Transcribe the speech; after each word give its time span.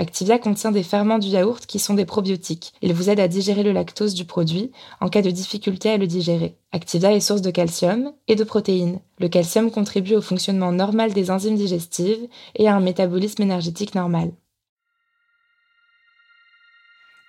Activia 0.00 0.38
contient 0.38 0.72
des 0.72 0.82
ferments 0.82 1.18
du 1.18 1.28
yaourt 1.28 1.66
qui 1.66 1.78
sont 1.78 1.92
des 1.92 2.06
probiotiques. 2.06 2.72
Ils 2.80 2.94
vous 2.94 3.10
aident 3.10 3.20
à 3.20 3.28
digérer 3.28 3.62
le 3.62 3.72
lactose 3.72 4.14
du 4.14 4.24
produit 4.24 4.72
en 5.02 5.10
cas 5.10 5.20
de 5.20 5.30
difficulté 5.30 5.90
à 5.90 5.98
le 5.98 6.06
digérer. 6.06 6.56
Activia 6.72 7.12
est 7.12 7.20
source 7.20 7.42
de 7.42 7.50
calcium 7.50 8.14
et 8.26 8.34
de 8.34 8.42
protéines. 8.42 9.00
Le 9.18 9.28
calcium 9.28 9.70
contribue 9.70 10.14
au 10.14 10.22
fonctionnement 10.22 10.72
normal 10.72 11.12
des 11.12 11.30
enzymes 11.30 11.56
digestives 11.56 12.26
et 12.54 12.66
à 12.66 12.74
un 12.74 12.80
métabolisme 12.80 13.42
énergétique 13.42 13.94
normal. 13.94 14.32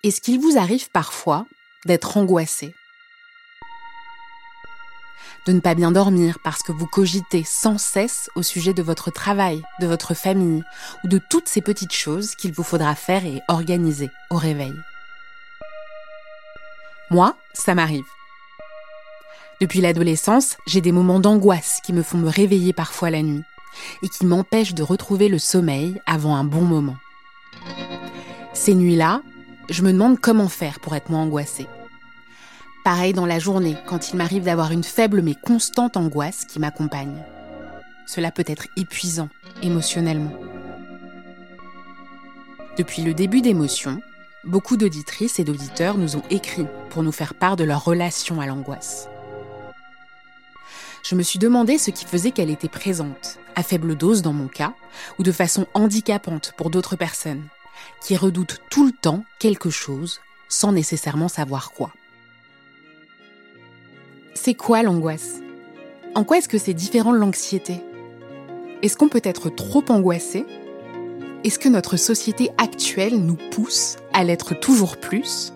Est-ce 0.05 0.21
qu'il 0.21 0.39
vous 0.39 0.57
arrive 0.57 0.89
parfois 0.91 1.45
d'être 1.85 2.15
angoissé? 2.15 2.73
De 5.45 5.53
ne 5.53 5.59
pas 5.59 5.75
bien 5.75 5.91
dormir 5.91 6.37
parce 6.43 6.63
que 6.63 6.71
vous 6.71 6.85
cogitez 6.85 7.43
sans 7.43 7.77
cesse 7.77 8.29
au 8.35 8.43
sujet 8.43 8.73
de 8.73 8.83
votre 8.83 9.11
travail, 9.11 9.61
de 9.79 9.87
votre 9.87 10.13
famille 10.13 10.63
ou 11.03 11.07
de 11.07 11.19
toutes 11.29 11.47
ces 11.47 11.61
petites 11.61 11.93
choses 11.93 12.35
qu'il 12.35 12.53
vous 12.53 12.63
faudra 12.63 12.95
faire 12.95 13.25
et 13.25 13.41
organiser 13.47 14.09
au 14.29 14.35
réveil. 14.35 14.73
Moi, 17.09 17.35
ça 17.53 17.75
m'arrive. 17.75 18.05
Depuis 19.59 19.81
l'adolescence, 19.81 20.57
j'ai 20.65 20.81
des 20.81 20.91
moments 20.91 21.19
d'angoisse 21.19 21.81
qui 21.83 21.93
me 21.93 22.03
font 22.03 22.17
me 22.17 22.29
réveiller 22.29 22.73
parfois 22.73 23.09
la 23.09 23.21
nuit 23.21 23.43
et 24.01 24.09
qui 24.09 24.25
m'empêchent 24.25 24.73
de 24.73 24.83
retrouver 24.83 25.29
le 25.29 25.39
sommeil 25.39 26.01
avant 26.05 26.35
un 26.35 26.43
bon 26.43 26.61
moment. 26.61 26.97
Ces 28.53 28.73
nuits-là, 28.75 29.21
je 29.69 29.83
me 29.83 29.91
demande 29.91 30.19
comment 30.19 30.49
faire 30.49 30.79
pour 30.79 30.95
être 30.95 31.09
moins 31.09 31.21
angoissée. 31.21 31.67
Pareil 32.83 33.13
dans 33.13 33.27
la 33.27 33.37
journée, 33.37 33.77
quand 33.85 34.09
il 34.09 34.15
m'arrive 34.15 34.43
d'avoir 34.43 34.71
une 34.71 34.83
faible 34.83 35.21
mais 35.21 35.35
constante 35.35 35.97
angoisse 35.97 36.45
qui 36.45 36.59
m'accompagne. 36.59 37.23
Cela 38.07 38.31
peut 38.31 38.43
être 38.47 38.65
épuisant 38.75 39.29
émotionnellement. 39.61 40.33
Depuis 42.77 43.03
le 43.03 43.13
début 43.13 43.41
d'émotion, 43.41 44.01
beaucoup 44.43 44.77
d'auditrices 44.77 45.37
et 45.37 45.43
d'auditeurs 45.43 45.99
nous 45.99 46.15
ont 46.15 46.23
écrit 46.31 46.65
pour 46.89 47.03
nous 47.03 47.11
faire 47.11 47.35
part 47.35 47.55
de 47.55 47.63
leur 47.63 47.83
relation 47.83 48.41
à 48.41 48.47
l'angoisse. 48.47 49.07
Je 51.03 51.13
me 51.13 51.21
suis 51.21 51.39
demandé 51.39 51.77
ce 51.77 51.91
qui 51.91 52.05
faisait 52.05 52.31
qu'elle 52.31 52.49
était 52.49 52.67
présente, 52.67 53.37
à 53.55 53.61
faible 53.61 53.95
dose 53.95 54.23
dans 54.23 54.33
mon 54.33 54.47
cas, 54.47 54.73
ou 55.19 55.23
de 55.23 55.31
façon 55.31 55.67
handicapante 55.75 56.53
pour 56.57 56.71
d'autres 56.71 56.95
personnes, 56.95 57.43
qui 58.01 58.17
redoutent 58.17 58.59
tout 58.71 58.87
le 58.87 58.91
temps 58.91 59.23
quelque 59.37 59.69
chose 59.69 60.19
sans 60.49 60.71
nécessairement 60.71 61.27
savoir 61.27 61.71
quoi. 61.71 61.91
C'est 64.43 64.55
quoi 64.55 64.81
l'angoisse? 64.81 65.39
En 66.15 66.23
quoi 66.23 66.39
est-ce 66.39 66.49
que 66.49 66.57
c'est 66.57 66.73
différent 66.73 67.13
de 67.13 67.19
l'anxiété? 67.19 67.75
Est-ce 68.81 68.97
qu'on 68.97 69.07
peut 69.07 69.21
être 69.23 69.51
trop 69.51 69.83
angoissé? 69.89 70.47
Est-ce 71.43 71.59
que 71.59 71.69
notre 71.69 71.95
société 71.95 72.49
actuelle 72.57 73.23
nous 73.23 73.37
pousse 73.51 73.97
à 74.13 74.23
l'être 74.23 74.59
toujours 74.59 74.97
plus? 74.97 75.53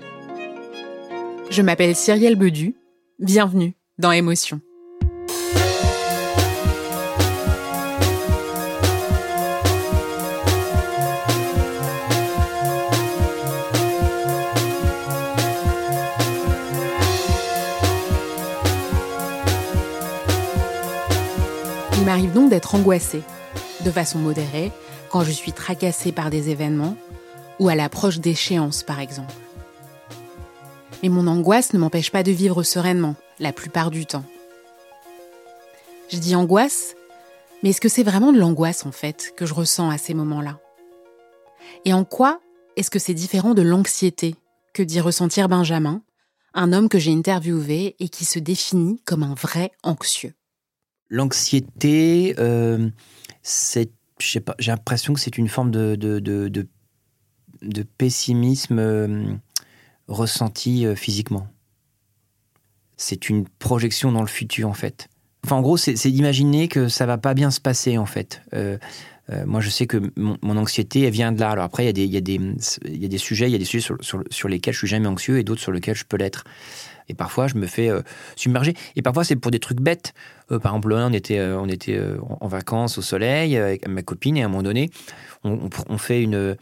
Je 1.50 1.63
m'appelle 1.63 1.95
Cyrielle 1.95 2.35
Bedu. 2.35 2.75
Bienvenue 3.18 3.74
dans 3.97 4.12
Émotion. 4.12 4.62
Angoissée, 22.73 23.21
de 23.83 23.91
façon 23.91 24.17
modérée, 24.17 24.71
quand 25.09 25.23
je 25.23 25.31
suis 25.31 25.51
tracassée 25.51 26.11
par 26.11 26.29
des 26.29 26.49
événements 26.49 26.95
ou 27.59 27.69
à 27.69 27.75
l'approche 27.75 28.19
d'échéances 28.19 28.81
par 28.81 28.99
exemple. 28.99 29.33
Mais 31.03 31.09
mon 31.09 31.27
angoisse 31.27 31.73
ne 31.73 31.79
m'empêche 31.79 32.11
pas 32.11 32.23
de 32.23 32.31
vivre 32.31 32.63
sereinement, 32.63 33.15
la 33.39 33.53
plupart 33.53 33.91
du 33.91 34.05
temps. 34.05 34.25
Je 36.09 36.17
dis 36.17 36.35
angoisse, 36.35 36.95
mais 37.61 37.69
est-ce 37.69 37.81
que 37.81 37.89
c'est 37.89 38.03
vraiment 38.03 38.31
de 38.31 38.39
l'angoisse 38.39 38.85
en 38.85 38.91
fait 38.91 39.33
que 39.35 39.45
je 39.45 39.53
ressens 39.53 39.89
à 39.89 39.97
ces 39.97 40.13
moments-là? 40.13 40.59
Et 41.83 41.93
en 41.93 42.03
quoi 42.03 42.39
est-ce 42.75 42.89
que 42.89 42.99
c'est 42.99 43.13
différent 43.13 43.53
de 43.53 43.61
l'anxiété 43.61 44.35
que 44.73 44.83
dit 44.83 44.99
ressentir 44.99 45.47
Benjamin, 45.47 46.01
un 46.53 46.73
homme 46.73 46.89
que 46.89 46.99
j'ai 46.99 47.13
interviewé 47.13 47.95
et 47.99 48.09
qui 48.09 48.25
se 48.25 48.39
définit 48.39 49.01
comme 49.05 49.23
un 49.23 49.33
vrai 49.33 49.71
anxieux? 49.83 50.33
L'anxiété, 51.15 52.35
euh, 52.39 52.89
c'est, 53.41 53.89
j'ai 54.19 54.41
l'impression 54.67 55.13
que 55.13 55.21
c'est 55.21 55.37
une 55.37 55.47
forme 55.47 55.71
de, 55.71 55.95
de, 55.95 57.83
pessimisme 57.97 58.79
euh, 58.79 59.23
ressenti 60.09 60.85
euh, 60.85 60.93
physiquement. 60.93 61.47
C'est 62.97 63.29
une 63.29 63.47
projection 63.47 64.12
dans 64.12 64.19
le 64.19 64.27
futur, 64.27 64.67
en 64.67 64.73
fait. 64.73 65.07
Enfin, 65.45 65.56
en 65.56 65.62
gros, 65.62 65.77
c'est 65.77 65.94
d'imaginer 66.12 66.67
que 66.67 66.89
ça 66.89 67.06
va 67.06 67.18
pas 67.18 67.33
bien 67.33 67.50
se 67.50 67.61
passer, 67.61 67.97
en 67.97 68.06
fait. 68.06 68.41
moi, 69.45 69.61
je 69.61 69.69
sais 69.69 69.88
que 69.88 70.11
mon, 70.18 70.57
anxiété, 70.57 71.09
vient 71.11 71.31
de 71.31 71.39
là. 71.39 71.51
Alors 71.51 71.63
après, 71.63 71.89
il 71.89 71.97
y, 71.97 72.18
a 72.18 72.21
des, 72.21 73.18
sujets, 73.18 73.47
il 73.47 73.53
y 73.53 73.56
a 73.56 73.57
des 73.57 73.63
sujets 73.63 73.85
sur, 73.85 73.97
sur, 74.01 74.21
sur 74.31 74.50
lesquels 74.50 74.73
je 74.73 74.79
suis 74.79 74.88
jamais 74.88 75.07
anxieux 75.07 75.39
et 75.39 75.45
d'autres 75.45 75.61
sur 75.61 75.71
lesquels 75.71 75.95
je 75.95 76.03
peux 76.03 76.18
l'être. 76.18 76.44
Et 77.10 77.13
parfois, 77.13 77.48
je 77.48 77.56
me 77.56 77.68
fais 77.68 77.90
euh, 77.90 78.02
submerger. 78.36 78.74
Et 78.96 79.02
parfois, 79.02 79.24
c'est 79.24 79.36
pour 79.36 79.52
des 79.52 79.60
trucs 79.60 79.80
bêtes. 79.80 80.13
Euh, 80.52 80.60
par 80.60 80.74
exemple, 80.74 80.94
on 80.94 81.13
était, 81.13 81.40
euh, 81.40 81.60
on 81.60 81.68
était 81.68 82.00
en 82.19 82.48
vacances 82.48 82.98
au 82.98 83.02
soleil 83.02 83.57
avec 83.57 83.88
ma 83.88 84.02
copine 84.02 84.38
et 84.38 84.44
à 84.44 84.46
un 84.46 84.50
moment 84.50 84.63
donné, 84.63 84.90
on, 85.44 85.98
fait 85.98 86.24
une, 86.24 86.57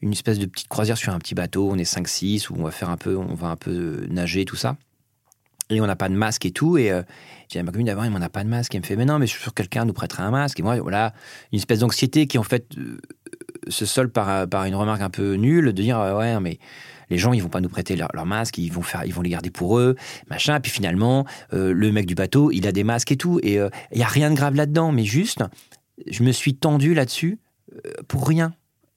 une 0.00 0.12
espèce 0.12 0.38
de 0.38 0.46
petite 0.46 0.68
croisière 0.68 0.96
sur 0.96 1.12
un 1.12 1.18
petit 1.18 1.34
bateau. 1.34 1.68
On 1.70 1.76
est 1.76 1.90
5-6 1.90 2.50
où 2.50 2.54
on 2.58 2.64
va 2.64 2.70
faire 2.70 2.90
un 2.90 2.96
peu, 2.96 3.16
on 3.16 3.34
va 3.34 3.48
un 3.48 3.56
peu 3.56 4.06
nager, 4.08 4.44
tout 4.44 4.56
ça. 4.56 4.76
Et 5.70 5.80
on 5.80 5.86
n'a 5.86 5.96
pas 5.96 6.08
de 6.08 6.14
masque 6.14 6.46
et 6.46 6.52
tout. 6.52 6.78
Et 6.78 6.92
j'ai 7.48 7.58
à 7.58 7.62
ma 7.64 7.72
copine 7.72 7.86
d'avant, 7.86 8.04
il 8.04 8.10
m'en 8.10 8.20
a 8.20 8.28
pas 8.28 8.44
de 8.44 8.48
masque. 8.48 8.74
Et 8.74 8.76
elle 8.76 8.82
me 8.82 8.86
fait, 8.86 8.94
mais 8.94 9.04
non, 9.04 9.18
mais 9.18 9.26
je 9.26 9.32
suis 9.32 9.42
sûr 9.42 9.52
que 9.52 9.62
quelqu'un 9.62 9.84
nous 9.84 9.92
prêterait 9.92 10.22
un 10.22 10.30
masque. 10.30 10.60
Et 10.60 10.62
moi, 10.62 10.78
voilà, 10.78 11.12
une 11.50 11.58
espèce 11.58 11.80
d'anxiété 11.80 12.28
qui, 12.28 12.38
en 12.38 12.44
fait, 12.44 12.66
se 13.66 13.84
solde 13.84 14.12
par, 14.12 14.46
par 14.48 14.64
une 14.64 14.76
remarque 14.76 15.02
un 15.02 15.10
peu 15.10 15.34
nulle 15.34 15.72
de 15.72 15.82
dire, 15.82 15.98
ouais, 15.98 16.38
mais 16.38 16.58
les 17.10 17.18
gens, 17.18 17.32
ils 17.32 17.42
vont 17.42 17.48
pas 17.48 17.60
nous 17.60 17.68
prêter 17.68 17.96
leurs 17.96 18.10
leur 18.14 18.26
masques, 18.26 18.58
ils 18.58 18.72
vont 18.72 19.22
les 19.22 19.30
garder 19.30 19.50
pour 19.50 19.78
eux, 19.78 19.96
machin. 20.28 20.60
Puis 20.60 20.70
finalement, 20.70 21.26
euh, 21.52 21.72
le 21.72 21.92
mec 21.92 22.06
du 22.06 22.14
bateau, 22.14 22.50
il 22.50 22.66
a 22.66 22.72
des 22.72 22.84
masques 22.84 23.12
et 23.12 23.16
tout, 23.16 23.40
et 23.42 23.54
il 23.92 23.98
y 23.98 24.02
a 24.02 24.06
rien 24.06 24.30
de 24.30 24.36
grave 24.36 24.54
là-dedans, 24.54 24.92
mais 24.92 25.04
juste, 25.04 25.42
je 26.10 26.22
me 26.22 26.32
suis 26.32 26.54
tendu 26.54 26.94
là-dessus 26.94 27.38
pour 28.08 28.26
rien. 28.26 28.54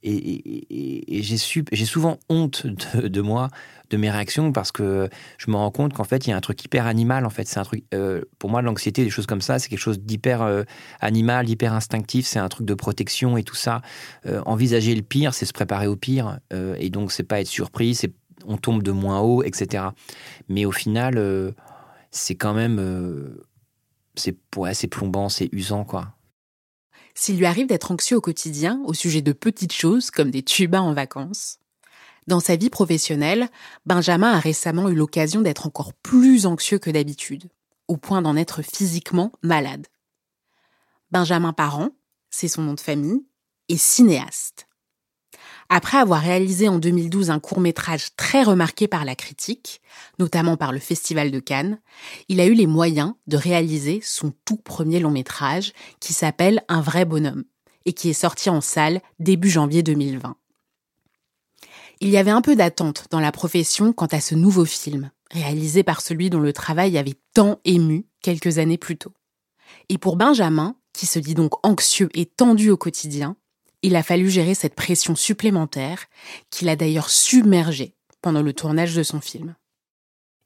Et, 0.08 1.24
j'ai 1.24 1.86
souvent 1.86 2.20
honte 2.30 2.68
de, 2.68 3.22
moi, 3.22 3.50
de 3.90 3.98
mes 3.98 4.12
réactions, 4.12 4.52
parce 4.52 4.72
que 4.72 5.10
je 5.40 5.50
me 5.50 5.56
rends 5.56 5.72
compte 5.72 5.94
qu'en 5.94 6.04
fait, 6.04 6.28
il 6.28 6.30
y 6.30 6.34
a 6.34 6.38
un 6.38 6.42
truc 6.42 6.64
hyper 6.64 6.86
animal. 6.86 7.26
En 7.26 7.32
fait, 7.32 7.48
c'est 7.48 7.60
un 7.60 7.64
truc. 7.64 7.84
Euh, 7.94 8.22
pour 8.38 8.52
moi, 8.52 8.62
l'anxiété, 8.62 9.04
des 9.04 9.10
choses 9.10 9.26
comme 9.26 9.42
ça, 9.42 9.58
c'est 9.58 9.68
quelque 9.68 9.80
chose 9.80 10.00
d'hyper 10.00 10.44
euh, 10.44 10.64
animal, 11.02 11.50
hyper 11.50 11.74
instinctif. 11.74 12.28
C'est 12.28 12.40
un 12.40 12.50
truc 12.50 12.68
de 12.68 12.76
protection 12.76 13.36
et 13.36 13.44
tout 13.44 13.56
ça. 13.56 13.82
Euh, 14.28 14.42
envisager 14.46 14.94
le 14.94 15.02
pire, 15.02 15.34
c'est 15.34 15.46
se 15.46 15.54
préparer 15.54 15.88
au 15.88 15.96
pire, 15.96 16.40
et 16.78 16.90
donc 16.90 17.12
c'est 17.12 17.24
pas 17.24 17.42
être 17.42 17.48
surpris. 17.48 18.00
On 18.46 18.58
tombe 18.58 18.84
de 18.84 18.92
moins 18.92 19.22
haut, 19.22 19.44
etc. 19.44 19.86
Mais 20.50 20.66
au 20.66 20.72
final, 20.72 21.54
c'est 22.12 22.36
quand 22.36 22.54
même, 22.54 23.36
c'est 24.14 24.38
ouais, 24.56 24.74
plombant, 24.90 25.30
c'est 25.30 25.50
usant, 25.52 25.84
quoi. 25.84 26.15
S'il 27.16 27.38
lui 27.38 27.46
arrive 27.46 27.68
d'être 27.68 27.92
anxieux 27.92 28.18
au 28.18 28.22
quotidien 28.22 28.82
au 28.86 28.94
sujet 28.94 29.22
de 29.22 29.32
petites 29.32 29.74
choses 29.74 30.12
comme 30.12 30.32
des 30.32 30.44
tubas 30.44 30.82
en 30.82 30.94
vacances, 30.94 31.60
dans 32.28 32.40
sa 32.40 32.56
vie 32.56 32.70
professionnelle, 32.70 33.50
Benjamin 33.86 34.32
a 34.32 34.40
récemment 34.40 34.90
eu 34.90 34.96
l'occasion 34.96 35.42
d'être 35.42 35.68
encore 35.68 35.94
plus 35.94 36.46
anxieux 36.46 36.80
que 36.80 36.90
d'habitude, 36.90 37.50
au 37.88 37.98
point 37.98 38.22
d'en 38.22 38.36
être 38.36 38.62
physiquement 38.62 39.32
malade. 39.44 39.88
Benjamin 41.12 41.54
Parent, 41.54 41.92
c'est 42.32 42.48
son 42.48 42.64
nom 42.64 42.74
de 42.74 42.80
famille, 42.80 43.24
est 43.70 43.78
cinéaste. 43.78 44.68
Après 45.70 45.98
avoir 45.98 46.22
réalisé 46.22 46.70
en 46.70 46.78
2012 46.78 47.32
un 47.32 47.40
court 47.40 47.60
métrage 47.60 48.16
très 48.16 48.44
remarqué 48.44 48.88
par 48.88 49.04
la 49.04 49.16
critique, 49.16 49.82
notamment 50.20 50.58
par 50.58 50.72
le 50.72 50.80
Festival 50.80 51.32
de 51.32 51.40
Cannes, 51.40 51.80
il 52.30 52.40
a 52.40 52.46
eu 52.46 52.54
les 52.54 52.68
moyens 52.68 53.14
de 53.26 53.38
réaliser 53.38 54.00
son 54.04 54.32
tout 54.46 54.58
premier 54.58 55.00
long 55.00 55.10
métrage 55.10 55.74
qui 56.00 56.14
s'appelle 56.14 56.64
Un 56.68 56.82
vrai 56.82 57.06
bonhomme 57.06 57.46
et 57.86 57.94
qui 57.94 58.10
est 58.10 58.14
sorti 58.14 58.50
en 58.50 58.62
salle 58.62 59.02
début 59.20 59.50
janvier 59.50 59.82
2020. 59.82 60.36
Il 62.02 62.10
y 62.10 62.18
avait 62.18 62.32
un 62.32 62.42
peu 62.42 62.56
d'attente 62.56 63.06
dans 63.10 63.20
la 63.20 63.32
profession 63.32 63.94
quant 63.94 64.08
à 64.08 64.20
ce 64.20 64.36
nouveau 64.36 64.66
film, 64.66 65.12
réalisé 65.32 65.82
par 65.82 66.02
celui 66.02 66.30
dont 66.30 66.40
le 66.40 66.54
travail 66.54 66.98
avait 66.98 67.16
tant 67.34 67.60
ému 67.66 68.06
quelques 68.22 68.60
années 68.60 68.78
plus 68.78 68.98
tôt. 68.98 69.14
Et 69.90 69.98
pour 69.98 70.16
Benjamin, 70.16 70.76
qui 70.94 71.06
se 71.06 71.20
dit 71.20 71.36
donc 71.36 71.54
anxieux 71.66 72.10
et 72.14 72.26
tendu 72.26 72.70
au 72.70 72.78
quotidien, 72.78 73.36
il 73.86 73.96
a 73.96 74.02
fallu 74.02 74.30
gérer 74.32 74.56
cette 74.56 74.74
pression 74.74 75.16
supplémentaire 75.16 76.06
qu'il 76.50 76.70
a 76.70 76.76
d'ailleurs 76.76 77.10
submergé 77.10 77.94
pendant 78.22 78.42
le 78.42 78.52
tournage 78.52 78.96
de 78.96 79.04
son 79.04 79.22
film. 79.22 79.54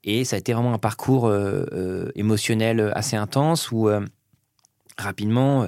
Et 0.04 0.26
ça 0.26 0.36
a 0.36 0.40
été 0.40 0.52
vraiment 0.52 0.74
un 0.74 0.78
parcours 0.78 1.28
euh, 1.28 1.66
euh, 1.72 2.12
émotionnel 2.16 2.92
assez 2.96 3.16
intense 3.16 3.72
où 3.72 3.88
euh, 3.88 4.06
rapidement, 4.98 5.68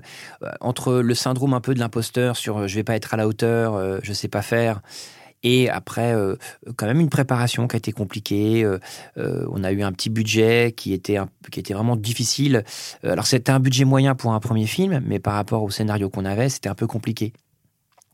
entre 0.59 0.95
le 0.95 1.15
syndrome 1.15 1.53
un 1.53 1.61
peu 1.61 1.73
de 1.73 1.79
l'imposteur 1.79 2.35
sur 2.35 2.67
je 2.67 2.75
vais 2.75 2.83
pas 2.83 2.97
être 2.97 3.13
à 3.13 3.17
la 3.17 3.29
hauteur, 3.29 4.01
je 4.03 4.11
sais 4.11 4.27
pas 4.27 4.41
faire, 4.41 4.81
et 5.41 5.69
après, 5.69 6.13
quand 6.75 6.85
même 6.85 6.99
une 6.99 7.09
préparation 7.09 7.65
qui 7.65 7.77
a 7.77 7.79
été 7.79 7.93
compliquée. 7.93 8.69
on 9.15 9.63
a 9.63 9.71
eu 9.71 9.83
un 9.83 9.93
petit 9.93 10.09
budget 10.09 10.73
qui 10.75 10.91
était, 10.91 11.17
qui 11.49 11.61
était 11.61 11.73
vraiment 11.73 11.95
difficile. 11.95 12.65
alors 13.03 13.25
c'était 13.25 13.53
un 13.53 13.61
budget 13.61 13.85
moyen 13.85 14.15
pour 14.15 14.33
un 14.33 14.41
premier 14.41 14.67
film, 14.67 15.01
mais 15.05 15.19
par 15.19 15.35
rapport 15.35 15.63
au 15.63 15.69
scénario 15.69 16.09
qu'on 16.09 16.25
avait, 16.25 16.49
c'était 16.49 16.67
un 16.67 16.75
peu 16.75 16.87
compliqué. 16.87 17.31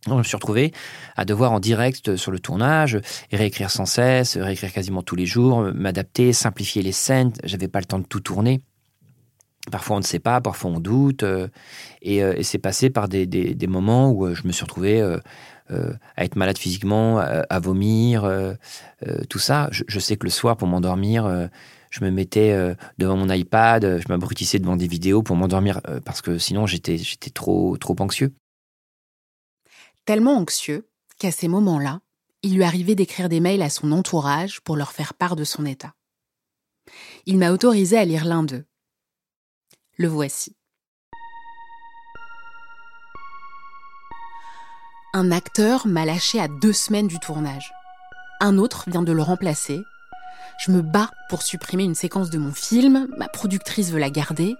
Je 0.07 0.13
me 0.13 0.23
suis 0.23 0.35
retrouvé 0.35 0.73
à 1.15 1.25
devoir 1.25 1.51
en 1.51 1.59
direct 1.59 2.15
sur 2.15 2.31
le 2.31 2.39
tournage, 2.39 2.99
réécrire 3.31 3.69
sans 3.69 3.85
cesse, 3.85 4.37
réécrire 4.37 4.71
quasiment 4.71 5.03
tous 5.03 5.15
les 5.15 5.25
jours, 5.25 5.61
m'adapter, 5.73 6.33
simplifier 6.33 6.81
les 6.81 6.91
scènes. 6.91 7.33
J'avais 7.43 7.67
pas 7.67 7.79
le 7.79 7.85
temps 7.85 7.99
de 7.99 8.05
tout 8.05 8.21
tourner. 8.21 8.61
Parfois 9.71 9.97
on 9.97 9.99
ne 9.99 10.05
sait 10.05 10.19
pas, 10.19 10.41
parfois 10.41 10.71
on 10.71 10.79
doute. 10.79 11.23
Euh, 11.23 11.47
euh, 12.05 12.33
et, 12.37 12.43
c'est 12.43 12.57
passé 12.57 12.89
par 12.89 13.07
des, 13.09 13.57
moments 13.67 14.11
où 14.11 14.25
euh, 14.25 14.35
je 14.35 14.47
me 14.47 14.51
suis 14.51 14.63
retrouvé 14.63 15.01
à 15.69 16.23
être 16.23 16.37
malade 16.37 16.57
physiquement, 16.57 17.19
à, 17.19 17.59
vomir, 17.59 18.29
tout 19.29 19.39
ça. 19.39 19.67
Je, 19.71 19.99
sais 19.99 20.15
que 20.15 20.23
le 20.23 20.29
soir, 20.29 20.55
pour 20.55 20.67
m'endormir, 20.69 21.49
je 21.89 22.05
me 22.05 22.09
mettais 22.09 22.57
devant 22.97 23.17
mon 23.17 23.29
iPad, 23.29 23.99
je 23.99 24.07
m'abrutissais 24.07 24.59
devant 24.59 24.77
des 24.77 24.87
vidéos 24.87 25.23
pour 25.23 25.35
m'endormir 25.35 25.81
parce 26.05 26.21
que 26.21 26.37
sinon 26.37 26.67
j'étais 26.67 26.97
trop, 27.33 27.75
trop 27.75 27.97
anxieux 27.99 28.33
tellement 30.07 30.37
anxieux 30.37 30.89
qu'à 31.19 31.31
ces 31.31 31.49
moments-là, 31.49 31.99
il 32.41 32.55
lui 32.55 32.63
arrivait 32.63 32.95
d'écrire 32.95 33.27
des 33.27 33.41
mails 33.41 33.61
à 33.61 33.69
son 33.69 33.91
entourage 33.91 34.61
pour 34.61 34.77
leur 34.77 34.93
faire 34.93 35.13
part 35.13 35.35
de 35.35 35.43
son 35.43 35.65
état. 35.65 35.93
Il 37.25 37.37
m'a 37.37 37.51
autorisé 37.51 37.97
à 37.97 38.05
lire 38.05 38.23
l'un 38.23 38.43
d'eux. 38.43 38.65
Le 39.97 40.07
voici. 40.07 40.55
Un 45.13 45.29
acteur 45.31 45.87
m'a 45.87 46.05
lâché 46.05 46.39
à 46.39 46.47
deux 46.47 46.73
semaines 46.73 47.07
du 47.07 47.19
tournage. 47.19 47.73
Un 48.39 48.57
autre 48.57 48.85
vient 48.87 49.03
de 49.03 49.11
le 49.11 49.21
remplacer. 49.21 49.81
Je 50.65 50.71
me 50.71 50.81
bats 50.81 51.11
pour 51.27 51.41
supprimer 51.41 51.83
une 51.83 51.95
séquence 51.95 52.29
de 52.29 52.37
mon 52.37 52.53
film, 52.53 53.09
ma 53.17 53.27
productrice 53.27 53.91
veut 53.91 53.99
la 53.99 54.09
garder. 54.09 54.55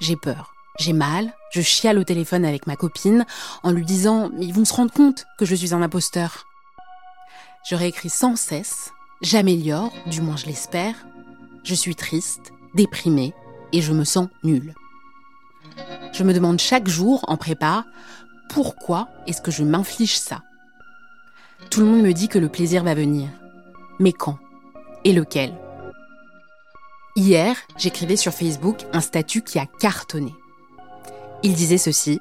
J'ai 0.00 0.16
peur. 0.16 0.51
J'ai 0.78 0.92
mal, 0.92 1.32
je 1.50 1.60
chiale 1.60 1.98
au 1.98 2.04
téléphone 2.04 2.44
avec 2.44 2.66
ma 2.66 2.76
copine 2.76 3.26
en 3.62 3.72
lui 3.72 3.84
disant 3.84 4.30
ils 4.38 4.54
vont 4.54 4.64
se 4.64 4.72
rendre 4.72 4.92
compte 4.92 5.26
que 5.38 5.44
je 5.44 5.54
suis 5.54 5.74
un 5.74 5.82
imposteur. 5.82 6.46
Je 7.68 7.74
réécris 7.74 8.10
sans 8.10 8.36
cesse, 8.36 8.90
j'améliore, 9.20 9.92
du 10.06 10.20
moins 10.22 10.36
je 10.36 10.46
l'espère. 10.46 10.94
Je 11.62 11.74
suis 11.74 11.94
triste, 11.94 12.52
déprimée 12.74 13.34
et 13.72 13.82
je 13.82 13.92
me 13.92 14.04
sens 14.04 14.28
nulle. 14.42 14.74
Je 16.12 16.24
me 16.24 16.34
demande 16.34 16.58
chaque 16.58 16.88
jour 16.88 17.24
en 17.28 17.36
prépa 17.36 17.84
pourquoi 18.48 19.08
est-ce 19.26 19.40
que 19.40 19.50
je 19.50 19.64
m'inflige 19.64 20.18
ça? 20.18 20.42
Tout 21.70 21.80
le 21.80 21.86
monde 21.86 22.02
me 22.02 22.12
dit 22.12 22.28
que 22.28 22.38
le 22.38 22.48
plaisir 22.48 22.82
va 22.82 22.94
venir. 22.94 23.28
Mais 23.98 24.12
quand? 24.12 24.38
Et 25.04 25.12
lequel? 25.12 25.54
Hier, 27.14 27.56
j'écrivais 27.76 28.16
sur 28.16 28.32
Facebook 28.32 28.84
un 28.92 29.00
statut 29.00 29.42
qui 29.42 29.58
a 29.58 29.66
cartonné. 29.66 30.34
Il 31.44 31.54
disait 31.54 31.78
ceci 31.78 32.20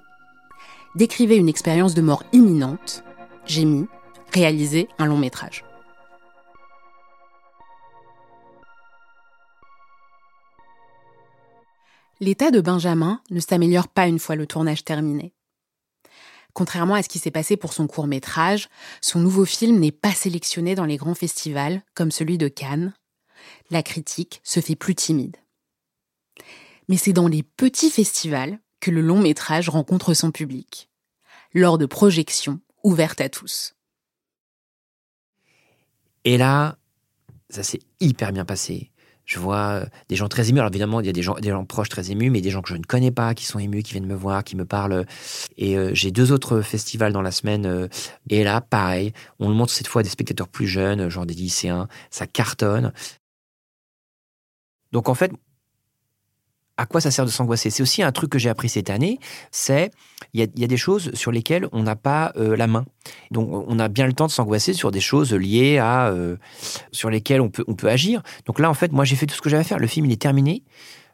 Décrivez 0.95 1.35
une 1.35 1.47
expérience 1.47 1.93
de 1.93 2.01
mort 2.01 2.23
imminente. 2.33 3.03
J'ai 3.45 3.65
mis 3.65 3.87
un 4.97 5.05
long 5.05 5.17
métrage. 5.17 5.65
L'état 12.21 12.49
de 12.49 12.61
Benjamin 12.61 13.21
ne 13.29 13.39
s'améliore 13.39 13.89
pas 13.89 14.07
une 14.07 14.19
fois 14.19 14.35
le 14.35 14.47
tournage 14.47 14.85
terminé. 14.85 15.33
Contrairement 16.53 16.95
à 16.95 17.03
ce 17.03 17.09
qui 17.09 17.19
s'est 17.19 17.29
passé 17.29 17.57
pour 17.57 17.73
son 17.73 17.87
court 17.87 18.07
métrage, 18.07 18.69
son 19.01 19.19
nouveau 19.19 19.45
film 19.45 19.79
n'est 19.79 19.91
pas 19.91 20.13
sélectionné 20.13 20.75
dans 20.75 20.85
les 20.85 20.97
grands 20.97 21.15
festivals 21.15 21.83
comme 21.93 22.11
celui 22.11 22.37
de 22.37 22.47
Cannes. 22.47 22.93
La 23.69 23.83
critique 23.83 24.39
se 24.43 24.59
fait 24.59 24.75
plus 24.75 24.95
timide. 24.95 25.37
Mais 26.87 26.97
c'est 26.97 27.13
dans 27.13 27.27
les 27.27 27.43
petits 27.43 27.91
festivals 27.91 28.59
que 28.81 28.91
le 28.91 29.01
long 29.01 29.19
métrage 29.19 29.69
rencontre 29.69 30.13
son 30.13 30.31
public, 30.31 30.89
lors 31.53 31.77
de 31.77 31.85
projections 31.85 32.59
ouvertes 32.83 33.21
à 33.21 33.29
tous. 33.29 33.75
Et 36.25 36.37
là, 36.37 36.77
ça 37.49 37.63
s'est 37.63 37.79
hyper 37.99 38.31
bien 38.31 38.45
passé. 38.45 38.91
Je 39.25 39.39
vois 39.39 39.69
euh, 39.69 39.85
des 40.09 40.15
gens 40.15 40.27
très 40.27 40.49
émus. 40.49 40.59
Alors 40.59 40.71
évidemment, 40.71 40.99
il 40.99 41.05
y 41.05 41.09
a 41.09 41.13
des 41.13 41.21
gens, 41.21 41.35
des 41.35 41.49
gens 41.49 41.63
proches 41.63 41.89
très 41.89 42.11
émus, 42.11 42.29
mais 42.29 42.41
des 42.41 42.49
gens 42.49 42.61
que 42.61 42.69
je 42.69 42.75
ne 42.75 42.83
connais 42.83 43.11
pas, 43.11 43.33
qui 43.33 43.45
sont 43.45 43.59
émus, 43.59 43.83
qui 43.83 43.93
viennent 43.93 44.07
me 44.07 44.15
voir, 44.15 44.43
qui 44.43 44.55
me 44.55 44.65
parlent. 44.65 45.05
Et 45.57 45.77
euh, 45.77 45.91
j'ai 45.93 46.11
deux 46.11 46.31
autres 46.31 46.61
festivals 46.61 47.13
dans 47.13 47.21
la 47.21 47.31
semaine. 47.31 47.65
Euh, 47.65 47.87
et 48.29 48.43
là, 48.43 48.61
pareil, 48.61 49.13
on 49.39 49.47
le 49.47 49.55
montre 49.55 49.71
cette 49.71 49.87
fois 49.87 50.01
à 50.01 50.03
des 50.03 50.09
spectateurs 50.09 50.47
plus 50.47 50.67
jeunes, 50.67 51.07
genre 51.09 51.25
des 51.25 51.33
lycéens. 51.33 51.87
Ça 52.09 52.27
cartonne. 52.27 52.91
Donc 54.91 55.07
en 55.07 55.13
fait, 55.13 55.31
à 56.81 56.87
quoi 56.87 56.99
ça 56.99 57.11
sert 57.11 57.25
de 57.25 57.29
s'angoisser 57.29 57.69
C'est 57.69 57.83
aussi 57.83 58.01
un 58.01 58.11
truc 58.11 58.31
que 58.31 58.39
j'ai 58.39 58.49
appris 58.49 58.67
cette 58.67 58.89
année, 58.89 59.19
c'est 59.51 59.91
il 60.33 60.39
y, 60.39 60.63
a, 60.63 60.67
des 60.67 60.77
choses 60.77 61.13
sur 61.13 61.31
lesquelles 61.31 61.67
on 61.73 61.83
n'a 61.83 61.95
pas 61.95 62.31
euh, 62.37 62.55
la 62.55 62.65
main. 62.65 62.85
Donc 63.29 63.49
on 63.51 63.77
a 63.77 63.87
bien 63.87 64.07
le 64.07 64.13
temps 64.13 64.25
de 64.25 64.31
s'angoisser 64.31 64.73
sur 64.73 64.89
des 64.89 64.99
choses 64.99 65.31
liées 65.33 65.77
à 65.77 66.07
euh, 66.07 66.37
sur 66.91 67.11
lesquelles 67.11 67.41
on 67.41 67.49
peut 67.49 67.63
on 67.67 67.75
peut 67.75 67.89
agir. 67.89 68.23
Donc 68.45 68.59
là 68.59 68.67
en 68.69 68.73
fait 68.73 68.91
moi 68.91 69.05
j'ai 69.05 69.15
fait 69.15 69.27
tout 69.27 69.35
ce 69.35 69.41
que 69.41 69.49
j'avais 69.49 69.61
à 69.61 69.63
faire. 69.63 69.77
Le 69.77 69.85
film 69.85 70.07
il 70.07 70.11
est 70.11 70.21
terminé, 70.21 70.63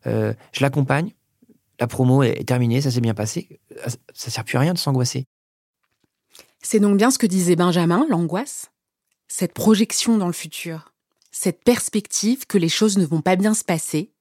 euh, 0.06 0.34
je 0.54 0.62
l'accompagne, 0.62 1.12
la 1.82 1.88
promo 1.88 2.24
est 2.24 2.48
terminée, 2.48 2.80
ça 2.80 2.90
s'est 2.90 3.02
bien 3.02 3.14
passé. 3.14 3.60
Ça 4.14 4.32
sert 4.32 4.46
plus 4.46 4.56
à 4.56 4.62
rien 4.62 4.74
de 4.74 4.80
s'angoisser. 4.80 5.26
C'est 6.62 6.80
donc 6.80 6.96
bien 6.98 7.12
ce 7.12 7.18
que 7.18 7.28
disait 7.28 7.58
Benjamin, 7.58 8.06
l'angoisse, 8.10 8.72
cette 9.28 9.54
projection 9.54 10.18
dans 10.18 10.28
le 10.28 10.34
futur, 10.34 10.94
cette 11.32 11.62
perspective 11.66 12.46
que 12.48 12.58
les 12.58 12.70
choses 12.70 12.98
ne 12.98 13.06
vont 13.06 13.22
pas 13.22 13.36
bien 13.36 13.54
se 13.54 13.66
passer 13.66 14.12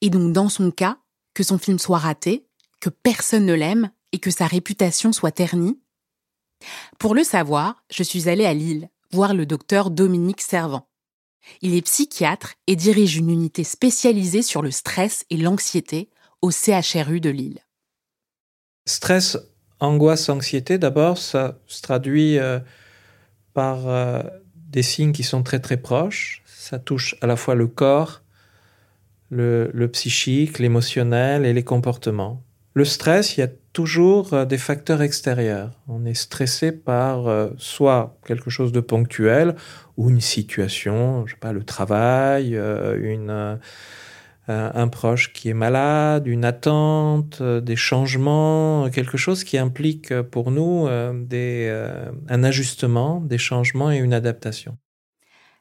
et 0.00 0.10
donc 0.10 0.32
dans 0.32 0.48
son 0.48 0.70
cas, 0.70 0.98
que 1.34 1.42
son 1.42 1.58
film 1.58 1.78
soit 1.78 1.98
raté, 1.98 2.46
que 2.80 2.90
personne 2.90 3.46
ne 3.46 3.54
l'aime 3.54 3.90
et 4.12 4.18
que 4.18 4.30
sa 4.30 4.46
réputation 4.46 5.12
soit 5.12 5.32
ternie 5.32 5.78
Pour 6.98 7.14
le 7.14 7.24
savoir, 7.24 7.82
je 7.90 8.02
suis 8.02 8.28
allée 8.28 8.46
à 8.46 8.54
Lille, 8.54 8.88
voir 9.12 9.34
le 9.34 9.46
docteur 9.46 9.90
Dominique 9.90 10.40
Servant. 10.40 10.88
Il 11.62 11.74
est 11.74 11.82
psychiatre 11.82 12.54
et 12.66 12.76
dirige 12.76 13.16
une 13.16 13.30
unité 13.30 13.64
spécialisée 13.64 14.42
sur 14.42 14.62
le 14.62 14.70
stress 14.70 15.24
et 15.30 15.36
l'anxiété 15.36 16.10
au 16.42 16.50
CHRU 16.50 17.20
de 17.20 17.30
Lille. 17.30 17.60
Stress, 18.86 19.36
angoisse, 19.80 20.28
anxiété, 20.28 20.78
d'abord, 20.78 21.18
ça 21.18 21.58
se 21.66 21.82
traduit 21.82 22.38
euh, 22.38 22.60
par 23.52 23.88
euh, 23.88 24.22
des 24.54 24.82
signes 24.82 25.12
qui 25.12 25.22
sont 25.22 25.42
très 25.42 25.60
très 25.60 25.76
proches. 25.76 26.42
Ça 26.46 26.78
touche 26.78 27.16
à 27.20 27.26
la 27.26 27.36
fois 27.36 27.54
le 27.54 27.66
corps, 27.66 28.22
le, 29.30 29.86
psychique, 29.86 30.58
l'émotionnel 30.58 31.44
et 31.44 31.52
les 31.52 31.64
comportements. 31.64 32.42
Le 32.74 32.84
stress, 32.84 33.36
il 33.36 33.40
y 33.40 33.42
a 33.42 33.48
toujours 33.72 34.34
euh, 34.34 34.44
des 34.44 34.58
facteurs 34.58 35.00
extérieurs. 35.00 35.80
On 35.88 36.04
est 36.04 36.14
stressé 36.14 36.72
par 36.72 37.26
euh, 37.26 37.48
soit 37.56 38.18
quelque 38.26 38.50
chose 38.50 38.70
de 38.70 38.80
ponctuel 38.80 39.56
ou 39.96 40.10
une 40.10 40.20
situation, 40.20 41.26
je 41.26 41.32
sais 41.32 41.40
pas, 41.40 41.52
le 41.52 41.64
travail, 41.64 42.54
euh, 42.54 42.98
une, 43.00 43.58
un 44.48 44.88
proche 44.88 45.32
qui 45.32 45.48
est 45.48 45.54
malade, 45.54 46.26
une 46.26 46.44
attente, 46.44 47.42
des 47.42 47.76
changements, 47.76 48.88
quelque 48.90 49.16
chose 49.16 49.42
qui 49.42 49.58
implique 49.58 50.14
pour 50.20 50.52
nous 50.52 50.86
un 50.86 52.44
ajustement, 52.44 53.20
des 53.20 53.38
changements 53.38 53.90
et 53.90 53.96
une 53.96 54.14
adaptation. 54.14 54.78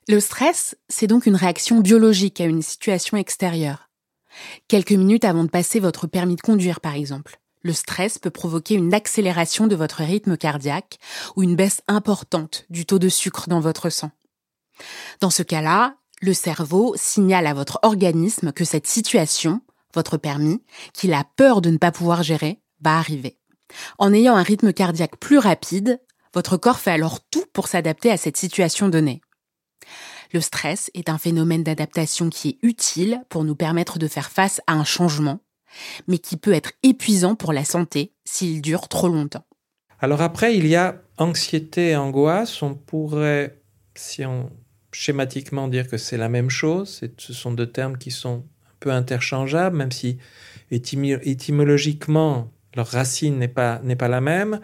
Le 0.07 0.19
stress, 0.19 0.75
c'est 0.87 1.07
donc 1.07 1.25
une 1.25 1.35
réaction 1.35 1.79
biologique 1.79 2.39
à 2.39 2.45
une 2.45 2.61
situation 2.61 3.17
extérieure. 3.17 3.89
Quelques 4.67 4.91
minutes 4.91 5.25
avant 5.25 5.43
de 5.43 5.49
passer 5.49 5.79
votre 5.79 6.05
permis 6.05 6.35
de 6.35 6.41
conduire, 6.41 6.79
par 6.79 6.95
exemple 6.95 7.39
le 7.65 7.73
stress 7.73 8.19
peut 8.19 8.29
provoquer 8.29 8.75
une 8.75 8.93
accélération 8.93 9.65
de 9.65 9.75
votre 9.75 10.03
rythme 10.03 10.37
cardiaque 10.37 10.99
ou 11.35 11.41
une 11.41 11.55
baisse 11.55 11.81
importante 11.87 12.65
du 12.69 12.85
taux 12.85 12.99
de 12.99 13.09
sucre 13.09 13.49
dans 13.49 13.59
votre 13.59 13.89
sang. 13.89 14.11
Dans 15.19 15.31
ce 15.31 15.41
cas-là, 15.41 15.95
le 16.21 16.35
cerveau 16.35 16.93
signale 16.95 17.47
à 17.47 17.55
votre 17.55 17.79
organisme 17.81 18.51
que 18.51 18.65
cette 18.65 18.85
situation, 18.85 19.61
votre 19.95 20.17
permis, 20.17 20.61
qu'il 20.93 21.11
a 21.13 21.23
peur 21.37 21.59
de 21.59 21.71
ne 21.71 21.79
pas 21.79 21.91
pouvoir 21.91 22.21
gérer, 22.21 22.61
va 22.81 22.99
arriver. 22.99 23.39
En 23.97 24.13
ayant 24.13 24.35
un 24.35 24.43
rythme 24.43 24.71
cardiaque 24.71 25.17
plus 25.17 25.39
rapide, 25.39 25.99
votre 26.35 26.57
corps 26.57 26.77
fait 26.77 26.91
alors 26.91 27.19
tout 27.31 27.45
pour 27.51 27.67
s'adapter 27.67 28.11
à 28.11 28.17
cette 28.17 28.37
situation 28.37 28.89
donnée. 28.89 29.21
Le 30.33 30.41
stress 30.41 30.91
est 30.93 31.09
un 31.09 31.17
phénomène 31.17 31.63
d'adaptation 31.63 32.29
qui 32.29 32.49
est 32.49 32.57
utile 32.61 33.21
pour 33.29 33.43
nous 33.43 33.55
permettre 33.55 33.99
de 33.99 34.07
faire 34.07 34.31
face 34.31 34.61
à 34.67 34.73
un 34.73 34.83
changement 34.83 35.39
mais 36.07 36.17
qui 36.17 36.37
peut 36.37 36.53
être 36.53 36.71
épuisant 36.83 37.35
pour 37.35 37.53
la 37.53 37.65
santé 37.65 38.13
s'il 38.23 38.61
dure 38.61 38.87
trop 38.87 39.07
longtemps. 39.07 39.45
Alors 39.99 40.21
après, 40.21 40.55
il 40.55 40.67
y 40.67 40.75
a 40.75 41.01
anxiété 41.17 41.91
et 41.91 41.95
angoisse. 41.95 42.61
On 42.61 42.75
pourrait, 42.75 43.61
si 43.95 44.25
on 44.25 44.51
schématiquement 44.91 45.67
dire 45.67 45.87
que 45.89 45.97
c'est 45.97 46.17
la 46.17 46.29
même 46.29 46.49
chose, 46.49 47.01
ce 47.17 47.33
sont 47.33 47.51
deux 47.51 47.69
termes 47.69 47.97
qui 47.97 48.11
sont 48.11 48.45
un 48.67 48.75
peu 48.79 48.91
interchangeables, 48.91 49.75
même 49.75 49.91
si 49.91 50.17
étymologiquement 50.71 52.51
leur 52.75 52.87
racine 52.87 53.37
n'est 53.37 53.47
pas, 53.49 53.81
pas 53.97 54.07
la 54.07 54.21
même. 54.21 54.61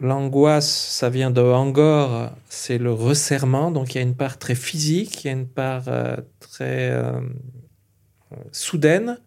L'angoisse, 0.00 0.70
ça 0.70 1.10
vient 1.10 1.32
de 1.32 1.40
angor, 1.40 2.30
c'est 2.48 2.78
le 2.78 2.92
resserrement, 2.92 3.72
donc 3.72 3.94
il 3.94 3.98
y 3.98 4.00
a 4.00 4.02
une 4.02 4.14
part 4.14 4.38
très 4.38 4.54
physique, 4.54 5.24
il 5.24 5.26
y 5.26 5.30
a 5.30 5.32
une 5.32 5.48
part 5.48 5.88
euh, 5.88 6.16
très 6.38 6.90
euh, 6.90 7.20
soudaine, 8.52 9.18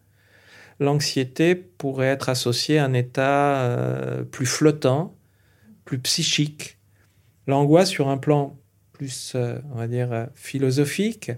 l'anxiété 0.79 1.55
pourrait 1.55 2.07
être 2.07 2.29
associée 2.29 2.77
à 2.77 2.85
un 2.85 2.93
état 2.93 3.63
euh, 3.63 4.23
plus 4.23 4.45
flottant, 4.45 5.13
plus 5.83 5.99
psychique. 5.99 6.77
L'angoisse 7.47 7.89
sur 7.89 8.07
un 8.07 8.17
plan 8.17 8.57
plus, 8.93 9.35
on 9.35 9.75
va 9.75 9.87
dire, 9.87 10.27
philosophique, 10.35 11.31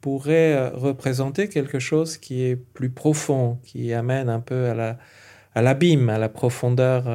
pourrait 0.00 0.68
représenter 0.70 1.48
quelque 1.48 1.78
chose 1.78 2.18
qui 2.18 2.42
est 2.42 2.56
plus 2.56 2.90
profond, 2.90 3.60
qui 3.64 3.92
amène 3.94 4.28
un 4.28 4.40
peu 4.40 4.66
à 4.66 4.74
la, 4.74 4.98
à 5.54 5.62
l'abîme, 5.62 6.08
à 6.08 6.18
la 6.18 6.28
profondeur 6.28 7.06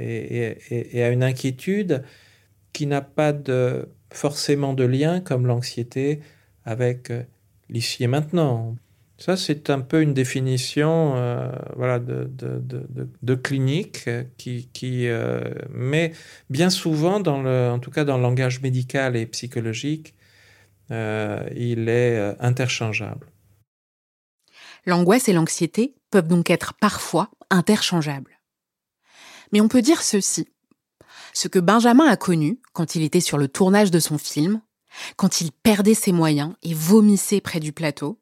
et, 0.00 1.02
à 1.02 1.08
une 1.10 1.22
inquiétude 1.22 2.02
qui 2.72 2.86
n'a 2.86 3.00
pas 3.00 3.32
forcément 4.10 4.74
de 4.74 4.84
lien 4.84 5.20
comme 5.20 5.46
l'anxiété 5.46 6.20
avec 6.64 7.12
l'ici 7.70 8.04
et 8.04 8.08
maintenant. 8.08 8.76
Ça, 9.18 9.36
c'est 9.36 9.68
un 9.68 9.80
peu 9.80 10.00
une 10.00 10.14
définition 10.14 11.14
euh, 11.16 11.50
voilà, 11.74 11.98
de, 11.98 13.34
clinique 13.34 14.08
qui, 14.36 14.68
qui 14.72 15.08
euh, 15.08 15.40
mais 15.74 16.12
bien 16.50 16.70
souvent, 16.70 17.20
en 17.20 17.78
tout 17.80 17.90
cas 17.90 18.04
dans 18.04 18.16
le 18.16 18.22
langage 18.22 18.62
médical 18.62 19.16
et 19.16 19.26
psychologique, 19.26 20.14
euh, 20.92 21.48
il 21.56 21.88
est 21.88 22.36
interchangeable. 22.38 23.26
L'angoisse 24.88 25.28
et 25.28 25.34
l'anxiété 25.34 25.94
peuvent 26.10 26.28
donc 26.28 26.48
être 26.48 26.72
parfois 26.72 27.30
interchangeables. 27.50 28.40
Mais 29.52 29.60
on 29.60 29.68
peut 29.68 29.82
dire 29.82 30.00
ceci. 30.00 30.48
Ce 31.34 31.46
que 31.46 31.58
Benjamin 31.58 32.06
a 32.06 32.16
connu 32.16 32.58
quand 32.72 32.94
il 32.94 33.02
était 33.02 33.20
sur 33.20 33.36
le 33.36 33.48
tournage 33.48 33.90
de 33.90 34.00
son 34.00 34.16
film, 34.16 34.62
quand 35.16 35.42
il 35.42 35.52
perdait 35.52 35.92
ses 35.92 36.12
moyens 36.12 36.54
et 36.62 36.72
vomissait 36.72 37.42
près 37.42 37.60
du 37.60 37.74
plateau, 37.74 38.18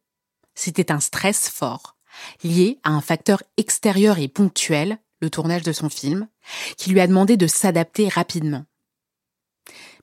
c'était 0.57 0.91
un 0.91 0.99
stress 0.99 1.49
fort, 1.49 1.97
lié 2.43 2.81
à 2.83 2.91
un 2.91 3.01
facteur 3.01 3.45
extérieur 3.57 4.19
et 4.19 4.27
ponctuel, 4.27 4.99
le 5.21 5.31
tournage 5.31 5.63
de 5.63 5.71
son 5.71 5.89
film, 5.89 6.27
qui 6.77 6.91
lui 6.91 6.99
a 6.99 7.07
demandé 7.07 7.37
de 7.37 7.47
s'adapter 7.47 8.09
rapidement. 8.09 8.65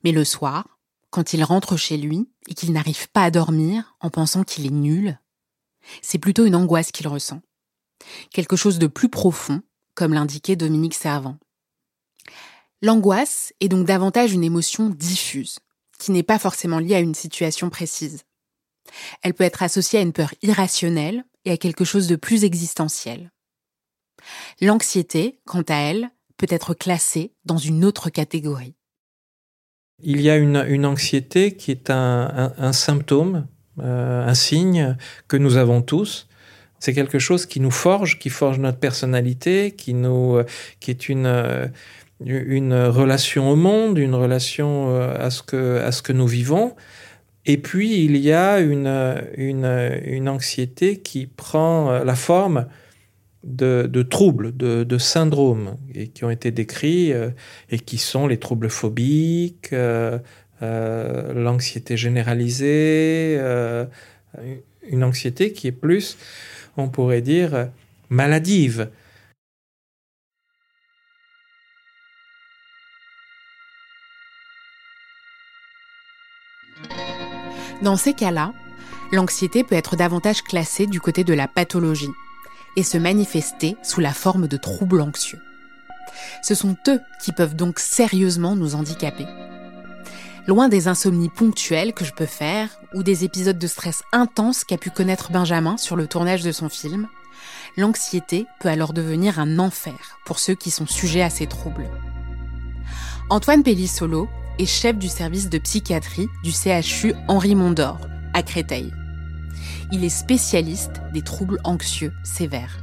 Mais 0.05 0.13
le 0.13 0.23
soir, 0.23 0.79
quand 1.09 1.33
il 1.33 1.43
rentre 1.43 1.75
chez 1.75 1.97
lui 1.97 2.29
et 2.47 2.53
qu'il 2.53 2.71
n'arrive 2.71 3.09
pas 3.09 3.23
à 3.23 3.31
dormir 3.31 3.97
en 3.99 4.09
pensant 4.09 4.45
qu'il 4.45 4.65
est 4.65 4.69
nul, 4.69 5.19
c'est 6.01 6.17
plutôt 6.17 6.45
une 6.45 6.55
angoisse 6.55 6.91
qu'il 6.91 7.07
ressent. 7.07 7.41
Quelque 8.31 8.55
chose 8.55 8.79
de 8.79 8.87
plus 8.87 9.09
profond, 9.09 9.61
comme 9.95 10.13
l'indiquait 10.13 10.55
Dominique 10.55 10.93
Servant. 10.93 11.37
L'angoisse 12.81 13.53
est 13.59 13.69
donc 13.69 13.85
davantage 13.85 14.33
une 14.33 14.43
émotion 14.43 14.89
diffuse, 14.89 15.59
qui 15.99 16.11
n'est 16.11 16.23
pas 16.23 16.39
forcément 16.39 16.79
liée 16.79 16.95
à 16.95 16.99
une 16.99 17.15
situation 17.15 17.69
précise. 17.69 18.23
Elle 19.21 19.33
peut 19.33 19.45
être 19.45 19.63
associée 19.63 19.99
à 19.99 20.01
une 20.01 20.13
peur 20.13 20.33
irrationnelle 20.41 21.23
et 21.45 21.51
à 21.51 21.57
quelque 21.57 21.85
chose 21.85 22.07
de 22.07 22.15
plus 22.15 22.43
existentiel. 22.43 23.31
L'anxiété, 24.61 25.39
quant 25.45 25.63
à 25.67 25.75
elle, 25.75 26.09
peut 26.37 26.47
être 26.49 26.73
classée 26.73 27.33
dans 27.45 27.57
une 27.57 27.85
autre 27.85 28.09
catégorie. 28.09 28.75
Il 30.01 30.19
y 30.19 30.29
a 30.29 30.35
une, 30.35 30.85
anxiété 30.85 31.55
qui 31.55 31.71
est 31.71 31.89
un, 31.89 32.73
symptôme, 32.73 33.47
euh, 33.81 34.27
un 34.27 34.33
signe 34.33 34.97
que 35.27 35.37
nous 35.37 35.57
avons 35.57 35.81
tous. 35.81 36.27
C'est 36.79 36.93
quelque 36.93 37.19
chose 37.19 37.45
qui 37.45 37.59
nous 37.59 37.71
forge, 37.71 38.19
qui 38.19 38.29
forge 38.29 38.59
notre 38.59 38.79
personnalité, 38.79 39.71
qui 39.71 39.93
nous, 39.93 40.41
qui 40.79 40.91
est 40.91 41.07
une, 41.07 41.71
une 42.25 42.73
relation 42.73 43.49
au 43.49 43.55
monde, 43.55 43.97
une 43.97 44.15
relation 44.15 44.89
euh, 44.89 45.15
à 45.17 45.29
ce 45.29 45.43
que, 45.43 45.79
à 45.79 45.91
ce 45.91 46.01
que 46.01 46.13
nous 46.13 46.27
vivons. 46.27 46.75
Et 47.45 47.57
puis, 47.57 48.03
il 48.03 48.17
y 48.17 48.31
a 48.31 48.59
une, 48.59 48.87
une, 49.35 49.99
une 50.05 50.29
anxiété 50.29 50.99
qui 50.99 51.27
prend 51.27 51.91
euh, 51.91 52.03
la 52.03 52.15
forme 52.15 52.67
de, 53.43 54.03
troubles, 54.03 54.55
de, 54.55 54.97
syndromes, 54.97 55.77
et 55.93 56.07
qui 56.07 56.23
ont 56.23 56.29
été 56.29 56.51
décrits, 56.51 57.11
euh, 57.11 57.29
et 57.69 57.79
qui 57.79 57.97
sont 57.97 58.27
les 58.27 58.37
troubles 58.37 58.69
phobiques, 58.69 59.73
euh, 59.73 59.83
euh 60.13 60.19
l'anxiété 61.33 61.97
généralisée, 61.97 63.37
euh, 63.39 63.85
une 64.89 65.03
anxiété 65.03 65.53
qui 65.53 65.67
est 65.67 65.71
plus, 65.71 66.17
on 66.77 66.89
pourrait 66.89 67.21
dire, 67.21 67.69
maladive. 68.09 68.89
Dans 77.81 77.97
ces 77.97 78.13
cas-là, 78.13 78.53
l'anxiété 79.11 79.65
peut 79.65 79.75
être 79.75 79.97
davantage 79.97 80.41
classée 80.41 80.87
du 80.87 81.01
côté 81.01 81.25
de 81.25 81.33
la 81.33 81.49
pathologie 81.49 82.11
et 82.77 82.83
se 82.83 82.97
manifester 82.97 83.75
sous 83.83 83.99
la 83.99 84.13
forme 84.13 84.47
de 84.47 84.55
troubles 84.57 85.01
anxieux. 85.01 85.39
Ce 86.41 86.55
sont 86.55 86.77
eux 86.87 87.01
qui 87.21 87.33
peuvent 87.33 87.55
donc 87.55 87.79
sérieusement 87.79 88.55
nous 88.55 88.75
handicaper. 88.75 89.25
Loin 90.45 90.67
des 90.67 90.89
insomnies 90.89 91.29
ponctuelles 91.29 91.93
que 91.93 92.03
je 92.03 92.11
peux 92.11 92.25
faire 92.25 92.67
ou 92.93 93.01
des 93.01 93.23
épisodes 93.23 93.57
de 93.57 93.67
stress 93.67 94.03
intenses 94.11 94.65
qu'a 94.65 94.77
pu 94.77 94.89
connaître 94.89 95.31
Benjamin 95.31 95.77
sur 95.77 95.95
le 95.95 96.05
tournage 96.05 96.43
de 96.43 96.51
son 96.51 96.67
film, 96.67 97.07
l'anxiété 97.77 98.45
peut 98.59 98.67
alors 98.67 98.91
devenir 98.91 99.39
un 99.39 99.57
enfer 99.57 100.19
pour 100.25 100.39
ceux 100.39 100.55
qui 100.55 100.69
sont 100.69 100.85
sujets 100.85 101.21
à 101.21 101.29
ces 101.29 101.47
troubles. 101.47 101.89
Antoine 103.29 103.63
Pellissolo 103.63 104.27
est 104.59 104.65
chef 104.65 104.97
du 104.97 105.07
service 105.07 105.49
de 105.49 105.57
psychiatrie 105.59 106.27
du 106.43 106.51
CHU 106.51 107.13
Henri 107.29 107.55
Mondor 107.55 107.99
à 108.33 108.43
Créteil. 108.43 108.93
Il 109.93 110.03
est 110.03 110.09
spécialiste 110.09 111.01
des 111.13 111.21
troubles 111.21 111.59
anxieux 111.63 112.11
sévères. 112.23 112.79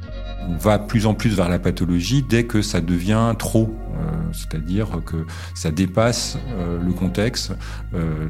On 0.47 0.55
va 0.55 0.79
plus 0.79 1.05
en 1.05 1.13
plus 1.13 1.35
vers 1.35 1.49
la 1.49 1.59
pathologie 1.59 2.23
dès 2.23 2.45
que 2.45 2.61
ça 2.61 2.81
devient 2.81 3.33
trop. 3.37 3.73
Euh, 3.93 4.11
c'est-à-dire 4.33 5.01
que 5.05 5.25
ça 5.53 5.71
dépasse 5.71 6.37
le 6.57 6.91
contexte. 6.93 7.53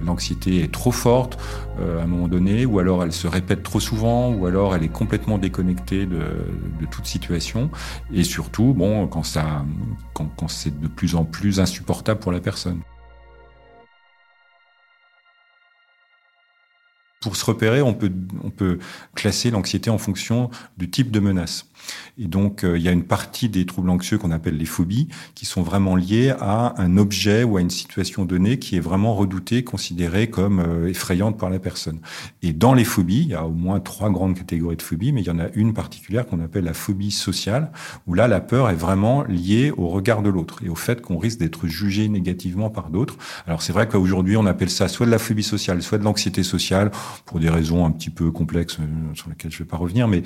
L'anxiété 0.04 0.64
est 0.64 0.72
trop 0.72 0.92
forte 0.92 1.40
à 1.80 2.02
un 2.02 2.08
moment 2.08 2.28
donné, 2.28 2.66
ou 2.66 2.80
alors 2.80 3.04
elle 3.04 3.12
se 3.14 3.28
répète 3.28 3.64
trop 3.64 3.80
souvent, 3.80 4.32
ou 4.34 4.46
alors 4.46 4.76
elle 4.76 4.84
est 4.84 4.90
complètement 4.90 5.38
déconnectée 5.38 6.06
de, 6.06 6.20
de 6.80 6.86
toute 6.90 7.06
situation. 7.06 7.70
Et 8.12 8.24
surtout, 8.24 8.74
bon, 8.74 9.08
quand 9.08 9.24
ça, 9.24 9.64
quand, 10.14 10.26
quand 10.36 10.48
c'est 10.48 10.80
de 10.80 10.88
plus 10.88 11.16
en 11.16 11.24
plus 11.24 11.60
insupportable 11.60 12.20
pour 12.20 12.32
la 12.32 12.40
personne. 12.40 12.82
Pour 17.22 17.36
se 17.36 17.46
repérer, 17.46 17.84
on 17.84 17.94
peut, 17.94 18.12
on 18.44 18.50
peut 18.50 18.80
classer 19.14 19.52
l'anxiété 19.52 19.92
en 19.92 20.00
fonction 20.00 20.50
du 20.80 20.90
type 20.90 21.12
de 21.12 21.20
menace. 21.20 21.70
Et 22.18 22.28
donc, 22.28 22.64
euh, 22.64 22.78
il 22.78 22.84
y 22.84 22.88
a 22.88 22.92
une 22.92 23.04
partie 23.04 23.50
des 23.50 23.66
troubles 23.66 23.90
anxieux 23.90 24.18
qu'on 24.18 24.32
appelle 24.32 24.58
les 24.58 24.66
phobies, 24.66 25.08
qui 25.36 25.46
sont 25.46 25.62
vraiment 25.64 25.96
liées 25.96 26.34
à 26.40 26.80
un 26.80 26.98
objet 26.98 27.44
ou 27.44 27.58
à 27.58 27.62
une 27.62 27.70
situation 27.70 28.26
donnée 28.26 28.60
qui 28.60 28.76
est 28.76 28.82
vraiment 28.82 29.16
redoutée, 29.16 29.64
considérée 29.64 30.30
comme 30.30 30.60
euh, 30.60 30.90
effrayante 30.90 31.40
par 31.40 31.50
la 31.50 31.60
personne. 31.60 32.00
Et 32.44 32.54
dans 32.54 32.74
les 32.74 32.84
phobies, 32.84 33.22
il 33.22 33.30
y 33.30 33.34
a 33.34 33.46
au 33.46 33.52
moins 33.52 33.80
trois 33.80 34.10
grandes 34.10 34.36
catégories 34.36 34.78
de 34.78 34.82
phobies, 34.82 35.12
mais 35.12 35.22
il 35.22 35.28
y 35.28 35.32
en 35.32 35.40
a 35.40 35.48
une 35.56 35.74
particulière 35.74 36.28
qu'on 36.28 36.40
appelle 36.42 36.66
la 36.66 36.74
phobie 36.74 37.12
sociale, 37.12 37.72
où 38.08 38.14
là, 38.14 38.28
la 38.28 38.42
peur 38.42 38.70
est 38.70 38.76
vraiment 38.76 39.24
liée 39.24 39.72
au 39.76 39.88
regard 39.88 40.22
de 40.22 40.30
l'autre 40.30 40.62
et 40.64 40.70
au 40.70 40.76
fait 40.76 41.02
qu'on 41.02 41.18
risque 41.18 41.40
d'être 41.40 41.68
jugé 41.68 42.08
négativement 42.08 42.70
par 42.70 42.90
d'autres. 42.90 43.18
Alors, 43.48 43.62
c'est 43.62 43.74
vrai 43.74 43.88
qu'aujourd'hui, 43.88 44.38
on 44.38 44.46
appelle 44.46 44.70
ça 44.70 44.88
soit 44.88 45.06
de 45.06 45.12
la 45.12 45.20
phobie 45.20 45.44
sociale, 45.44 45.82
soit 45.82 45.98
de 45.98 46.04
l'anxiété 46.04 46.44
sociale, 46.44 46.92
pour 47.26 47.40
des 47.40 47.50
raisons 47.50 47.86
un 47.86 47.92
petit 47.92 48.10
peu 48.10 48.32
complexes 48.32 48.78
euh, 48.80 49.16
sur 49.16 49.30
lesquelles 49.30 49.52
je 49.52 49.58
ne 49.58 49.64
vais 49.64 49.70
pas 49.70 49.78
revenir, 49.78 50.08
mais 50.08 50.24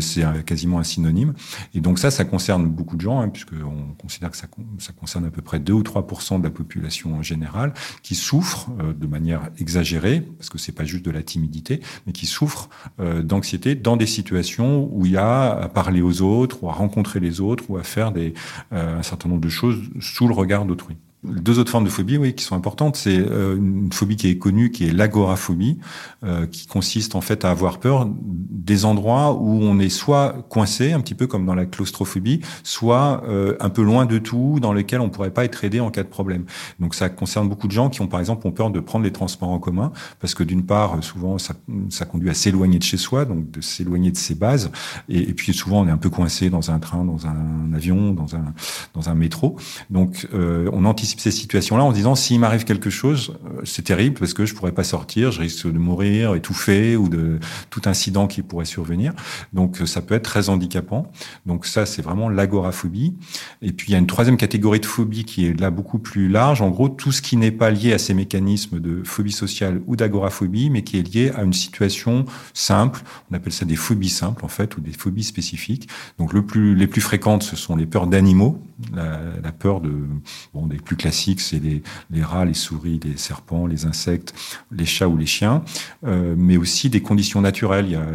c'est 0.00 0.22
quasiment 0.44 0.81
synonyme. 0.84 1.34
Et 1.74 1.80
donc 1.80 1.98
ça, 1.98 2.10
ça 2.10 2.24
concerne 2.24 2.66
beaucoup 2.66 2.96
de 2.96 3.00
gens, 3.00 3.20
hein, 3.20 3.28
puisqu'on 3.28 3.94
considère 3.98 4.30
que 4.30 4.36
ça, 4.36 4.46
concerne 4.92 5.24
à 5.24 5.30
peu 5.30 5.42
près 5.42 5.60
2 5.60 5.72
ou 5.72 5.82
3 5.82 6.06
de 6.38 6.42
la 6.42 6.50
population 6.50 7.14
en 7.14 7.22
général, 7.22 7.72
qui 8.02 8.14
souffrent 8.14 8.70
euh, 8.80 8.92
de 8.92 9.06
manière 9.06 9.50
exagérée, 9.58 10.20
parce 10.20 10.50
que 10.50 10.58
c'est 10.58 10.72
pas 10.72 10.84
juste 10.84 11.04
de 11.04 11.10
la 11.10 11.22
timidité, 11.22 11.80
mais 12.06 12.12
qui 12.12 12.26
souffrent 12.26 12.68
euh, 13.00 13.22
d'anxiété 13.22 13.74
dans 13.74 13.96
des 13.96 14.06
situations 14.06 14.88
où 14.92 15.06
il 15.06 15.12
y 15.12 15.16
a 15.16 15.52
à 15.52 15.68
parler 15.68 16.02
aux 16.02 16.22
autres, 16.22 16.62
ou 16.62 16.68
à 16.68 16.72
rencontrer 16.72 17.20
les 17.20 17.40
autres, 17.40 17.64
ou 17.68 17.76
à 17.76 17.82
faire 17.82 18.12
euh, 18.16 18.98
un 18.98 19.02
certain 19.02 19.28
nombre 19.28 19.40
de 19.40 19.48
choses 19.48 19.78
sous 20.00 20.28
le 20.28 20.34
regard 20.34 20.64
d'autrui. 20.64 20.96
Deux 21.24 21.60
autres 21.60 21.70
formes 21.70 21.84
de 21.84 21.88
phobie, 21.88 22.16
oui, 22.16 22.34
qui 22.34 22.42
sont 22.42 22.56
importantes, 22.56 22.96
c'est 22.96 23.16
euh, 23.16 23.56
une 23.56 23.92
phobie 23.92 24.16
qui 24.16 24.26
est 24.26 24.38
connue, 24.38 24.72
qui 24.72 24.88
est 24.88 24.92
l'agoraphobie, 24.92 25.78
euh, 26.24 26.46
qui 26.46 26.66
consiste 26.66 27.14
en 27.14 27.20
fait 27.20 27.44
à 27.44 27.50
avoir 27.50 27.78
peur 27.78 28.08
des 28.10 28.84
endroits 28.84 29.32
où 29.34 29.62
on 29.62 29.78
est 29.78 29.88
soit 29.88 30.44
coincé, 30.48 30.90
un 30.90 31.00
petit 31.00 31.14
peu 31.14 31.28
comme 31.28 31.46
dans 31.46 31.54
la 31.54 31.64
claustrophobie, 31.64 32.40
soit 32.64 33.22
euh, 33.28 33.56
un 33.60 33.70
peu 33.70 33.82
loin 33.82 34.04
de 34.04 34.18
tout, 34.18 34.58
dans 34.60 34.72
lesquels 34.72 35.00
on 35.00 35.10
pourrait 35.10 35.30
pas 35.30 35.44
être 35.44 35.62
aidé 35.62 35.78
en 35.78 35.92
cas 35.92 36.02
de 36.02 36.08
problème. 36.08 36.44
Donc 36.80 36.96
ça 36.96 37.08
concerne 37.08 37.48
beaucoup 37.48 37.68
de 37.68 37.72
gens 37.72 37.88
qui 37.88 38.00
ont 38.00 38.08
par 38.08 38.18
exemple 38.18 38.44
ont 38.48 38.52
peur 38.52 38.70
de 38.70 38.80
prendre 38.80 39.04
les 39.04 39.12
transports 39.12 39.50
en 39.50 39.60
commun, 39.60 39.92
parce 40.18 40.34
que 40.34 40.42
d'une 40.42 40.66
part, 40.66 41.04
souvent 41.04 41.38
ça, 41.38 41.54
ça 41.88 42.04
conduit 42.04 42.30
à 42.30 42.34
s'éloigner 42.34 42.80
de 42.80 42.84
chez 42.84 42.96
soi, 42.96 43.26
donc 43.26 43.48
de 43.48 43.60
s'éloigner 43.60 44.10
de 44.10 44.16
ses 44.16 44.34
bases, 44.34 44.72
et, 45.08 45.20
et, 45.20 45.34
puis 45.34 45.54
souvent 45.54 45.82
on 45.82 45.86
est 45.86 45.92
un 45.92 45.98
peu 45.98 46.10
coincé 46.10 46.50
dans 46.50 46.72
un 46.72 46.80
train, 46.80 47.04
dans 47.04 47.28
un 47.28 47.72
avion, 47.72 48.12
dans 48.12 48.34
un 48.34 48.54
dans 48.92 49.08
un 49.08 49.14
métro. 49.14 49.56
Donc 49.88 50.26
on 50.32 50.84
anticipe 50.84 51.11
ces 51.20 51.30
situations-là 51.30 51.84
en 51.84 51.92
disant 51.92 52.14
s'il 52.14 52.40
m'arrive 52.40 52.64
quelque 52.64 52.90
chose, 52.90 53.34
euh, 53.44 53.60
c'est 53.64 53.82
terrible 53.82 54.18
parce 54.18 54.34
que 54.34 54.46
je 54.46 54.54
pourrais 54.54 54.72
pas 54.72 54.84
sortir, 54.84 55.32
je 55.32 55.40
risque 55.40 55.66
de 55.66 55.78
mourir, 55.78 56.34
étouffé 56.34 56.96
ou 56.96 57.08
de 57.08 57.38
tout 57.70 57.82
incident 57.86 58.26
qui 58.26 58.42
pourrait 58.42 58.64
survenir. 58.64 59.12
Donc 59.52 59.78
ça 59.86 60.02
peut 60.02 60.14
être 60.14 60.24
très 60.24 60.48
handicapant. 60.48 61.10
Donc 61.46 61.66
ça 61.66 61.86
c'est 61.86 62.02
vraiment 62.02 62.28
l'agoraphobie. 62.28 63.14
Et 63.60 63.72
puis 63.72 63.88
il 63.88 63.92
y 63.92 63.94
a 63.94 63.98
une 63.98 64.06
troisième 64.06 64.36
catégorie 64.36 64.80
de 64.80 64.86
phobie 64.86 65.24
qui 65.24 65.46
est 65.46 65.58
là 65.58 65.70
beaucoup 65.70 65.98
plus 65.98 66.28
large. 66.28 66.62
En 66.62 66.70
gros 66.70 66.88
tout 66.88 67.12
ce 67.12 67.22
qui 67.22 67.36
n'est 67.36 67.50
pas 67.50 67.70
lié 67.70 67.92
à 67.92 67.98
ces 67.98 68.14
mécanismes 68.14 68.80
de 68.80 69.02
phobie 69.04 69.32
sociale 69.32 69.82
ou 69.86 69.96
d'agoraphobie, 69.96 70.70
mais 70.70 70.82
qui 70.82 70.98
est 70.98 71.14
lié 71.14 71.32
à 71.36 71.42
une 71.42 71.52
situation 71.52 72.24
simple. 72.54 73.02
On 73.30 73.34
appelle 73.34 73.52
ça 73.52 73.64
des 73.64 73.76
phobies 73.76 74.08
simples 74.08 74.44
en 74.44 74.48
fait 74.48 74.76
ou 74.76 74.80
des 74.80 74.92
phobies 74.92 75.24
spécifiques. 75.24 75.88
Donc 76.18 76.32
le 76.32 76.44
plus 76.44 76.74
les 76.74 76.86
plus 76.86 77.00
fréquentes 77.00 77.42
ce 77.42 77.56
sont 77.56 77.76
les 77.76 77.86
peurs 77.86 78.06
d'animaux, 78.06 78.62
la, 78.94 79.52
peur 79.52 79.80
de 79.80 79.92
bon 80.54 80.66
des 80.66 80.76
plus 80.76 80.96
classiques, 81.02 81.40
c'est 81.40 81.60
les, 81.60 82.22
rats, 82.22 82.44
les 82.44 82.54
souris, 82.54 83.00
les 83.02 83.16
serpents, 83.16 83.66
les 83.66 83.86
insectes, 83.86 84.34
les 84.70 84.86
chats 84.86 85.08
ou 85.08 85.16
les 85.16 85.26
chiens, 85.26 85.62
euh, 86.06 86.34
mais 86.38 86.56
aussi 86.56 86.90
des 86.90 87.02
conditions 87.02 87.40
naturelles. 87.40 87.86
Il 87.86 87.92
y 87.92 87.96
a 87.96 88.06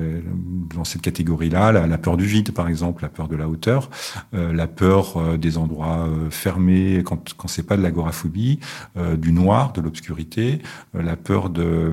dans 0.73 0.85
cette 0.85 1.01
catégorie-là 1.01 1.71
la, 1.71 1.97
peur 1.97 2.17
du 2.17 2.25
vide, 2.25 2.51
par 2.53 2.67
exemple, 2.67 3.03
la 3.03 3.09
peur 3.09 3.27
de 3.27 3.35
la 3.35 3.47
hauteur, 3.49 3.89
euh, 4.33 4.53
la 4.53 4.67
peur 4.67 5.17
euh, 5.17 5.37
des 5.37 5.57
endroits 5.57 6.07
euh, 6.07 6.29
fermés 6.29 7.01
quand, 7.03 7.33
quand 7.35 7.47
c'est 7.47 7.63
pas 7.63 7.77
de 7.77 7.83
l'agoraphobie, 7.83 8.59
euh, 8.97 9.17
du 9.17 9.31
noir, 9.31 9.73
de 9.73 9.81
l'obscurité, 9.81 10.61
euh, 10.95 11.01
la 11.01 11.15
peur 11.15 11.49
de, 11.49 11.91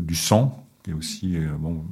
du 0.00 0.14
sang, 0.14 0.61
et 0.88 0.92
aussi 0.92 1.36
euh, 1.36 1.48
bon 1.58 1.84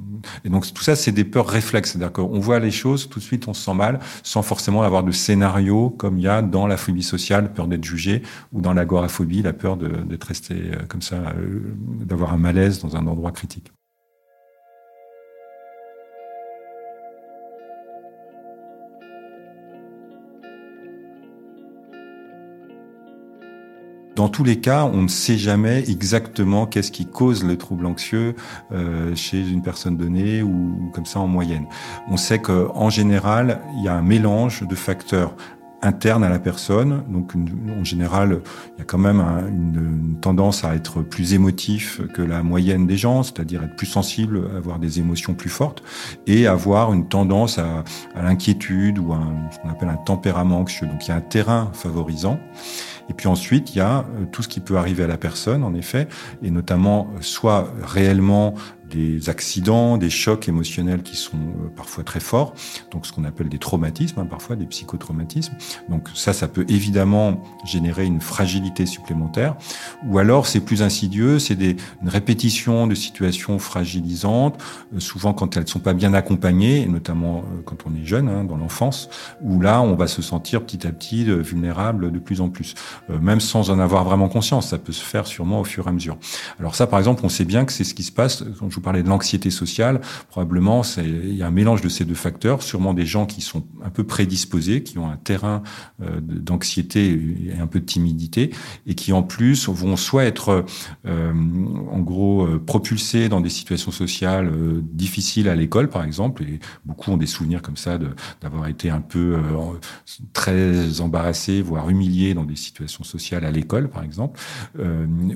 et 0.43 0.49
donc 0.49 0.71
tout 0.73 0.83
ça 0.83 0.95
c'est 0.95 1.11
des 1.11 1.23
peurs 1.23 1.47
réflexes. 1.47 1.91
C'est-à-dire 1.91 2.11
qu'on 2.11 2.39
voit 2.39 2.59
les 2.59 2.71
choses 2.71 3.09
tout 3.09 3.19
de 3.19 3.23
suite 3.23 3.47
on 3.47 3.53
se 3.53 3.63
sent 3.63 3.73
mal 3.73 3.99
sans 4.23 4.41
forcément 4.41 4.83
avoir 4.83 5.03
de 5.03 5.11
scénario 5.11 5.89
comme 5.89 6.17
il 6.17 6.23
y 6.23 6.27
a 6.27 6.41
dans 6.41 6.67
la 6.67 6.77
phobie 6.77 7.03
sociale 7.03 7.53
peur 7.53 7.67
d'être 7.67 7.85
jugé 7.85 8.23
ou 8.51 8.61
dans 8.61 8.73
l'agoraphobie 8.73 9.41
la 9.41 9.53
peur 9.53 9.77
d'être 9.77 10.25
resté 10.25 10.55
euh, 10.55 10.85
comme 10.87 11.01
ça 11.01 11.15
euh, 11.15 11.75
d'avoir 12.05 12.33
un 12.33 12.37
malaise 12.37 12.81
dans 12.81 12.95
un 12.95 13.07
endroit 13.07 13.31
critique 13.31 13.71
Dans 24.15 24.27
tous 24.27 24.43
les 24.43 24.59
cas, 24.59 24.83
on 24.83 25.03
ne 25.03 25.07
sait 25.07 25.37
jamais 25.37 25.89
exactement 25.89 26.65
qu'est-ce 26.65 26.91
qui 26.91 27.05
cause 27.05 27.45
le 27.45 27.57
trouble 27.57 27.85
anxieux 27.85 28.35
euh, 28.73 29.15
chez 29.15 29.39
une 29.39 29.61
personne 29.61 29.95
donnée 29.95 30.41
ou 30.41 30.91
comme 30.93 31.05
ça 31.05 31.19
en 31.19 31.27
moyenne. 31.27 31.65
On 32.09 32.17
sait 32.17 32.39
qu'en 32.39 32.89
général, 32.89 33.61
il 33.77 33.85
y 33.85 33.87
a 33.87 33.95
un 33.95 34.01
mélange 34.01 34.67
de 34.67 34.75
facteurs 34.75 35.33
interne 35.81 36.23
à 36.23 36.29
la 36.29 36.39
personne. 36.39 37.03
Donc, 37.09 37.33
en 37.35 37.83
général, 37.83 38.41
il 38.75 38.79
y 38.79 38.81
a 38.81 38.85
quand 38.85 38.97
même 38.97 39.19
un, 39.19 39.47
une, 39.47 40.17
tendance 40.21 40.63
à 40.63 40.75
être 40.75 41.01
plus 41.01 41.33
émotif 41.33 42.01
que 42.13 42.21
la 42.21 42.43
moyenne 42.43 42.87
des 42.87 42.97
gens, 42.97 43.23
c'est-à-dire 43.23 43.63
être 43.63 43.75
plus 43.75 43.87
sensible, 43.87 44.49
avoir 44.55 44.79
des 44.79 44.99
émotions 44.99 45.33
plus 45.33 45.49
fortes, 45.49 45.83
et 46.27 46.47
avoir 46.47 46.93
une 46.93 47.07
tendance 47.07 47.57
à, 47.57 47.83
l'inquiétude 48.15 48.99
ou 48.99 49.13
à 49.13 49.19
ce 49.51 49.59
qu'on 49.59 49.69
appelle 49.69 49.89
un 49.89 49.97
tempérament 49.97 50.59
anxieux. 50.59 50.87
Donc, 50.87 51.07
il 51.07 51.09
y 51.09 51.11
a 51.11 51.15
un 51.15 51.21
terrain 51.21 51.71
favorisant. 51.73 52.39
Et 53.09 53.13
puis 53.13 53.27
ensuite, 53.27 53.75
il 53.75 53.79
y 53.79 53.81
a 53.81 54.05
tout 54.31 54.41
ce 54.41 54.47
qui 54.47 54.59
peut 54.59 54.77
arriver 54.77 55.03
à 55.03 55.07
la 55.07 55.17
personne, 55.17 55.63
en 55.63 55.73
effet, 55.73 56.07
et 56.43 56.51
notamment 56.51 57.07
soit 57.19 57.73
réellement 57.83 58.53
des 58.91 59.29
accidents, 59.29 59.97
des 59.97 60.09
chocs 60.09 60.47
émotionnels 60.47 61.03
qui 61.03 61.15
sont 61.15 61.37
parfois 61.75 62.03
très 62.03 62.19
forts, 62.19 62.53
donc 62.91 63.05
ce 63.05 63.11
qu'on 63.11 63.23
appelle 63.23 63.49
des 63.49 63.57
traumatismes, 63.57 64.19
hein, 64.19 64.25
parfois 64.25 64.55
des 64.55 64.65
psychotraumatismes. 64.65 65.53
Donc 65.89 66.09
ça, 66.13 66.33
ça 66.33 66.47
peut 66.47 66.65
évidemment 66.67 67.41
générer 67.65 68.05
une 68.05 68.21
fragilité 68.21 68.85
supplémentaire. 68.85 69.55
Ou 70.05 70.19
alors, 70.19 70.47
c'est 70.47 70.59
plus 70.59 70.81
insidieux, 70.81 71.39
c'est 71.39 71.55
des, 71.55 71.75
une 72.01 72.09
répétition 72.09 72.87
de 72.87 72.95
situations 72.95 73.59
fragilisantes, 73.59 74.61
euh, 74.95 74.99
souvent 74.99 75.33
quand 75.33 75.55
elles 75.57 75.63
ne 75.63 75.69
sont 75.69 75.79
pas 75.79 75.93
bien 75.93 76.13
accompagnées, 76.13 76.81
et 76.81 76.87
notamment 76.87 77.39
euh, 77.39 77.61
quand 77.65 77.77
on 77.85 77.95
est 77.95 78.05
jeune, 78.05 78.27
hein, 78.27 78.43
dans 78.43 78.57
l'enfance, 78.57 79.09
où 79.41 79.59
là, 79.61 79.81
on 79.81 79.95
va 79.95 80.07
se 80.07 80.21
sentir 80.21 80.63
petit 80.63 80.85
à 80.87 80.91
petit 80.91 81.29
euh, 81.29 81.41
vulnérable 81.41 82.11
de 82.11 82.19
plus 82.19 82.41
en 82.41 82.49
plus, 82.49 82.75
euh, 83.09 83.19
même 83.19 83.39
sans 83.39 83.69
en 83.69 83.79
avoir 83.79 84.03
vraiment 84.03 84.29
conscience. 84.29 84.69
Ça 84.69 84.77
peut 84.77 84.91
se 84.91 85.03
faire 85.03 85.27
sûrement 85.27 85.59
au 85.59 85.63
fur 85.63 85.85
et 85.85 85.89
à 85.89 85.91
mesure. 85.91 86.17
Alors 86.59 86.75
ça, 86.75 86.87
par 86.87 86.99
exemple, 86.99 87.21
on 87.23 87.29
sait 87.29 87.45
bien 87.45 87.65
que 87.65 87.71
c'est 87.71 87.83
ce 87.83 87.93
qui 87.93 88.03
se 88.03 88.11
passe 88.11 88.43
quand 88.59 88.69
je 88.69 88.79
vous 88.81 88.85
parlais 88.85 89.03
de 89.03 89.09
l'anxiété 89.09 89.51
sociale, 89.51 90.01
probablement 90.29 90.81
il 90.97 91.35
y 91.35 91.43
a 91.43 91.47
un 91.47 91.51
mélange 91.51 91.81
de 91.81 91.89
ces 91.89 92.03
deux 92.03 92.15
facteurs, 92.15 92.63
sûrement 92.63 92.95
des 92.95 93.05
gens 93.05 93.27
qui 93.27 93.41
sont 93.41 93.63
un 93.83 93.91
peu 93.91 94.03
prédisposés, 94.03 94.81
qui 94.81 94.97
ont 94.97 95.09
un 95.09 95.17
terrain 95.17 95.61
euh, 96.01 96.19
d'anxiété 96.19 97.19
et 97.47 97.59
un 97.59 97.67
peu 97.67 97.79
de 97.79 97.85
timidité, 97.85 98.51
et 98.87 98.95
qui 98.95 99.13
en 99.13 99.21
plus 99.21 99.69
vont 99.69 99.95
soit 99.97 100.23
être 100.23 100.65
euh, 101.05 101.31
en 101.91 101.99
gros 101.99 102.45
euh, 102.45 102.59
propulsés 102.59 103.29
dans 103.29 103.41
des 103.41 103.49
situations 103.49 103.91
sociales 103.91 104.47
euh, 104.47 104.81
difficiles 104.83 105.47
à 105.47 105.55
l'école, 105.55 105.89
par 105.89 106.03
exemple, 106.03 106.43
et 106.43 106.59
beaucoup 106.85 107.11
ont 107.11 107.17
des 107.17 107.27
souvenirs 107.27 107.61
comme 107.61 107.77
ça 107.77 107.99
d'avoir 108.41 108.67
été 108.67 108.89
un 108.89 109.01
peu 109.01 109.37
très 110.33 111.01
embarrassés, 111.01 111.61
voire 111.61 111.89
humiliés 111.89 112.33
dans 112.33 112.43
des 112.43 112.55
situations 112.55 113.03
sociales 113.03 113.45
à 113.45 113.51
l'école, 113.51 113.89
par 113.89 114.03
exemple, 114.03 114.39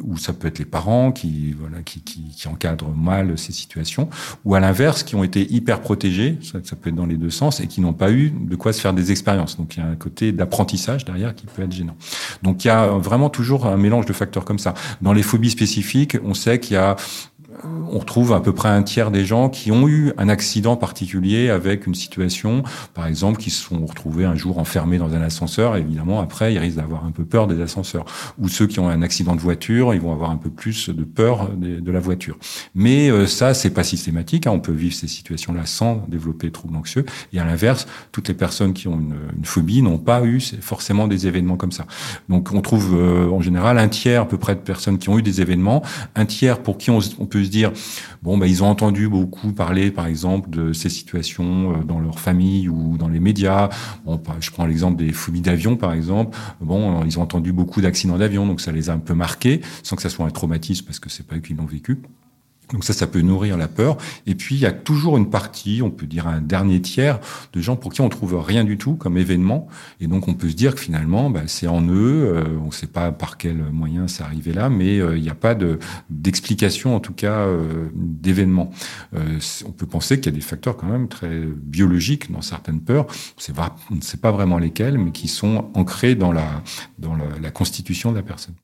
ou 0.03 0.17
ça 0.17 0.33
peut 0.33 0.47
être 0.47 0.59
les 0.59 0.65
parents 0.65 1.11
qui 1.11 1.53
voilà 1.53 1.81
qui 1.83 2.47
encadrent 2.47 2.93
mal 2.95 3.34
ces 3.35 3.51
situations, 3.51 4.09
ou 4.43 4.55
à 4.55 4.59
l'inverse, 4.59 5.03
qui 5.03 5.15
ont 5.15 5.23
été 5.23 5.51
hyper 5.53 5.81
protégés, 5.81 6.37
ça, 6.41 6.59
ça, 6.63 6.75
peut 6.75 6.89
être 6.89 6.95
dans 6.95 7.05
les 7.05 7.17
deux 7.17 7.29
sens, 7.29 7.59
et 7.59 7.67
qui 7.67 7.81
n'ont 7.81 7.93
pas 7.93 8.11
eu 8.11 8.31
de 8.31 8.55
quoi 8.55 8.73
se 8.73 8.81
faire 8.81 8.93
des 8.93 9.11
expériences. 9.11 9.57
Donc 9.57 9.75
il 9.75 9.79
y 9.79 9.83
a 9.83 9.87
un 9.87 9.95
côté 9.95 10.31
d'apprentissage 10.31 11.05
derrière 11.05 11.35
qui 11.35 11.45
peut 11.45 11.63
être 11.63 11.71
gênant. 11.71 11.95
Donc 12.43 12.65
il 12.65 12.67
y 12.67 12.71
a 12.71 12.87
vraiment 12.87 13.29
toujours 13.29 13.65
un 13.65 13.77
mélange 13.77 14.05
de 14.05 14.13
facteurs 14.13 14.45
comme 14.45 14.59
ça. 14.59 14.73
Dans 15.01 15.13
les 15.13 15.23
phobies 15.23 15.51
spécifiques, 15.51 16.17
on 16.23 16.33
sait 16.33 16.59
qu'il 16.59 16.73
y 16.73 16.77
a 16.77 16.95
on 17.63 17.99
retrouve 17.99 18.33
à 18.33 18.41
peu 18.41 18.53
près 18.53 18.69
un 18.69 18.83
tiers 18.83 19.11
des 19.11 19.25
gens 19.25 19.49
qui 19.49 19.71
ont 19.71 19.87
eu 19.87 20.11
un 20.17 20.29
accident 20.29 20.75
particulier 20.75 21.49
avec 21.49 21.87
une 21.87 21.95
situation, 21.95 22.63
par 22.93 23.07
exemple, 23.07 23.39
qui 23.39 23.49
se 23.49 23.63
sont 23.63 23.85
retrouvés 23.85 24.25
un 24.25 24.35
jour 24.35 24.57
enfermés 24.57 24.97
dans 24.97 25.13
un 25.13 25.21
ascenseur. 25.21 25.77
Évidemment, 25.77 26.19
après, 26.19 26.53
ils 26.53 26.57
risquent 26.57 26.77
d'avoir 26.77 27.05
un 27.05 27.11
peu 27.11 27.23
peur 27.23 27.47
des 27.47 27.61
ascenseurs. 27.61 28.05
Ou 28.39 28.49
ceux 28.49 28.67
qui 28.67 28.79
ont 28.79 28.89
un 28.89 29.01
accident 29.01 29.35
de 29.35 29.41
voiture, 29.41 29.93
ils 29.93 30.01
vont 30.01 30.11
avoir 30.11 30.31
un 30.31 30.37
peu 30.37 30.49
plus 30.49 30.89
de 30.89 31.03
peur 31.03 31.49
de, 31.55 31.91
la 31.91 31.99
voiture. 31.99 32.37
Mais 32.73 33.09
euh, 33.09 33.25
ça, 33.27 33.53
c'est 33.53 33.69
pas 33.69 33.83
systématique. 33.83 34.47
Hein. 34.47 34.51
On 34.51 34.59
peut 34.59 34.73
vivre 34.73 34.95
ces 34.95 35.07
situations-là 35.07 35.65
sans 35.65 36.03
développer 36.07 36.47
de 36.47 36.51
troubles 36.51 36.75
anxieux. 36.75 37.05
Et 37.31 37.39
à 37.39 37.45
l'inverse, 37.45 37.87
toutes 38.11 38.27
les 38.27 38.33
personnes 38.33 38.73
qui 38.73 38.87
ont 38.87 38.99
une, 38.99 39.45
phobie 39.45 39.81
n'ont 39.81 39.97
pas 39.97 40.23
eu 40.25 40.41
forcément 40.59 41.07
des 41.07 41.27
événements 41.27 41.55
comme 41.55 41.71
ça. 41.71 41.85
Donc, 42.27 42.51
on 42.51 42.61
trouve 42.61 42.95
euh, 42.95 43.29
en 43.29 43.41
général 43.41 43.77
un 43.77 43.87
tiers 43.87 44.23
à 44.23 44.27
peu 44.27 44.37
près 44.37 44.55
de 44.55 44.59
personnes 44.59 44.97
qui 44.97 45.09
ont 45.09 45.17
eu 45.17 45.21
des 45.21 45.41
événements, 45.41 45.83
un 46.15 46.25
tiers 46.25 46.59
pour 46.59 46.77
qui 46.77 46.89
on 46.89 46.99
peut 46.99 47.44
se 47.45 47.51
dire 47.51 47.71
bon, 48.21 48.37
ben, 48.37 48.47
ils 48.47 48.63
ont 48.63 48.67
entendu 48.67 49.07
beaucoup 49.07 49.51
parler, 49.53 49.91
par 49.91 50.07
exemple, 50.07 50.49
de 50.49 50.73
ces 50.73 50.89
situations 50.89 51.73
euh, 51.73 51.83
dans 51.83 51.99
leur 51.99 52.19
famille 52.19 52.69
ou 52.69 52.97
dans 52.97 53.07
les 53.07 53.19
médias. 53.19 53.69
Bon, 54.05 54.21
je 54.39 54.51
prends 54.51 54.65
l'exemple 54.65 54.97
des 54.97 55.11
phobies 55.11 55.41
d'avion, 55.41 55.77
par 55.77 55.93
exemple. 55.93 56.37
Bon, 56.61 57.03
ils 57.05 57.19
ont 57.19 57.21
entendu 57.21 57.51
beaucoup 57.53 57.81
d'accidents 57.81 58.17
d'avion, 58.17 58.45
donc 58.45 58.61
ça 58.61 58.71
les 58.71 58.89
a 58.89 58.93
un 58.93 58.99
peu 58.99 59.13
marqués, 59.13 59.61
sans 59.83 59.95
que 59.95 60.01
ça 60.01 60.09
soit 60.09 60.25
un 60.25 60.31
traumatisme, 60.31 60.85
parce 60.85 60.99
que 60.99 61.09
c'est 61.09 61.25
pas 61.25 61.35
eux 61.35 61.39
qui 61.39 61.53
l'ont 61.53 61.65
vécu. 61.65 62.01
Donc 62.71 62.83
ça, 62.83 62.93
ça 62.93 63.07
peut 63.07 63.21
nourrir 63.21 63.57
la 63.57 63.67
peur. 63.67 63.97
Et 64.25 64.35
puis, 64.35 64.55
il 64.55 64.61
y 64.61 64.65
a 64.65 64.71
toujours 64.71 65.17
une 65.17 65.29
partie, 65.29 65.81
on 65.83 65.91
peut 65.91 66.07
dire 66.07 66.27
un 66.27 66.41
dernier 66.41 66.81
tiers, 66.81 67.19
de 67.53 67.61
gens 67.61 67.75
pour 67.75 67.93
qui 67.93 68.01
on 68.01 68.09
trouve 68.09 68.35
rien 68.39 68.63
du 68.63 68.77
tout 68.77 68.95
comme 68.95 69.17
événement. 69.17 69.67
Et 69.99 70.07
donc, 70.07 70.27
on 70.27 70.33
peut 70.33 70.49
se 70.49 70.55
dire 70.55 70.75
que 70.75 70.81
finalement, 70.81 71.29
bah, 71.29 71.43
c'est 71.47 71.67
en 71.67 71.81
eux. 71.87 72.33
Euh, 72.35 72.43
on 72.61 72.67
ne 72.67 72.71
sait 72.71 72.87
pas 72.87 73.11
par 73.11 73.37
quel 73.37 73.57
moyen 73.71 74.07
c'est 74.07 74.23
arrivé 74.23 74.53
là, 74.53 74.69
mais 74.69 74.99
euh, 74.99 75.17
il 75.17 75.23
n'y 75.23 75.29
a 75.29 75.35
pas 75.35 75.55
d'explication, 76.09 76.95
en 76.95 76.99
tout 76.99 77.13
cas, 77.13 77.39
euh, 77.39 77.89
d'événement. 77.93 78.71
on 79.13 79.71
peut 79.71 79.85
penser 79.85 80.19
qu'il 80.19 80.31
y 80.31 80.35
a 80.35 80.37
des 80.37 80.41
facteurs 80.41 80.77
quand 80.77 80.87
même 80.87 81.07
très 81.07 81.43
biologiques 81.45 82.31
dans 82.31 82.41
certaines 82.41 82.81
peurs. 82.81 83.07
on 83.91 83.95
ne 83.95 84.01
sait 84.01 84.17
pas 84.17 84.31
vraiment 84.31 84.57
lesquels, 84.57 84.97
mais 84.97 85.11
qui 85.11 85.27
sont 85.27 85.69
ancrés 85.73 86.15
dans 86.15 86.31
la, 86.31 86.63
dans 86.99 87.15
la 87.15 87.51
constitution 87.51 88.11
de 88.11 88.17
la 88.17 88.23
personne. 88.23 88.55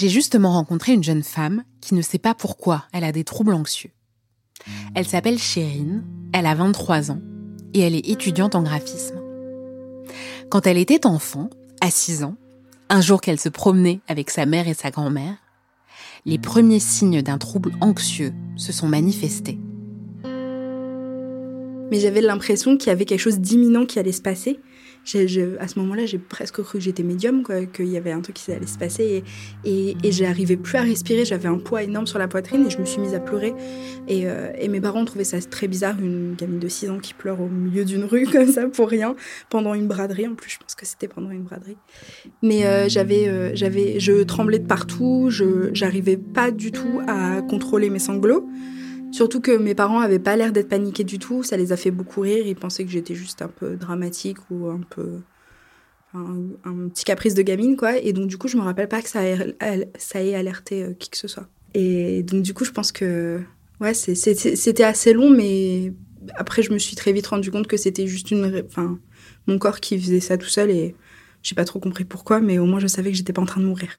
J'ai 0.00 0.08
justement 0.08 0.52
rencontré 0.52 0.94
une 0.94 1.04
jeune 1.04 1.22
femme 1.22 1.62
qui 1.82 1.94
ne 1.94 2.00
sait 2.00 2.16
pas 2.16 2.34
pourquoi 2.34 2.84
elle 2.94 3.04
a 3.04 3.12
des 3.12 3.22
troubles 3.22 3.52
anxieux. 3.52 3.90
Elle 4.94 5.06
s'appelle 5.06 5.38
Chérine, 5.38 6.04
elle 6.32 6.46
a 6.46 6.54
23 6.54 7.10
ans 7.10 7.20
et 7.74 7.80
elle 7.80 7.94
est 7.94 8.08
étudiante 8.08 8.54
en 8.54 8.62
graphisme. 8.62 9.20
Quand 10.48 10.66
elle 10.66 10.78
était 10.78 11.04
enfant, 11.04 11.50
à 11.82 11.90
6 11.90 12.24
ans, 12.24 12.36
un 12.88 13.02
jour 13.02 13.20
qu'elle 13.20 13.38
se 13.38 13.50
promenait 13.50 14.00
avec 14.08 14.30
sa 14.30 14.46
mère 14.46 14.68
et 14.68 14.72
sa 14.72 14.90
grand-mère, 14.90 15.36
les 16.24 16.38
premiers 16.38 16.80
signes 16.80 17.20
d'un 17.20 17.36
trouble 17.36 17.72
anxieux 17.82 18.32
se 18.56 18.72
sont 18.72 18.88
manifestés. 18.88 19.58
Mais 21.90 22.00
j'avais 22.00 22.22
l'impression 22.22 22.78
qu'il 22.78 22.88
y 22.88 22.92
avait 22.92 23.04
quelque 23.04 23.20
chose 23.20 23.38
d'imminent 23.38 23.84
qui 23.84 23.98
allait 23.98 24.12
se 24.12 24.22
passer 24.22 24.60
à 25.58 25.68
ce 25.68 25.78
moment-là, 25.78 26.06
j'ai 26.06 26.18
presque 26.18 26.62
cru 26.62 26.78
que 26.78 26.84
j'étais 26.84 27.02
médium, 27.02 27.42
qu'il 27.72 27.88
y 27.88 27.96
avait 27.96 28.12
un 28.12 28.20
truc 28.20 28.36
qui 28.36 28.52
allait 28.52 28.66
se 28.66 28.78
passer. 28.78 29.24
Et, 29.64 29.96
et, 30.02 30.12
j'arrivais 30.12 30.56
plus 30.56 30.76
à 30.76 30.82
respirer. 30.82 31.24
J'avais 31.24 31.48
un 31.48 31.58
poids 31.58 31.82
énorme 31.82 32.06
sur 32.06 32.18
la 32.18 32.28
poitrine 32.28 32.66
et 32.66 32.70
je 32.70 32.78
me 32.78 32.84
suis 32.84 33.00
mise 33.00 33.14
à 33.14 33.20
pleurer. 33.20 33.54
Et, 34.08 34.26
euh, 34.26 34.52
et 34.58 34.68
mes 34.68 34.80
parents 34.80 35.04
trouvaient 35.04 35.24
ça 35.24 35.40
très 35.40 35.68
bizarre, 35.68 35.96
une 36.00 36.34
gamine 36.34 36.58
de 36.58 36.68
6 36.68 36.90
ans 36.90 36.98
qui 36.98 37.14
pleure 37.14 37.40
au 37.40 37.48
milieu 37.48 37.84
d'une 37.84 38.04
rue 38.04 38.26
comme 38.32 38.50
ça 38.50 38.68
pour 38.68 38.88
rien, 38.88 39.16
pendant 39.48 39.74
une 39.74 39.88
braderie. 39.88 40.26
En 40.26 40.34
plus, 40.34 40.50
je 40.50 40.58
pense 40.58 40.74
que 40.74 40.86
c'était 40.86 41.08
pendant 41.08 41.30
une 41.30 41.42
braderie. 41.42 41.78
Mais 42.42 42.66
euh, 42.66 42.88
j'avais, 42.88 43.28
euh, 43.28 43.52
je 43.54 44.22
tremblais 44.22 44.58
de 44.58 44.66
partout. 44.66 45.28
Je, 45.30 45.70
j'arrivais 45.72 46.16
pas 46.16 46.50
du 46.50 46.72
tout 46.72 47.00
à 47.06 47.42
contrôler 47.42 47.90
mes 47.90 47.98
sanglots. 47.98 48.48
Surtout 49.12 49.40
que 49.40 49.56
mes 49.56 49.74
parents 49.74 50.00
avaient 50.00 50.18
pas 50.18 50.36
l'air 50.36 50.52
d'être 50.52 50.68
paniqués 50.68 51.04
du 51.04 51.18
tout, 51.18 51.42
ça 51.42 51.56
les 51.56 51.72
a 51.72 51.76
fait 51.76 51.90
beaucoup 51.90 52.20
rire, 52.20 52.46
ils 52.46 52.56
pensaient 52.56 52.84
que 52.84 52.90
j'étais 52.90 53.14
juste 53.14 53.42
un 53.42 53.48
peu 53.48 53.76
dramatique 53.76 54.38
ou 54.50 54.68
un 54.68 54.80
peu 54.88 55.20
un, 56.14 56.88
petit 56.88 57.04
caprice 57.04 57.34
de 57.34 57.42
gamine 57.42 57.76
quoi 57.76 57.96
et 57.98 58.12
donc 58.12 58.26
du 58.26 58.36
coup 58.36 58.48
je 58.48 58.56
me 58.56 58.62
rappelle 58.62 58.88
pas 58.88 59.00
que 59.02 59.08
ça 59.08 59.22
ait, 59.22 60.34
alerté 60.34 60.82
euh, 60.82 60.94
qui 60.94 61.10
que 61.10 61.16
ce 61.16 61.28
soit. 61.28 61.48
Et 61.74 62.22
donc 62.22 62.42
du 62.42 62.54
coup 62.54 62.64
je 62.64 62.72
pense 62.72 62.92
que 62.92 63.40
ouais 63.80 63.94
c'était 63.94 64.84
assez 64.84 65.12
long 65.12 65.30
mais 65.30 65.92
après 66.34 66.62
je 66.62 66.72
me 66.72 66.78
suis 66.78 66.96
très 66.96 67.12
vite 67.12 67.28
rendu 67.28 67.50
compte 67.50 67.66
que 67.66 67.76
c'était 67.76 68.06
juste 68.06 68.30
une 68.30 68.64
enfin 68.66 68.98
mon 69.46 69.58
corps 69.58 69.80
qui 69.80 70.00
faisait 70.00 70.20
ça 70.20 70.36
tout 70.36 70.48
seul 70.48 70.70
et 70.70 70.96
j'ai 71.42 71.54
pas 71.54 71.64
trop 71.64 71.78
compris 71.78 72.04
pourquoi 72.04 72.40
mais 72.40 72.58
au 72.58 72.66
moins 72.66 72.80
je 72.80 72.88
savais 72.88 73.10
que 73.10 73.16
j'étais 73.16 73.32
pas 73.32 73.42
en 73.42 73.46
train 73.46 73.60
de 73.60 73.66
mourir. 73.66 73.96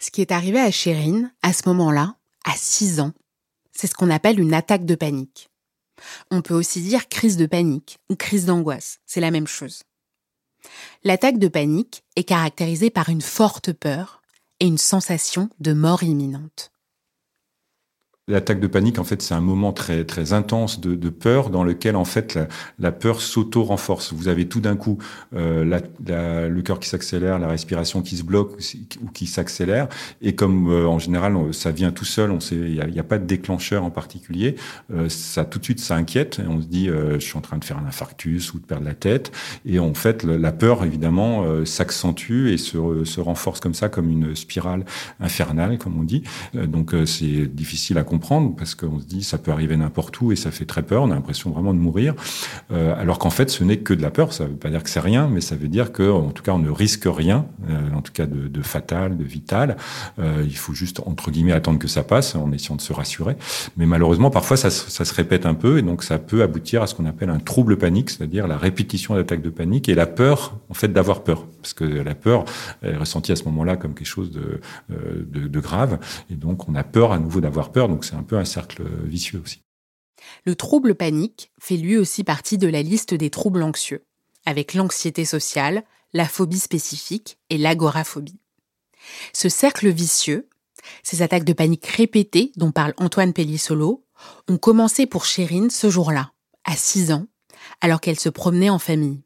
Ce 0.00 0.10
qui 0.10 0.20
est 0.20 0.32
arrivé 0.32 0.58
à 0.58 0.70
Chérine 0.70 1.32
à 1.42 1.52
ce 1.52 1.62
moment-là, 1.68 2.16
à 2.44 2.52
6 2.56 3.00
ans, 3.00 3.12
c'est 3.76 3.86
ce 3.86 3.94
qu'on 3.94 4.10
appelle 4.10 4.40
une 4.40 4.54
attaque 4.54 4.84
de 4.84 4.94
panique. 4.94 5.50
On 6.30 6.42
peut 6.42 6.54
aussi 6.54 6.80
dire 6.82 7.08
crise 7.08 7.36
de 7.36 7.46
panique 7.46 7.98
ou 8.10 8.16
crise 8.16 8.46
d'angoisse, 8.46 8.98
c'est 9.06 9.20
la 9.20 9.30
même 9.30 9.46
chose. 9.46 9.82
L'attaque 11.02 11.38
de 11.38 11.48
panique 11.48 12.04
est 12.16 12.24
caractérisée 12.24 12.90
par 12.90 13.08
une 13.08 13.20
forte 13.20 13.72
peur 13.72 14.22
et 14.60 14.66
une 14.66 14.78
sensation 14.78 15.50
de 15.60 15.72
mort 15.72 16.02
imminente. 16.02 16.73
L'attaque 18.26 18.58
de 18.58 18.66
panique, 18.68 18.98
en 18.98 19.04
fait, 19.04 19.20
c'est 19.20 19.34
un 19.34 19.42
moment 19.42 19.74
très 19.74 20.06
très 20.06 20.32
intense 20.32 20.80
de, 20.80 20.94
de, 20.94 21.10
peur 21.10 21.50
dans 21.50 21.62
lequel, 21.62 21.94
en 21.94 22.06
fait, 22.06 22.38
la, 22.78 22.90
peur 22.90 23.20
s'auto-renforce. 23.20 24.14
Vous 24.14 24.28
avez 24.28 24.48
tout 24.48 24.60
d'un 24.60 24.76
coup 24.76 24.96
euh, 25.34 25.62
la, 25.62 25.82
la, 26.06 26.48
le 26.48 26.62
cœur 26.62 26.80
qui 26.80 26.88
s'accélère, 26.88 27.38
la 27.38 27.48
respiration 27.48 28.00
qui 28.00 28.16
se 28.16 28.22
bloque 28.22 28.52
ou 29.02 29.10
qui 29.10 29.26
s'accélère. 29.26 29.88
Et 30.22 30.34
comme 30.34 30.72
euh, 30.72 30.86
en 30.86 30.98
général, 30.98 31.36
ça 31.52 31.70
vient 31.70 31.92
tout 31.92 32.06
seul, 32.06 32.30
on 32.30 32.38
il 32.50 32.90
n'y 32.90 32.98
a, 32.98 33.04
pas 33.04 33.18
de 33.18 33.26
déclencheur 33.26 33.84
en 33.84 33.90
particulier. 33.90 34.54
Euh, 34.90 35.10
ça 35.10 35.44
tout 35.44 35.58
de 35.58 35.64
suite, 35.64 35.80
ça 35.80 35.94
inquiète. 35.94 36.38
Et 36.38 36.48
on 36.48 36.62
se 36.62 36.66
dit, 36.66 36.88
euh, 36.88 37.20
je 37.20 37.26
suis 37.26 37.36
en 37.36 37.42
train 37.42 37.58
de 37.58 37.64
faire 37.64 37.76
un 37.76 37.84
infarctus 37.84 38.54
ou 38.54 38.58
de 38.58 38.64
perdre 38.64 38.86
la 38.86 38.94
tête. 38.94 39.32
Et 39.66 39.78
en 39.78 39.92
fait, 39.92 40.22
la 40.22 40.52
peur, 40.52 40.82
évidemment, 40.82 41.42
euh, 41.44 41.66
s'accentue 41.66 42.48
et 42.48 42.56
se, 42.56 43.04
se 43.04 43.20
renforce 43.20 43.60
comme 43.60 43.74
ça, 43.74 43.90
comme 43.90 44.08
une 44.08 44.34
spirale 44.34 44.86
infernale, 45.20 45.76
comme 45.76 46.00
on 46.00 46.04
dit. 46.04 46.22
donc, 46.54 46.94
c'est 47.04 47.54
difficile 47.54 47.98
à 47.98 48.02
comprendre 48.02 48.13
parce 48.18 48.74
qu'on 48.74 49.00
se 49.00 49.04
dit 49.04 49.22
ça 49.22 49.38
peut 49.38 49.50
arriver 49.50 49.76
n'importe 49.76 50.20
où 50.20 50.32
et 50.32 50.36
ça 50.36 50.50
fait 50.50 50.64
très 50.64 50.82
peur. 50.82 51.02
On 51.02 51.10
a 51.10 51.14
l'impression 51.14 51.50
vraiment 51.50 51.74
de 51.74 51.78
mourir, 51.78 52.14
euh, 52.72 52.94
alors 52.98 53.18
qu'en 53.18 53.30
fait 53.30 53.50
ce 53.50 53.64
n'est 53.64 53.78
que 53.78 53.94
de 53.94 54.02
la 54.02 54.10
peur. 54.10 54.32
Ça 54.32 54.46
veut 54.46 54.56
pas 54.56 54.70
dire 54.70 54.82
que 54.82 54.90
c'est 54.90 55.00
rien, 55.00 55.28
mais 55.28 55.40
ça 55.40 55.56
veut 55.56 55.68
dire 55.68 55.92
que 55.92 56.10
en 56.10 56.30
tout 56.30 56.42
cas 56.42 56.52
on 56.52 56.58
ne 56.58 56.70
risque 56.70 57.04
rien, 57.06 57.46
euh, 57.68 57.94
en 57.94 58.02
tout 58.02 58.12
cas 58.12 58.26
de, 58.26 58.62
fatal, 58.62 59.16
de 59.16 59.24
vital. 59.24 59.76
Euh, 60.18 60.44
il 60.44 60.56
faut 60.56 60.74
juste 60.74 61.00
entre 61.06 61.30
guillemets 61.30 61.52
attendre 61.52 61.78
que 61.78 61.88
ça 61.88 62.02
passe 62.02 62.34
en 62.34 62.50
essayant 62.52 62.76
de 62.76 62.80
se 62.80 62.92
rassurer. 62.92 63.36
Mais 63.76 63.86
malheureusement 63.86 64.30
parfois 64.30 64.56
ça, 64.56 64.70
se 64.70 65.14
répète 65.14 65.46
un 65.46 65.54
peu 65.54 65.78
et 65.78 65.82
donc 65.82 66.02
ça 66.02 66.18
peut 66.18 66.42
aboutir 66.42 66.82
à 66.82 66.86
ce 66.86 66.94
qu'on 66.94 67.06
appelle 67.06 67.30
un 67.30 67.38
trouble 67.38 67.76
panique, 67.76 68.10
c'est-à-dire 68.10 68.46
la 68.46 68.56
répétition 68.56 69.14
d'attaques 69.14 69.42
de 69.42 69.50
panique 69.50 69.88
et 69.88 69.94
la 69.94 70.06
peur 70.06 70.58
en 70.70 70.74
fait 70.74 70.88
d'avoir 70.88 71.22
peur, 71.22 71.46
parce 71.60 71.74
que 71.74 71.84
la 71.84 72.14
peur 72.14 72.44
est 72.82 72.96
ressentie 72.96 73.32
à 73.32 73.36
ce 73.36 73.44
moment-là 73.44 73.76
comme 73.76 73.94
quelque 73.94 74.06
chose 74.06 74.30
de, 74.30 74.60
grave 75.60 75.98
et 76.30 76.34
donc 76.34 76.68
on 76.68 76.74
a 76.74 76.82
peur 76.82 77.12
à 77.12 77.18
nouveau 77.18 77.40
d'avoir 77.40 77.70
peur. 77.70 77.88
C'est 78.04 78.14
un 78.14 78.22
peu 78.22 78.36
un 78.38 78.44
cercle 78.44 78.84
vicieux 79.04 79.40
aussi. 79.42 79.62
Le 80.44 80.54
trouble 80.54 80.94
panique 80.94 81.52
fait 81.60 81.76
lui 81.76 81.96
aussi 81.96 82.24
partie 82.24 82.58
de 82.58 82.68
la 82.68 82.82
liste 82.82 83.14
des 83.14 83.30
troubles 83.30 83.62
anxieux, 83.62 84.04
avec 84.46 84.74
l'anxiété 84.74 85.24
sociale, 85.24 85.84
la 86.12 86.28
phobie 86.28 86.58
spécifique 86.58 87.38
et 87.50 87.58
l'agoraphobie. 87.58 88.38
Ce 89.32 89.48
cercle 89.48 89.90
vicieux, 89.90 90.48
ces 91.02 91.22
attaques 91.22 91.44
de 91.44 91.52
panique 91.52 91.86
répétées 91.86 92.52
dont 92.56 92.72
parle 92.72 92.94
Antoine 92.96 93.32
Pellissolo, 93.32 94.04
ont 94.48 94.58
commencé 94.58 95.06
pour 95.06 95.24
Chérine 95.24 95.70
ce 95.70 95.90
jour-là, 95.90 96.32
à 96.64 96.76
6 96.76 97.12
ans, 97.12 97.26
alors 97.80 98.00
qu'elle 98.00 98.18
se 98.18 98.28
promenait 98.28 98.70
en 98.70 98.78
famille. 98.78 99.22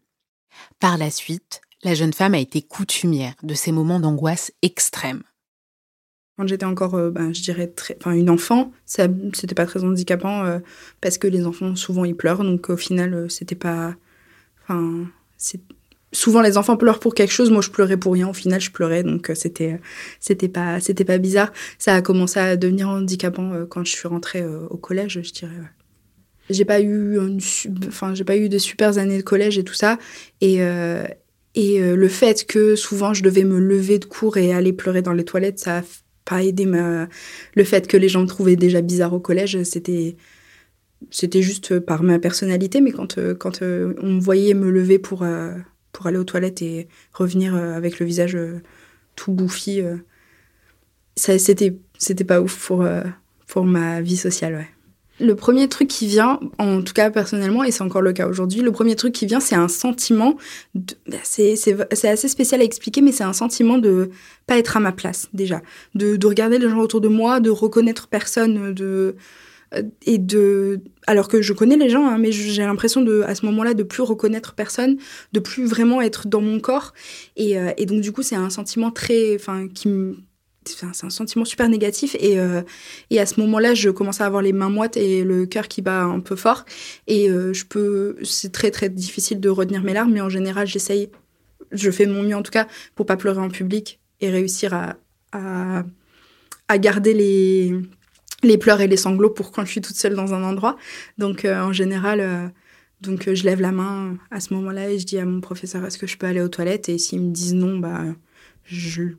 Par 0.80 0.98
la 0.98 1.10
suite, 1.10 1.60
la 1.82 1.94
jeune 1.94 2.12
femme 2.12 2.34
a 2.34 2.38
été 2.38 2.62
coutumière 2.62 3.34
de 3.42 3.54
ces 3.54 3.70
moments 3.70 4.00
d'angoisse 4.00 4.52
extrême. 4.62 5.22
Quand 6.38 6.46
j'étais 6.46 6.66
encore, 6.66 6.96
ben, 7.10 7.34
je 7.34 7.42
dirais, 7.42 7.72
enfin, 7.96 8.12
une 8.12 8.30
enfant, 8.30 8.70
ça, 8.86 9.08
c'était 9.34 9.56
pas 9.56 9.66
très 9.66 9.82
handicapant 9.82 10.44
euh, 10.44 10.60
parce 11.00 11.18
que 11.18 11.26
les 11.26 11.44
enfants, 11.44 11.74
souvent, 11.74 12.04
ils 12.04 12.14
pleurent. 12.14 12.44
Donc, 12.44 12.70
au 12.70 12.76
final, 12.76 13.12
euh, 13.12 13.28
c'était 13.28 13.56
pas. 13.56 13.96
Enfin. 14.62 15.06
Souvent, 16.12 16.40
les 16.40 16.56
enfants 16.56 16.76
pleurent 16.76 17.00
pour 17.00 17.14
quelque 17.14 17.32
chose. 17.32 17.50
Moi, 17.50 17.60
je 17.60 17.70
pleurais 17.70 17.96
pour 17.96 18.12
rien. 18.12 18.28
Au 18.28 18.32
final, 18.32 18.60
je 18.60 18.70
pleurais. 18.70 19.02
Donc, 19.02 19.32
c'était, 19.34 19.80
c'était 20.20 20.48
pas, 20.48 20.78
c'était 20.78 21.04
pas 21.04 21.18
bizarre. 21.18 21.52
Ça 21.76 21.96
a 21.96 22.02
commencé 22.02 22.38
à 22.38 22.56
devenir 22.56 22.88
handicapant 22.88 23.66
quand 23.68 23.84
je 23.84 23.90
suis 23.90 24.06
rentrée 24.06 24.46
au 24.46 24.76
collège, 24.76 25.20
je 25.20 25.32
dirais. 25.32 25.52
J'ai 26.50 26.64
pas 26.64 26.80
eu 26.80 27.18
enfin, 27.88 28.14
j'ai 28.14 28.24
pas 28.24 28.36
eu 28.38 28.48
de 28.48 28.58
super 28.58 28.96
années 28.96 29.18
de 29.18 29.22
collège 29.22 29.58
et 29.58 29.64
tout 29.64 29.74
ça. 29.74 29.98
Et, 30.40 30.60
et 31.54 31.78
le 31.94 32.08
fait 32.08 32.46
que 32.46 32.74
souvent 32.74 33.12
je 33.12 33.22
devais 33.22 33.44
me 33.44 33.58
lever 33.58 33.98
de 33.98 34.06
cours 34.06 34.38
et 34.38 34.54
aller 34.54 34.72
pleurer 34.72 35.02
dans 35.02 35.12
les 35.12 35.26
toilettes, 35.26 35.58
ça 35.58 35.78
a 35.78 35.82
pas 36.28 36.40
ma... 36.66 37.08
le 37.54 37.64
fait 37.64 37.86
que 37.86 37.96
les 37.96 38.08
gens 38.08 38.22
me 38.22 38.26
trouvaient 38.26 38.56
déjà 38.56 38.80
bizarre 38.82 39.14
au 39.14 39.20
collège. 39.20 39.62
C'était 39.62 40.16
c'était 41.10 41.42
juste 41.42 41.78
par 41.78 42.02
ma 42.02 42.18
personnalité, 42.18 42.80
mais 42.80 42.90
quand, 42.90 43.18
quand 43.38 43.62
on 43.62 44.14
me 44.14 44.20
voyait 44.20 44.54
me 44.54 44.68
lever 44.68 44.98
pour, 44.98 45.24
pour 45.92 46.06
aller 46.06 46.18
aux 46.18 46.24
toilettes 46.24 46.60
et 46.60 46.88
revenir 47.12 47.54
avec 47.54 48.00
le 48.00 48.06
visage 48.06 48.36
tout 49.14 49.32
bouffi. 49.32 49.80
c'était, 51.14 51.78
c'était 51.98 52.24
pas 52.24 52.40
ouf 52.40 52.66
pour, 52.66 52.84
pour 53.46 53.64
ma 53.64 54.00
vie 54.00 54.16
sociale, 54.16 54.54
ouais. 54.54 54.77
Le 55.20 55.34
premier 55.34 55.68
truc 55.68 55.88
qui 55.88 56.06
vient, 56.06 56.38
en 56.58 56.82
tout 56.82 56.92
cas 56.92 57.10
personnellement, 57.10 57.64
et 57.64 57.70
c'est 57.70 57.82
encore 57.82 58.02
le 58.02 58.12
cas 58.12 58.28
aujourd'hui, 58.28 58.60
le 58.60 58.70
premier 58.70 58.94
truc 58.94 59.12
qui 59.12 59.26
vient, 59.26 59.40
c'est 59.40 59.56
un 59.56 59.68
sentiment, 59.68 60.36
bah, 60.74 61.16
c'est, 61.24 61.54
assez 61.90 62.28
spécial 62.28 62.60
à 62.60 62.64
expliquer, 62.64 63.00
mais 63.00 63.12
c'est 63.12 63.24
un 63.24 63.32
sentiment 63.32 63.78
de 63.78 64.10
pas 64.46 64.58
être 64.58 64.76
à 64.76 64.80
ma 64.80 64.92
place 64.92 65.28
déjà, 65.32 65.60
de, 65.94 66.16
de 66.16 66.26
regarder 66.26 66.58
les 66.58 66.68
gens 66.68 66.78
autour 66.78 67.00
de 67.00 67.08
moi, 67.08 67.40
de 67.40 67.50
reconnaître 67.50 68.06
personne, 68.06 68.72
de 68.72 69.16
et 70.06 70.18
de 70.18 70.80
alors 71.06 71.28
que 71.28 71.42
je 71.42 71.52
connais 71.52 71.76
les 71.76 71.90
gens, 71.90 72.06
hein, 72.06 72.18
mais 72.18 72.32
j'ai 72.32 72.62
l'impression 72.62 73.02
de 73.02 73.22
à 73.22 73.34
ce 73.34 73.44
moment-là 73.46 73.74
de 73.74 73.82
plus 73.82 74.02
reconnaître 74.02 74.54
personne, 74.54 74.96
de 75.32 75.40
plus 75.40 75.66
vraiment 75.66 76.00
être 76.00 76.26
dans 76.26 76.40
mon 76.40 76.60
corps, 76.60 76.94
et, 77.36 77.58
euh, 77.58 77.72
donc 77.86 78.00
du 78.00 78.12
coup 78.12 78.22
c'est 78.22 78.36
un 78.36 78.50
sentiment 78.50 78.90
très, 78.90 79.34
enfin 79.34 79.68
qui 79.68 79.88
c'est 80.64 81.06
un 81.06 81.10
sentiment 81.10 81.44
super 81.44 81.68
négatif 81.68 82.16
et, 82.18 82.38
euh, 82.38 82.62
et 83.10 83.20
à 83.20 83.26
ce 83.26 83.40
moment-là 83.40 83.74
je 83.74 83.90
commence 83.90 84.20
à 84.20 84.26
avoir 84.26 84.42
les 84.42 84.52
mains 84.52 84.68
moites 84.68 84.96
et 84.96 85.24
le 85.24 85.46
cœur 85.46 85.68
qui 85.68 85.82
bat 85.82 86.02
un 86.02 86.20
peu 86.20 86.36
fort. 86.36 86.64
Et 87.06 87.30
euh, 87.30 87.52
je 87.52 87.64
peux 87.64 88.16
c'est 88.22 88.52
très 88.52 88.70
très 88.70 88.88
difficile 88.88 89.40
de 89.40 89.48
retenir 89.48 89.82
mes 89.82 89.94
larmes 89.94 90.12
mais 90.12 90.20
en 90.20 90.28
général 90.28 90.66
j'essaye 90.66 91.10
je 91.70 91.90
fais 91.90 92.06
mon 92.06 92.22
mieux 92.22 92.36
en 92.36 92.42
tout 92.42 92.50
cas 92.50 92.66
pour 92.94 93.06
pas 93.06 93.16
pleurer 93.16 93.40
en 93.40 93.48
public 93.48 94.00
et 94.20 94.30
réussir 94.30 94.74
à, 94.74 94.96
à, 95.32 95.84
à 96.68 96.78
garder 96.78 97.14
les 97.14 97.74
les 98.42 98.58
pleurs 98.58 98.80
et 98.80 98.86
les 98.86 98.96
sanglots 98.96 99.30
pour 99.30 99.50
quand 99.50 99.64
je 99.64 99.70
suis 99.72 99.80
toute 99.80 99.96
seule 99.96 100.14
dans 100.14 100.32
un 100.32 100.44
endroit. 100.44 100.76
Donc 101.18 101.44
euh, 101.44 101.60
en 101.60 101.72
général 101.72 102.52
donc 103.00 103.32
je 103.32 103.44
lève 103.44 103.60
la 103.60 103.72
main 103.72 104.16
à 104.30 104.40
ce 104.40 104.54
moment-là 104.54 104.90
et 104.90 104.98
je 104.98 105.06
dis 105.06 105.18
à 105.18 105.24
mon 105.24 105.40
professeur 105.40 105.84
est-ce 105.84 105.98
que 105.98 106.06
je 106.06 106.16
peux 106.18 106.26
aller 106.26 106.40
aux 106.40 106.48
toilettes? 106.48 106.88
Et 106.88 106.98
s'ils 106.98 107.20
me 107.22 107.30
disent 107.32 107.54
non 107.54 107.78
bah 107.78 108.04
je 108.64 109.14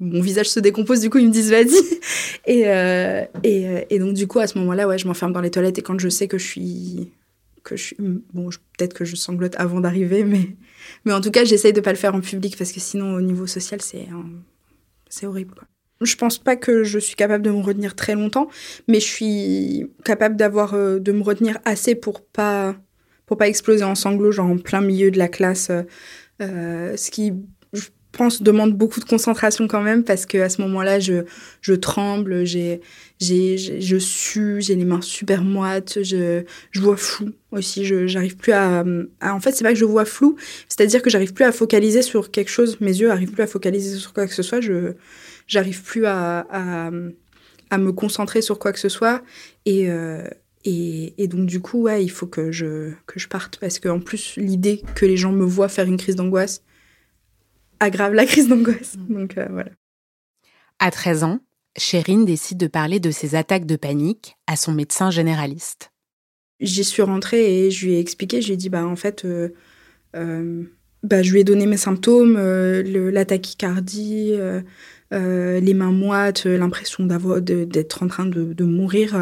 mon 0.00 0.20
visage 0.20 0.48
se 0.48 0.60
décompose, 0.60 1.00
du 1.00 1.10
coup, 1.10 1.18
ils 1.18 1.26
me 1.26 1.32
disent 1.32 1.50
vas-y. 1.50 1.66
Et, 2.46 2.66
euh, 2.66 3.24
euh, 3.44 3.80
et, 3.90 3.98
donc, 3.98 4.14
du 4.14 4.26
coup, 4.26 4.38
à 4.38 4.46
ce 4.46 4.58
moment-là, 4.58 4.88
ouais, 4.88 4.96
je 4.96 5.06
m'enferme 5.06 5.32
dans 5.32 5.42
les 5.42 5.50
toilettes 5.50 5.78
et 5.78 5.82
quand 5.82 5.98
je 5.98 6.08
sais 6.08 6.28
que 6.28 6.38
je 6.38 6.46
suis. 6.46 7.12
Que 7.62 7.76
je 7.76 7.84
suis 7.84 7.96
bon, 8.32 8.48
peut-être 8.78 8.94
que 8.94 9.04
je 9.04 9.16
sanglote 9.16 9.54
avant 9.58 9.80
d'arriver, 9.80 10.24
mais, 10.24 10.56
mais 11.04 11.12
en 11.12 11.20
tout 11.20 11.30
cas, 11.30 11.44
j'essaye 11.44 11.74
de 11.74 11.82
pas 11.82 11.92
le 11.92 11.98
faire 11.98 12.14
en 12.14 12.20
public 12.20 12.56
parce 12.56 12.72
que 12.72 12.80
sinon, 12.80 13.12
au 13.14 13.20
niveau 13.20 13.46
social, 13.46 13.80
c'est 13.82 15.26
horrible. 15.26 15.54
Quoi. 15.54 15.64
Je 16.00 16.16
pense 16.16 16.38
pas 16.38 16.56
que 16.56 16.84
je 16.84 16.98
suis 16.98 17.16
capable 17.16 17.44
de 17.44 17.50
me 17.50 17.60
retenir 17.60 17.94
très 17.94 18.14
longtemps, 18.14 18.48
mais 18.86 19.00
je 19.00 19.06
suis 19.06 19.90
capable 20.04 20.36
d'avoir 20.36 20.72
euh, 20.72 20.98
de 21.00 21.12
me 21.12 21.22
retenir 21.22 21.58
assez 21.66 21.94
pour 21.94 22.22
pas 22.22 22.76
pour 23.26 23.36
pas 23.36 23.48
exploser 23.48 23.84
en 23.84 23.94
sanglots, 23.94 24.32
genre 24.32 24.46
en 24.46 24.56
plein 24.56 24.80
milieu 24.80 25.10
de 25.10 25.18
la 25.18 25.28
classe. 25.28 25.70
Ce 26.40 27.10
qui 27.10 27.34
pense, 28.12 28.42
demande 28.42 28.72
beaucoup 28.74 29.00
de 29.00 29.04
concentration 29.04 29.68
quand 29.68 29.82
même 29.82 30.04
parce 30.04 30.26
que 30.26 30.38
à 30.38 30.48
ce 30.48 30.60
moment-là, 30.62 30.98
je, 30.98 31.24
je 31.60 31.74
tremble, 31.74 32.44
j'ai, 32.44 32.80
j'ai, 33.20 33.58
je 33.58 33.98
sue, 33.98 34.60
j'ai 34.60 34.74
les 34.74 34.84
mains 34.84 35.00
super 35.00 35.42
moites, 35.42 36.02
je, 36.02 36.44
je 36.70 36.80
vois 36.80 36.96
flou 36.96 37.30
aussi. 37.52 37.84
Je, 37.84 38.06
j'arrive 38.06 38.36
plus 38.36 38.52
à, 38.52 38.84
en 39.22 39.40
fait, 39.40 39.52
c'est 39.52 39.64
pas 39.64 39.72
que 39.72 39.78
je 39.78 39.84
vois 39.84 40.04
flou, 40.04 40.36
c'est-à-dire 40.68 41.02
que 41.02 41.10
j'arrive 41.10 41.32
plus 41.32 41.44
à 41.44 41.52
focaliser 41.52 42.02
sur 42.02 42.30
quelque 42.30 42.50
chose. 42.50 42.78
Mes 42.80 42.96
yeux 42.98 43.10
arrivent 43.10 43.32
plus 43.32 43.42
à 43.42 43.46
focaliser 43.46 43.96
sur 43.96 44.12
quoi 44.12 44.26
que 44.26 44.34
ce 44.34 44.42
soit. 44.42 44.60
Je, 44.60 44.94
j'arrive 45.46 45.82
plus 45.82 46.06
à, 46.06 46.46
à, 46.50 46.90
à 47.70 47.78
me 47.78 47.92
concentrer 47.92 48.42
sur 48.42 48.58
quoi 48.58 48.72
que 48.72 48.80
ce 48.80 48.88
soit 48.88 49.22
et 49.66 49.90
euh, 49.90 50.22
et, 50.64 51.14
et, 51.22 51.28
donc 51.28 51.46
du 51.46 51.60
coup, 51.60 51.82
ouais, 51.82 52.04
il 52.04 52.10
faut 52.10 52.26
que 52.26 52.50
je, 52.50 52.90
que 53.06 53.18
je 53.18 53.28
parte 53.28 53.58
parce 53.58 53.78
qu'en 53.78 54.00
plus, 54.00 54.34
l'idée 54.36 54.82
que 54.96 55.06
les 55.06 55.16
gens 55.16 55.32
me 55.32 55.44
voient 55.44 55.68
faire 55.68 55.86
une 55.86 55.96
crise 55.96 56.16
d'angoisse, 56.16 56.62
aggrave 57.80 58.14
la 58.14 58.26
crise 58.26 58.48
d'angoisse. 58.48 58.96
Mm. 58.96 59.14
Donc 59.14 59.38
euh, 59.38 59.46
voilà. 59.50 59.70
À 60.78 60.90
13 60.90 61.24
ans, 61.24 61.40
Chérine 61.76 62.24
décide 62.24 62.58
de 62.58 62.66
parler 62.66 63.00
de 63.00 63.10
ses 63.10 63.34
attaques 63.34 63.66
de 63.66 63.76
panique 63.76 64.36
à 64.46 64.56
son 64.56 64.72
médecin 64.72 65.10
généraliste. 65.10 65.90
J'y 66.60 66.84
suis 66.84 67.02
rentrée 67.02 67.66
et 67.66 67.70
je 67.70 67.86
lui 67.86 67.94
ai 67.94 68.00
expliqué, 68.00 68.42
je 68.42 68.48
lui 68.48 68.54
ai 68.54 68.56
dit, 68.56 68.68
bah 68.68 68.84
en 68.84 68.96
fait, 68.96 69.24
euh, 69.24 69.50
euh, 70.16 70.64
bah, 71.04 71.22
je 71.22 71.32
lui 71.32 71.40
ai 71.40 71.44
donné 71.44 71.66
mes 71.66 71.76
symptômes, 71.76 72.36
la 72.36 73.24
tachycardie, 73.24 74.34
les 75.12 75.74
mains 75.74 75.92
moites, 75.92 76.46
l'impression 76.46 77.06
d'avoir, 77.06 77.40
d'être 77.40 78.02
en 78.02 78.08
train 78.08 78.26
de, 78.26 78.52
de 78.52 78.64
mourir, 78.64 79.16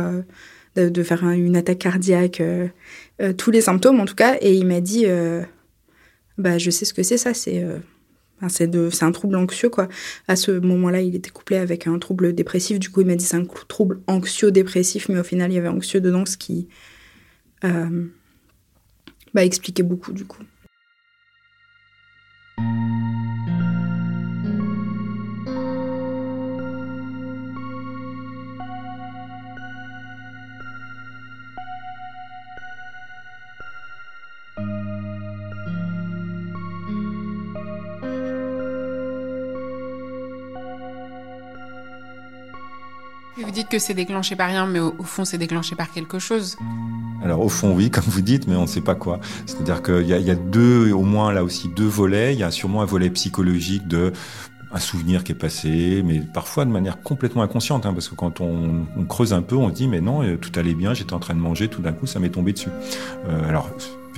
de, 0.76 0.88
de, 0.88 1.02
faire 1.02 1.28
une 1.28 1.56
attaque 1.56 1.80
cardiaque, 1.80 2.42
tous 3.36 3.50
les 3.50 3.60
symptômes 3.60 4.00
en 4.00 4.06
tout 4.06 4.14
cas. 4.14 4.38
Et 4.40 4.54
il 4.54 4.66
m'a 4.66 4.80
dit, 4.80 5.04
bah 6.38 6.56
je 6.56 6.70
sais 6.70 6.86
ce 6.86 6.94
que 6.94 7.02
c'est 7.02 7.18
ça, 7.18 7.34
c'est 7.34 7.62
c'est 8.48 9.02
un 9.02 9.12
trouble 9.12 9.36
anxieux, 9.36 9.70
quoi. 9.70 9.88
À 10.28 10.36
ce 10.36 10.52
moment-là, 10.52 11.00
il 11.00 11.14
était 11.14 11.30
couplé 11.30 11.56
avec 11.56 11.86
un 11.86 11.98
trouble 11.98 12.34
dépressif. 12.34 12.78
Du 12.78 12.90
coup, 12.90 13.00
il 13.00 13.06
m'a 13.06 13.16
dit 13.16 13.24
c'est 13.24 13.36
un 13.36 13.44
trouble 13.68 14.00
anxio-dépressif, 14.06 15.08
mais 15.08 15.18
au 15.18 15.24
final, 15.24 15.50
il 15.50 15.54
y 15.54 15.58
avait 15.58 15.68
anxieux 15.68 16.00
dedans, 16.00 16.26
ce 16.26 16.36
qui 16.36 16.68
euh, 17.64 18.06
bah, 19.34 19.44
expliquait 19.44 19.82
beaucoup, 19.82 20.12
du 20.12 20.24
coup. 20.24 20.42
Dites 43.56 43.68
que 43.68 43.78
c'est 43.78 43.94
déclenché 43.94 44.36
par 44.36 44.48
rien, 44.48 44.66
mais 44.66 44.80
au, 44.80 45.02
fond, 45.02 45.24
c'est 45.24 45.38
déclenché 45.38 45.74
par 45.74 45.90
quelque 45.90 46.18
chose. 46.18 46.56
Alors 47.24 47.40
au 47.40 47.48
fond, 47.48 47.74
oui, 47.74 47.90
comme 47.92 48.04
vous 48.06 48.20
dites, 48.20 48.46
mais 48.46 48.56
on 48.56 48.62
ne 48.62 48.66
sait 48.66 48.80
pas 48.80 48.94
quoi. 48.94 49.20
C'est-à-dire 49.46 49.82
qu'il 49.82 50.06
y, 50.06 50.30
a 50.30 50.34
deux, 50.34 50.92
au 50.92 51.02
moins 51.02 51.32
là 51.32 51.42
aussi, 51.42 51.68
deux 51.68 51.86
volets. 51.86 52.34
Il 52.34 52.40
y 52.40 52.44
a 52.44 52.50
sûrement 52.50 52.82
un 52.82 52.86
volet 52.86 53.10
psychologique 53.10 53.88
de 53.88 54.12
un 54.72 54.78
souvenir 54.78 55.24
qui 55.24 55.32
est 55.32 55.36
passé, 55.36 56.02
mais 56.04 56.20
parfois 56.20 56.64
de 56.64 56.70
manière 56.70 57.00
complètement 57.00 57.42
inconsciente, 57.42 57.86
hein, 57.86 57.94
parce 57.94 58.08
que 58.08 58.14
quand 58.14 58.40
on, 58.40 58.84
on, 58.96 59.04
creuse 59.04 59.32
un 59.32 59.40
peu, 59.40 59.56
on 59.56 59.68
se 59.68 59.74
dit 59.74 59.88
mais 59.88 60.00
non, 60.00 60.22
euh, 60.22 60.36
tout 60.36 60.50
allait 60.58 60.74
bien, 60.74 60.92
j'étais 60.92 61.14
en 61.14 61.20
train 61.20 61.34
de 61.34 61.40
manger, 61.40 61.68
tout 61.68 61.80
d'un 61.80 61.92
coup 61.92 62.06
ça 62.06 62.18
m'est 62.18 62.30
tombé 62.30 62.52
dessus. 62.52 62.68
Euh, 63.28 63.48
alors 63.48 63.70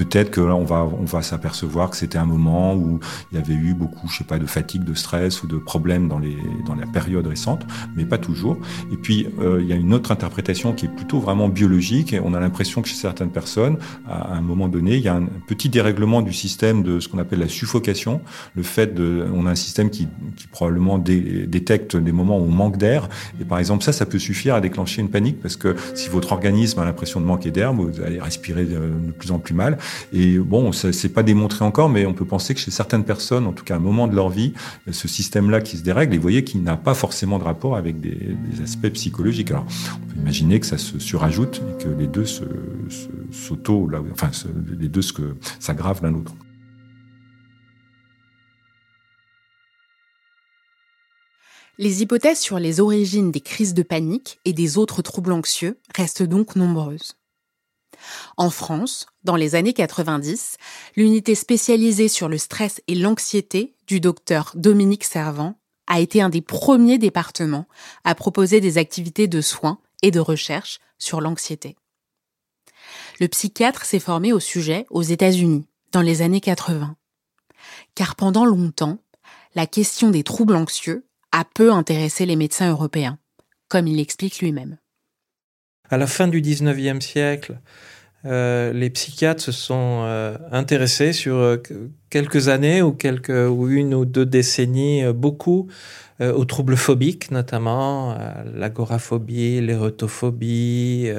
peut-être 0.04 0.30
que 0.30 0.40
là, 0.40 0.54
on 0.54 0.64
va, 0.64 0.84
on 0.84 1.04
va 1.04 1.22
s'apercevoir 1.22 1.90
que 1.90 1.96
c'était 1.96 2.18
un 2.18 2.24
moment 2.24 2.74
où 2.74 3.00
il 3.32 3.38
y 3.38 3.40
avait 3.40 3.54
eu 3.54 3.74
beaucoup, 3.74 4.08
je 4.08 4.18
sais 4.18 4.24
pas, 4.24 4.38
de 4.38 4.46
fatigue, 4.46 4.84
de 4.84 4.94
stress 4.94 5.42
ou 5.42 5.46
de 5.46 5.56
problèmes 5.56 6.08
dans 6.08 6.18
les, 6.18 6.36
dans 6.66 6.74
la 6.74 6.86
période 6.86 7.26
récente, 7.26 7.66
mais 7.96 8.04
pas 8.04 8.18
toujours. 8.18 8.58
Et 8.92 8.96
puis, 8.96 9.26
euh, 9.40 9.58
il 9.60 9.66
y 9.66 9.72
a 9.72 9.76
une 9.76 9.92
autre 9.92 10.12
interprétation 10.12 10.72
qui 10.72 10.86
est 10.86 10.94
plutôt 10.94 11.18
vraiment 11.18 11.48
biologique 11.48 12.12
et 12.12 12.20
on 12.20 12.32
a 12.34 12.40
l'impression 12.40 12.80
que 12.80 12.88
chez 12.88 12.94
certaines 12.94 13.30
personnes, 13.30 13.78
à 14.08 14.34
un 14.34 14.40
moment 14.40 14.68
donné, 14.68 14.96
il 14.96 15.02
y 15.02 15.08
a 15.08 15.14
un 15.14 15.26
petit 15.46 15.68
dérèglement 15.68 16.22
du 16.22 16.32
système 16.32 16.82
de 16.82 17.00
ce 17.00 17.08
qu'on 17.08 17.18
appelle 17.18 17.40
la 17.40 17.48
suffocation. 17.48 18.20
Le 18.54 18.62
fait 18.62 18.94
de, 18.94 19.26
on 19.34 19.46
a 19.46 19.50
un 19.50 19.56
système 19.56 19.90
qui, 19.90 20.08
qui 20.36 20.46
probablement 20.46 20.98
détecte 20.98 21.96
des 21.96 22.12
moments 22.12 22.38
où 22.38 22.44
on 22.44 22.50
manque 22.50 22.76
d'air. 22.76 23.08
Et 23.40 23.44
par 23.44 23.58
exemple, 23.58 23.82
ça, 23.82 23.92
ça 23.92 24.06
peut 24.06 24.18
suffire 24.18 24.54
à 24.54 24.60
déclencher 24.60 25.02
une 25.02 25.10
panique 25.10 25.40
parce 25.40 25.56
que 25.56 25.74
si 25.94 26.08
votre 26.08 26.32
organisme 26.32 26.78
a 26.78 26.84
l'impression 26.84 27.20
de 27.20 27.26
manquer 27.26 27.50
d'air, 27.50 27.72
vous 27.72 28.00
allez 28.00 28.20
respirer 28.20 28.64
de 28.64 28.78
plus 29.18 29.32
en 29.32 29.38
plus 29.38 29.54
mal. 29.54 29.78
Et 30.12 30.38
bon, 30.38 30.72
c'est 30.72 31.08
pas 31.08 31.22
démontré 31.22 31.64
encore, 31.64 31.88
mais 31.88 32.06
on 32.06 32.14
peut 32.14 32.24
penser 32.24 32.54
que 32.54 32.60
chez 32.60 32.70
certaines 32.70 33.04
personnes, 33.04 33.46
en 33.46 33.52
tout 33.52 33.64
cas 33.64 33.74
à 33.74 33.76
un 33.78 33.80
moment 33.80 34.08
de 34.08 34.14
leur 34.14 34.28
vie, 34.28 34.52
ce 34.90 35.08
système-là 35.08 35.60
qui 35.60 35.76
se 35.76 35.82
dérègle, 35.82 36.14
et 36.14 36.16
vous 36.16 36.22
voyez 36.22 36.44
qu'il 36.44 36.62
n'a 36.62 36.76
pas 36.76 36.94
forcément 36.94 37.38
de 37.38 37.44
rapport 37.44 37.76
avec 37.76 38.00
des, 38.00 38.36
aspects 38.62 38.88
psychologiques. 38.88 39.50
Alors, 39.50 39.66
on 40.02 40.06
peut 40.12 40.20
imaginer 40.20 40.60
que 40.60 40.66
ça 40.66 40.78
se 40.78 40.98
surajoute 40.98 41.62
et 41.70 41.82
que 41.82 41.88
les 41.88 42.06
deux 42.06 42.24
se, 42.24 42.44
s'auto, 43.30 43.88
enfin, 44.12 44.30
les 44.78 44.88
deux 44.88 45.02
s'aggravent 45.60 46.02
l'un 46.02 46.10
l'autre. 46.10 46.34
Les 51.80 52.02
hypothèses 52.02 52.40
sur 52.40 52.58
les 52.58 52.80
origines 52.80 53.30
des 53.30 53.40
crises 53.40 53.72
de 53.72 53.84
panique 53.84 54.40
et 54.44 54.52
des 54.52 54.78
autres 54.78 55.00
troubles 55.00 55.30
anxieux 55.30 55.78
restent 55.94 56.24
donc 56.24 56.56
nombreuses. 56.56 57.14
En 58.36 58.50
France, 58.50 59.06
dans 59.28 59.36
les 59.36 59.56
années 59.56 59.74
90, 59.74 60.56
l'unité 60.96 61.34
spécialisée 61.34 62.08
sur 62.08 62.30
le 62.30 62.38
stress 62.38 62.80
et 62.88 62.94
l'anxiété 62.94 63.74
du 63.86 64.00
docteur 64.00 64.52
Dominique 64.54 65.04
Servant 65.04 65.60
a 65.86 66.00
été 66.00 66.22
un 66.22 66.30
des 66.30 66.40
premiers 66.40 66.96
départements 66.96 67.68
à 68.04 68.14
proposer 68.14 68.62
des 68.62 68.78
activités 68.78 69.28
de 69.28 69.42
soins 69.42 69.80
et 70.00 70.10
de 70.10 70.18
recherche 70.18 70.80
sur 70.96 71.20
l'anxiété. 71.20 71.76
Le 73.20 73.28
psychiatre 73.28 73.84
s'est 73.84 73.98
formé 73.98 74.32
au 74.32 74.40
sujet 74.40 74.86
aux 74.88 75.02
États-Unis 75.02 75.66
dans 75.92 76.00
les 76.00 76.22
années 76.22 76.40
80. 76.40 76.96
Car 77.94 78.16
pendant 78.16 78.46
longtemps, 78.46 78.96
la 79.54 79.66
question 79.66 80.08
des 80.08 80.22
troubles 80.22 80.56
anxieux 80.56 81.04
a 81.32 81.44
peu 81.44 81.70
intéressé 81.70 82.24
les 82.24 82.36
médecins 82.36 82.70
européens, 82.70 83.18
comme 83.68 83.88
il 83.88 83.96
l'explique 83.96 84.38
lui-même. 84.38 84.78
À 85.90 85.98
la 85.98 86.06
fin 86.06 86.28
du 86.28 86.40
19e 86.40 87.02
siècle, 87.02 87.60
les 88.28 88.90
psychiatres 88.90 89.42
se 89.42 89.52
sont 89.52 90.06
intéressés 90.52 91.12
sur 91.12 91.58
quelques 92.10 92.48
années 92.48 92.82
ou 92.82 92.92
quelques 92.92 93.50
ou 93.50 93.68
une 93.68 93.94
ou 93.94 94.04
deux 94.04 94.26
décennies 94.26 95.04
beaucoup 95.12 95.68
aux 96.20 96.44
troubles 96.44 96.76
phobiques, 96.76 97.30
notamment 97.30 98.18
l'agoraphobie, 98.54 99.60
l'érotophobie, 99.60 101.10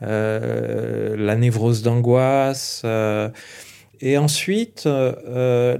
la 0.00 1.36
névrose 1.36 1.82
d'angoisse. 1.82 2.84
Et 4.02 4.16
ensuite, 4.16 4.84
euh, 4.86 5.76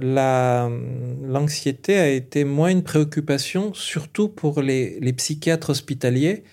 l'anxiété 1.21 1.97
a 1.97 2.07
été 2.07 2.43
moins 2.43 2.69
une 2.69 2.83
préoccupation, 2.83 3.73
surtout 3.73 4.29
pour 4.29 4.61
les, 4.61 4.99
les, 4.99 5.13
psychiatres 5.13 5.71
hospitaliers, 5.71 6.43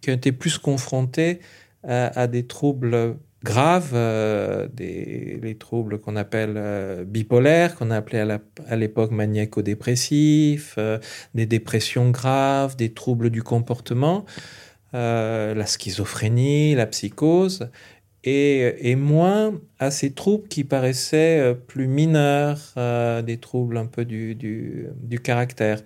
qui 0.00 0.10
ont 0.10 0.14
été 0.14 0.32
plus 0.32 0.58
confrontés 0.58 1.38
à, 1.84 2.20
à 2.20 2.26
des 2.26 2.46
troubles 2.46 3.16
graves, 3.44 3.90
euh, 3.92 4.66
des, 4.72 5.38
les 5.40 5.56
troubles 5.56 6.00
qu'on 6.00 6.16
appelle 6.16 6.54
euh, 6.56 7.04
bipolaires, 7.04 7.76
qu'on 7.76 7.90
a 7.90 7.96
appelé 7.96 8.18
à 8.66 8.76
l'époque 8.76 9.12
maniaco-dépressifs, 9.12 10.74
euh, 10.78 10.98
des 11.34 11.46
dépressions 11.46 12.10
graves, 12.10 12.74
des 12.74 12.92
troubles 12.92 13.30
du 13.30 13.42
comportement, 13.42 14.24
la 14.92 15.66
schizophrénie, 15.66 16.76
la 16.76 16.86
psychose 16.86 17.68
et, 18.22 18.94
moins 18.94 19.60
à 19.80 19.90
ces 19.90 20.12
troubles 20.12 20.46
qui 20.46 20.62
paraissaient 20.62 21.52
plus 21.66 21.88
mineurs, 21.88 22.60
des 23.26 23.38
troubles 23.38 23.76
un 23.76 23.86
peu 23.86 24.04
du, 24.04 24.36
du, 24.36 24.86
du 25.02 25.18
caractère. 25.18 25.82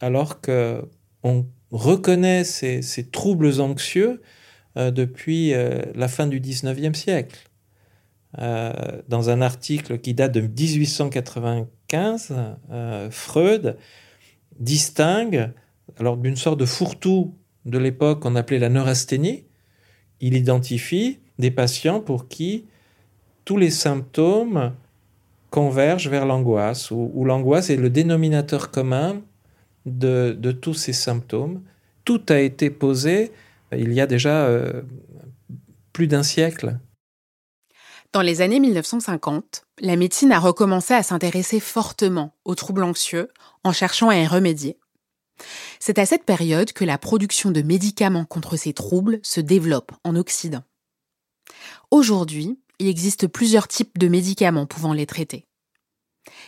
Alors 0.00 0.40
que 0.40 0.82
on 1.22 1.46
reconnaît 1.70 2.42
ces, 2.42 2.82
ces 2.82 3.04
troubles 3.04 3.60
anxieux 3.60 4.20
depuis 4.78 5.52
la 5.94 6.08
fin 6.08 6.26
du 6.26 6.40
19e 6.40 6.94
siècle. 6.94 7.38
dans 8.36 9.30
un 9.30 9.42
article 9.42 9.98
qui 9.98 10.14
date 10.14 10.32
de 10.32 10.40
1895, 10.40 12.34
Freud 13.10 13.76
distingue, 14.58 15.50
alors 15.98 16.16
d'une 16.16 16.36
sorte 16.36 16.60
de 16.60 16.64
fourre-tout 16.64 17.34
de 17.64 17.78
l'époque 17.78 18.20
qu'on 18.20 18.36
appelait 18.36 18.58
la 18.58 18.68
neurasthénie, 18.68 19.44
il 20.20 20.34
identifie 20.34 21.18
des 21.38 21.50
patients 21.50 22.00
pour 22.00 22.28
qui 22.28 22.64
tous 23.44 23.56
les 23.56 23.70
symptômes 23.70 24.72
convergent 25.50 26.08
vers 26.08 26.26
l'angoisse, 26.26 26.90
où, 26.90 27.24
l'angoisse 27.24 27.70
est 27.70 27.76
le 27.76 27.90
dénominateur 27.90 28.70
commun 28.70 29.22
de, 29.86 30.52
tous 30.60 30.74
ces 30.74 30.92
symptômes. 30.92 31.62
Tout 32.04 32.20
a 32.28 32.40
été 32.40 32.70
posé 32.70 33.32
il 33.72 33.92
y 33.92 34.00
a 34.00 34.06
déjà 34.06 34.46
euh, 34.46 34.82
plus 35.92 36.06
d'un 36.06 36.22
siècle. 36.22 36.78
Dans 38.12 38.22
les 38.22 38.40
années 38.40 38.60
1950, 38.60 39.66
la 39.80 39.96
médecine 39.96 40.32
a 40.32 40.40
recommencé 40.40 40.94
à 40.94 41.02
s'intéresser 41.02 41.60
fortement 41.60 42.34
aux 42.44 42.54
troubles 42.54 42.82
anxieux 42.82 43.28
en 43.64 43.72
cherchant 43.72 44.08
à 44.08 44.16
y 44.16 44.26
remédier. 44.26 44.78
C'est 45.78 45.98
à 45.98 46.06
cette 46.06 46.24
période 46.24 46.72
que 46.72 46.84
la 46.84 46.98
production 46.98 47.50
de 47.50 47.62
médicaments 47.62 48.24
contre 48.24 48.56
ces 48.56 48.72
troubles 48.72 49.20
se 49.22 49.40
développe 49.40 49.92
en 50.04 50.16
Occident. 50.16 50.62
Aujourd'hui, 51.90 52.58
il 52.78 52.88
existe 52.88 53.26
plusieurs 53.26 53.68
types 53.68 53.98
de 53.98 54.08
médicaments 54.08 54.66
pouvant 54.66 54.92
les 54.92 55.06
traiter. 55.06 55.46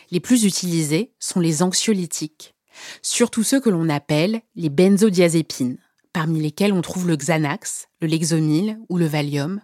Les 0.09 0.19
plus 0.19 0.43
utilisés 0.43 1.13
sont 1.19 1.39
les 1.39 1.63
anxiolytiques, 1.63 2.55
surtout 3.01 3.43
ceux 3.43 3.59
que 3.59 3.69
l'on 3.69 3.89
appelle 3.89 4.41
les 4.55 4.69
benzodiazépines, 4.69 5.77
parmi 6.13 6.41
lesquels 6.41 6.73
on 6.73 6.81
trouve 6.81 7.07
le 7.07 7.15
Xanax, 7.15 7.87
le 8.01 8.07
Lexomil 8.07 8.79
ou 8.89 8.97
le 8.97 9.05
Valium, 9.05 9.61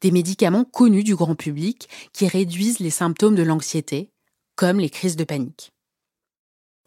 des 0.00 0.10
médicaments 0.10 0.64
connus 0.64 1.04
du 1.04 1.16
grand 1.16 1.34
public 1.34 1.88
qui 2.12 2.28
réduisent 2.28 2.78
les 2.78 2.90
symptômes 2.90 3.34
de 3.34 3.42
l'anxiété, 3.42 4.10
comme 4.54 4.78
les 4.78 4.90
crises 4.90 5.16
de 5.16 5.24
panique. 5.24 5.72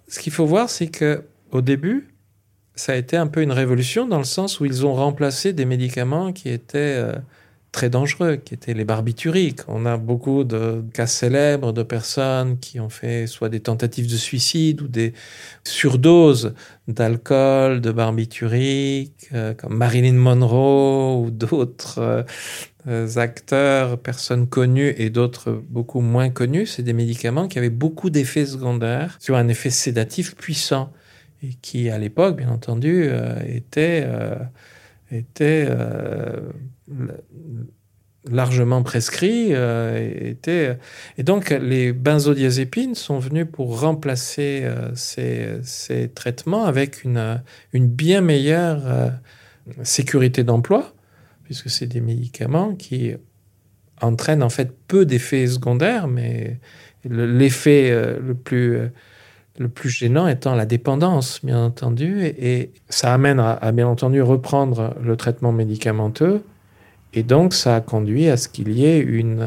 Ce 0.07 0.19
qu'il 0.19 0.33
faut 0.33 0.45
voir, 0.45 0.69
c'est 0.69 0.87
que 0.87 1.25
au 1.51 1.61
début, 1.61 2.15
ça 2.75 2.93
a 2.93 2.95
été 2.95 3.17
un 3.17 3.27
peu 3.27 3.41
une 3.41 3.51
révolution 3.51 4.07
dans 4.07 4.17
le 4.17 4.23
sens 4.23 4.59
où 4.59 4.65
ils 4.65 4.85
ont 4.85 4.93
remplacé 4.93 5.53
des 5.53 5.65
médicaments 5.65 6.31
qui 6.31 6.49
étaient 6.49 6.95
euh, 6.97 7.13
très 7.71 7.89
dangereux, 7.89 8.37
qui 8.37 8.53
étaient 8.53 8.73
les 8.73 8.85
barbituriques. 8.85 9.61
On 9.67 9.85
a 9.85 9.97
beaucoup 9.97 10.43
de 10.43 10.83
cas 10.93 11.07
célèbres 11.07 11.71
de 11.71 11.83
personnes 11.83 12.57
qui 12.57 12.79
ont 12.79 12.89
fait 12.89 13.27
soit 13.27 13.49
des 13.49 13.59
tentatives 13.59 14.09
de 14.09 14.17
suicide 14.17 14.81
ou 14.81 14.87
des 14.87 15.13
surdoses 15.63 16.53
d'alcool, 16.87 17.81
de 17.81 17.91
barbituriques, 17.91 19.29
euh, 19.33 19.53
comme 19.53 19.77
Marilyn 19.77 20.13
Monroe 20.13 21.21
ou 21.21 21.29
d'autres 21.31 22.25
euh, 22.87 23.07
acteurs, 23.17 23.99
personnes 23.99 24.47
connues 24.47 24.95
et 24.97 25.09
d'autres 25.11 25.61
beaucoup 25.69 26.01
moins 26.01 26.29
connus. 26.29 26.65
C'est 26.65 26.83
des 26.83 26.93
médicaments 26.93 27.47
qui 27.47 27.59
avaient 27.59 27.69
beaucoup 27.69 28.09
d'effets 28.09 28.47
secondaires, 28.47 29.17
sur 29.19 29.35
un 29.35 29.47
effet 29.47 29.69
sédatif 29.69 30.35
puissant 30.35 30.91
et 31.43 31.53
qui, 31.61 31.89
à 31.89 31.99
l'époque, 31.99 32.37
bien 32.37 32.49
entendu, 32.49 33.05
euh, 33.07 33.35
étaient 33.47 34.05
largement 38.25 38.83
prescrit. 38.83 39.49
Euh, 39.51 40.29
était, 40.29 40.77
et 41.17 41.23
donc, 41.23 41.49
les 41.49 41.93
benzodiazépines 41.93 42.95
sont 42.95 43.19
venus 43.19 43.47
pour 43.51 43.79
remplacer 43.79 44.61
euh, 44.63 44.91
ces, 44.93 46.09
traitements 46.13 46.65
avec 46.65 47.03
une, 47.03 47.41
une 47.73 47.87
bien 47.87 48.21
meilleure 48.21 48.81
euh, 48.85 49.09
sécurité 49.83 50.43
d'emploi, 50.43 50.93
puisque 51.43 51.69
c'est 51.69 51.87
des 51.87 52.01
médicaments 52.01 52.75
qui 52.75 53.13
entraînent 54.01 54.43
en 54.43 54.49
fait 54.49 54.71
peu 54.87 55.05
d'effets 55.05 55.47
secondaires, 55.47 56.07
mais 56.07 56.59
l'effet 57.03 57.91
le 58.21 58.33
plus 58.33 58.89
le 59.57 59.67
plus 59.67 59.89
gênant 59.89 60.25
étant 60.25 60.55
la 60.55 60.65
dépendance, 60.65 61.43
bien 61.43 61.61
entendu, 61.61 62.23
et, 62.23 62.71
ça 62.87 63.13
amène 63.13 63.41
à, 63.41 63.71
bien 63.73 63.89
entendu 63.89 64.21
reprendre 64.21 64.95
le 65.03 65.17
traitement 65.17 65.51
médicamenteux 65.51 66.41
et 67.13 67.23
donc, 67.23 67.55
ça 67.55 67.75
a 67.75 67.81
conduit 67.81 68.29
à 68.29 68.37
ce 68.37 68.47
qu'il 68.47 68.71
y 68.71 68.85
ait 68.85 68.99
une, 68.99 69.43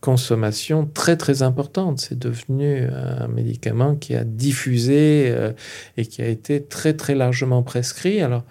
consommation 0.00 0.86
très 0.86 1.16
très 1.16 1.42
importante. 1.42 2.00
C'est 2.00 2.18
devenu 2.18 2.84
un 2.86 3.28
médicament 3.28 3.94
qui 3.94 4.14
a 4.14 4.24
diffusé 4.24 5.26
euh, 5.28 5.52
et 5.98 6.06
qui 6.06 6.22
a 6.22 6.26
été 6.26 6.62
très 6.62 6.94
très 6.94 7.14
largement 7.14 7.62
prescrit. 7.62 8.22
Alors, 8.22 8.44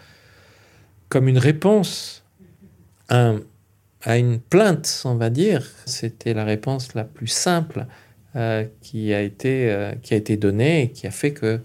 comme 1.10 1.28
une 1.28 1.40
réponse 1.40 2.24
à, 3.10 3.34
une 4.06 4.40
plainte, 4.40 5.02
on 5.06 5.16
va 5.16 5.32
dire, 5.32 5.66
c'était 5.86 6.36
la 6.36 6.46
réponse 6.46 6.94
la 6.94 7.04
plus 7.04 7.28
simple 7.28 7.88
euh, 8.36 8.66
qui, 8.82 9.14
a 9.16 9.22
été, 9.22 9.72
euh, 9.72 9.94
qui 10.04 10.14
a 10.14 10.18
été 10.18 10.38
donnée 10.38 10.84
et 10.84 10.92
qui 10.92 11.08
a 11.08 11.12
fait 11.12 11.34
que 11.34 11.60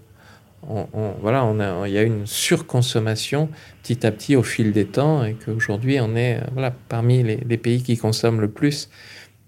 voilà, 1.21 1.51
il 1.85 1.93
y 1.93 1.97
a 1.97 2.03
une 2.03 2.25
surconsommation 2.25 3.49
petit 3.83 4.05
à 4.05 4.11
petit 4.11 4.35
au 4.35 4.43
fil 4.43 4.71
des 4.71 4.85
temps 4.85 5.23
et 5.23 5.35
qu'aujourd'hui 5.35 5.99
on 5.99 6.15
est 6.15 6.41
voilà, 6.53 6.71
parmi 6.71 7.23
les, 7.23 7.57
pays 7.57 7.83
qui 7.83 7.97
consomment 7.97 8.41
le 8.41 8.51
plus 8.51 8.89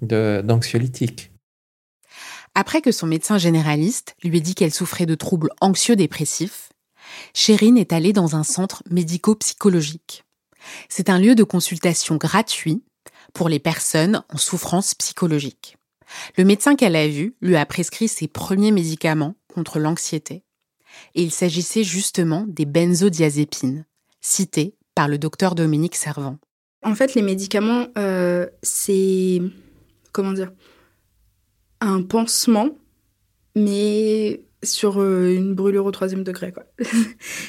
d'anxiolytiques. 0.01 1.31
Après 2.55 2.81
que 2.81 2.91
son 2.91 3.07
médecin 3.07 3.37
généraliste 3.37 4.15
lui 4.23 4.37
ait 4.37 4.41
dit 4.41 4.55
qu'elle 4.55 4.73
souffrait 4.73 5.05
de 5.05 5.15
troubles 5.15 5.49
anxieux-dépressifs, 5.61 6.69
Chérine 7.33 7.77
est 7.77 7.93
allée 7.93 8.13
dans 8.13 8.35
un 8.35 8.43
centre 8.43 8.83
médico-psychologique. 8.89 10.23
C'est 10.89 11.09
un 11.09 11.19
lieu 11.19 11.35
de 11.35 11.43
consultation 11.43 12.15
gratuit 12.15 12.83
pour 13.33 13.49
les 13.49 13.59
personnes 13.59 14.23
en 14.33 14.37
souffrance 14.37 14.95
psychologique. 14.95 15.77
Le 16.37 16.45
médecin 16.45 16.75
qu'elle 16.75 16.95
a 16.95 17.07
vu 17.07 17.35
lui 17.41 17.55
a 17.55 17.65
prescrit 17.65 18.07
ses 18.07 18.27
premiers 18.27 18.71
médicaments 18.71 19.35
contre 19.53 19.79
l'anxiété 19.79 20.43
et 21.15 21.23
il 21.23 21.31
s'agissait 21.31 21.83
justement 21.83 22.45
des 22.47 22.65
benzodiazépines, 22.65 23.85
cités 24.21 24.75
par 24.95 25.07
le 25.07 25.17
docteur 25.17 25.55
Dominique 25.55 25.95
Servant. 25.95 26.37
En 26.83 26.95
fait, 26.95 27.15
les 27.15 27.21
médicaments, 27.21 27.87
euh, 27.97 28.47
c'est 28.63 29.41
comment 30.11 30.33
dire 30.33 30.51
un 31.81 32.01
pansement, 32.01 32.69
mais 33.55 34.41
sur 34.63 34.99
euh, 34.99 35.33
une 35.35 35.53
brûlure 35.53 35.85
au 35.85 35.91
troisième 35.91 36.23
degré. 36.23 36.53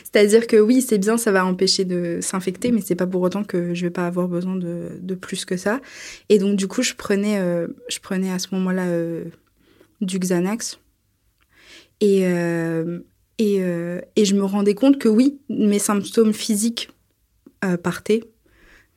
C'est-à-dire 0.04 0.46
que 0.46 0.56
oui, 0.56 0.82
c'est 0.82 0.98
bien, 0.98 1.16
ça 1.16 1.32
va 1.32 1.46
empêcher 1.46 1.84
de 1.84 2.18
s'infecter, 2.20 2.70
mais 2.70 2.80
c'est 2.80 2.94
pas 2.94 3.06
pour 3.06 3.22
autant 3.22 3.44
que 3.44 3.74
je 3.74 3.86
vais 3.86 3.90
pas 3.90 4.06
avoir 4.06 4.28
besoin 4.28 4.56
de, 4.56 5.14
plus 5.14 5.44
que 5.44 5.56
ça. 5.56 5.80
Et 6.28 6.38
donc 6.38 6.56
du 6.56 6.68
coup, 6.68 6.82
je 6.82 6.94
prenais, 6.94 7.38
euh, 7.38 7.68
je 7.88 7.98
prenais 8.00 8.30
à 8.30 8.38
ce 8.38 8.48
moment-là 8.52 8.86
du 10.00 10.18
Xanax. 10.18 10.78
Et, 12.00 12.24
et, 13.38 14.24
je 14.24 14.34
me 14.34 14.44
rendais 14.44 14.74
compte 14.74 14.98
que 14.98 15.08
oui, 15.08 15.38
mes 15.48 15.78
symptômes 15.78 16.32
physiques 16.32 16.90
euh, 17.64 17.76
partaient, 17.76 18.24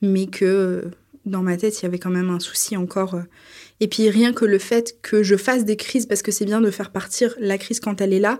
mais 0.00 0.26
que 0.26 0.44
euh, 0.44 0.90
dans 1.26 1.42
ma 1.42 1.56
tête, 1.56 1.80
il 1.80 1.84
y 1.84 1.86
avait 1.86 1.98
quand 1.98 2.10
même 2.10 2.30
un 2.30 2.40
souci 2.40 2.76
encore. 2.76 3.20
Et 3.80 3.88
puis 3.88 4.10
rien 4.10 4.32
que 4.32 4.44
le 4.44 4.58
fait 4.58 5.00
que 5.02 5.22
je 5.22 5.36
fasse 5.36 5.64
des 5.64 5.76
crises, 5.76 6.06
parce 6.06 6.22
que 6.22 6.32
c'est 6.32 6.44
bien 6.44 6.60
de 6.60 6.70
faire 6.70 6.90
partir 6.90 7.34
la 7.38 7.58
crise 7.58 7.80
quand 7.80 8.00
elle 8.00 8.12
est 8.12 8.20
là, 8.20 8.38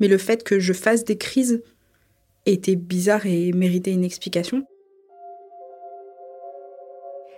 mais 0.00 0.08
le 0.08 0.18
fait 0.18 0.42
que 0.42 0.58
je 0.58 0.72
fasse 0.72 1.04
des 1.04 1.18
crises 1.18 1.62
était 2.46 2.76
bizarre 2.76 3.26
et 3.26 3.52
méritait 3.52 3.92
une 3.92 4.04
explication. 4.04 4.66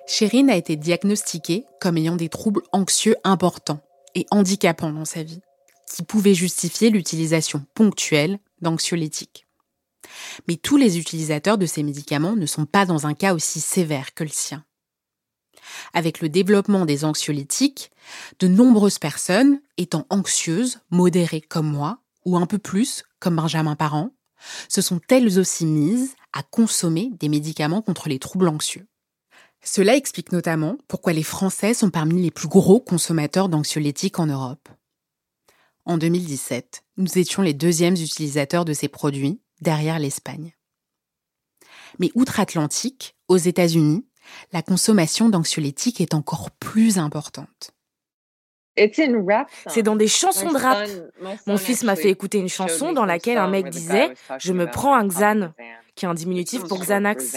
Chérine 0.07 0.51
a 0.51 0.57
été 0.57 0.77
diagnostiquée 0.77 1.65
comme 1.81 1.97
ayant 1.97 2.17
des 2.17 2.29
troubles 2.29 2.63
anxieux 2.73 3.17
importants 3.25 3.81
et 4.15 4.25
handicapants 4.31 4.93
dans 4.93 5.05
sa 5.05 5.23
vie, 5.23 5.41
qui 5.91 6.03
pouvaient 6.03 6.35
justifier 6.35 6.91
l'utilisation 6.91 7.65
ponctuelle 7.75 8.39
d'anxiolytiques. 8.61 9.47
Mais 10.49 10.57
tous 10.57 10.77
les 10.77 10.99
utilisateurs 10.99 11.59
de 11.59 11.67
ces 11.67 11.83
médicaments 11.83 12.37
ne 12.37 12.47
sont 12.47 12.67
pas 12.67 12.87
dans 12.87 13.07
un 13.07 13.15
cas 13.15 13.35
aussi 13.35 13.61
sévère 13.61 14.15
que 14.15 14.25
le 14.25 14.31
sien. 14.31 14.65
Avec 15.93 16.21
le 16.21 16.29
développement 16.29 16.87
des 16.87 17.05
anxiolytiques, 17.05 17.91
de 18.39 18.49
nombreuses 18.49 18.99
personnes, 18.99 19.61
étant 19.77 20.07
anxieuses, 20.11 20.79
modérées 20.91 21.41
comme 21.41 21.71
moi, 21.71 21.99
ou 22.25 22.37
un 22.37 22.47
peu 22.47 22.59
plus, 22.59 23.05
comme 23.19 23.37
Benjamin 23.37 23.77
Parent, 23.77 24.11
se 24.69 24.81
sont 24.81 25.01
elles 25.09 25.39
aussi 25.39 25.67
mises 25.67 26.15
à 26.33 26.43
consommer 26.43 27.11
des 27.19 27.29
médicaments 27.29 27.83
contre 27.83 28.09
les 28.09 28.19
troubles 28.19 28.49
anxieux. 28.49 28.87
Cela 29.63 29.97
explique 29.97 30.33
notamment 30.33 30.77
pourquoi 30.87 31.13
les 31.13 31.23
Français 31.23 31.75
sont 31.75 31.91
parmi 31.91 32.23
les 32.23 32.31
plus 32.31 32.49
gros 32.49 32.81
consommateurs 32.81 33.49
d'anxiolytiques 33.49 34.19
en 34.19 34.27
Europe. 34.27 34.69
En 35.87 35.99
2017, 35.99 36.83
nous 36.97 37.17
étions 37.17 37.43
les 37.43 37.55
deuxièmes 37.55 37.95
utilisateurs 37.95 38.65
de 38.65 38.73
ces 38.73 38.89
produits, 38.89 39.41
derrière 39.61 40.01
l'Espagne. 40.01 40.57
Mais 42.01 42.11
outre-Atlantique, 42.17 43.15
aux 43.29 43.37
États-Unis, 43.37 44.05
la 44.53 44.63
consommation 44.63 45.29
d'anxiolytiques 45.29 46.01
est 46.01 46.13
encore 46.13 46.51
plus 46.51 46.99
importante. 46.99 47.71
C'est 49.69 49.83
dans 49.85 49.97
des 49.97 50.09
chansons 50.09 50.51
de 50.51 50.59
rap. 50.59 50.89
Mon 51.47 51.57
fils 51.57 51.85
m'a 51.85 51.97
fait 51.97 52.11
écouter 52.11 52.39
une 52.39 52.49
chanson 52.49 52.93
dans 52.93 53.07
laquelle 53.07 53.39
un 53.39 53.49
mec 53.49 53.71
disait 53.71 54.13
Je 54.39 54.53
me 54.53 54.69
prends 54.69 54.97
un 54.97 55.07
Xan, 55.07 55.53
qui 55.95 56.05
est 56.05 56.09
un 56.09 56.15
diminutif 56.15 56.65
pour 56.65 56.81
Xanax. 56.81 57.37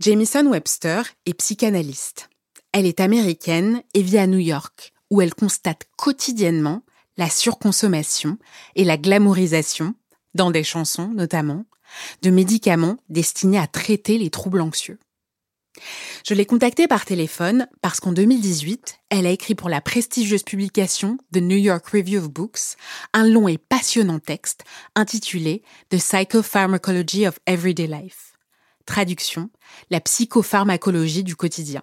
Jamison 0.00 0.50
Webster 0.50 1.04
est 1.26 1.34
psychanalyste. 1.34 2.28
Elle 2.72 2.86
est 2.86 3.00
américaine 3.00 3.82
et 3.94 4.02
vit 4.02 4.18
à 4.18 4.26
New 4.26 4.38
York, 4.38 4.91
où 5.12 5.20
elle 5.20 5.34
constate 5.34 5.84
quotidiennement 5.98 6.82
la 7.18 7.28
surconsommation 7.28 8.38
et 8.76 8.84
la 8.84 8.96
glamourisation, 8.96 9.94
dans 10.34 10.50
des 10.50 10.64
chansons 10.64 11.08
notamment, 11.08 11.66
de 12.22 12.30
médicaments 12.30 12.96
destinés 13.10 13.58
à 13.58 13.66
traiter 13.66 14.16
les 14.16 14.30
troubles 14.30 14.62
anxieux. 14.62 14.98
Je 16.26 16.32
l'ai 16.32 16.46
contactée 16.46 16.88
par 16.88 17.04
téléphone 17.04 17.68
parce 17.82 18.00
qu'en 18.00 18.12
2018, 18.12 19.00
elle 19.10 19.26
a 19.26 19.30
écrit 19.30 19.54
pour 19.54 19.68
la 19.68 19.82
prestigieuse 19.82 20.44
publication 20.44 21.18
The 21.34 21.42
New 21.42 21.58
York 21.58 21.86
Review 21.88 22.18
of 22.18 22.30
Books 22.30 22.76
un 23.12 23.28
long 23.28 23.48
et 23.48 23.58
passionnant 23.58 24.18
texte 24.18 24.64
intitulé 24.94 25.62
The 25.90 25.98
Psychopharmacology 25.98 27.28
of 27.28 27.38
Everyday 27.44 27.86
Life. 27.86 28.32
Traduction, 28.86 29.50
la 29.90 30.00
psychopharmacologie 30.00 31.22
du 31.22 31.36
quotidien. 31.36 31.82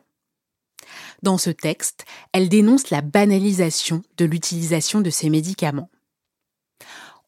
Dans 1.24 1.38
ce 1.38 1.50
texte, 1.50 2.06
elle 2.34 2.50
dénonce 2.50 2.90
la 2.90 3.02
banalisation 3.02 4.02
de 4.18 4.26
l'utilisation 4.26 5.02
de 5.02 5.10
ces 5.10 5.30
médicaments. 5.30 5.90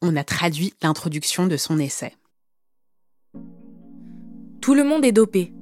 On 0.00 0.16
a 0.16 0.24
traduit 0.24 0.74
l'introduction 0.82 1.46
de 1.46 1.56
son 1.56 1.78
essai. 1.78 2.16
Tout 4.60 4.74
le 4.74 4.84
monde 4.84 5.04
est 5.04 5.12
dopé, 5.12 5.52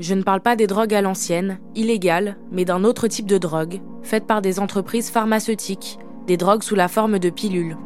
je 0.00 0.14
ne 0.14 0.22
parle 0.22 0.40
pas 0.40 0.56
des 0.56 0.66
drogues 0.66 0.94
à 0.94 1.02
l'ancienne, 1.02 1.58
illégales, 1.74 2.38
mais 2.50 2.64
d'un 2.64 2.84
autre 2.84 3.06
type 3.06 3.26
de 3.26 3.36
drogue, 3.36 3.82
faite 4.02 4.26
par 4.26 4.40
des 4.40 4.58
entreprises 4.58 5.10
pharmaceutiques, 5.10 5.98
des 6.26 6.38
drogues 6.38 6.62
sous 6.62 6.74
la 6.74 6.88
forme 6.88 7.18
de 7.18 7.28
pilules. 7.28 7.76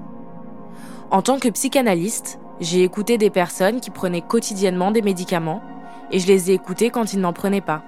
En 1.11 1.23
tant 1.23 1.41
que 1.41 1.49
psychanalyste, 1.49 2.39
j'ai 2.61 2.85
écouté 2.85 3.19
des 3.19 3.31
personnes 3.31 3.81
qui 3.81 3.91
prenaient 3.91 4.23
quotidiennement 4.23 4.93
des 4.93 5.03
médicaments, 5.03 5.61
et 6.13 6.21
je 6.21 6.29
les 6.29 6.53
ai 6.53 6.55
écoutées 6.55 6.91
quand 6.91 7.13
ils 7.13 7.21
n'en 7.21 7.33
prenaient 7.33 7.61
pas. 7.61 7.83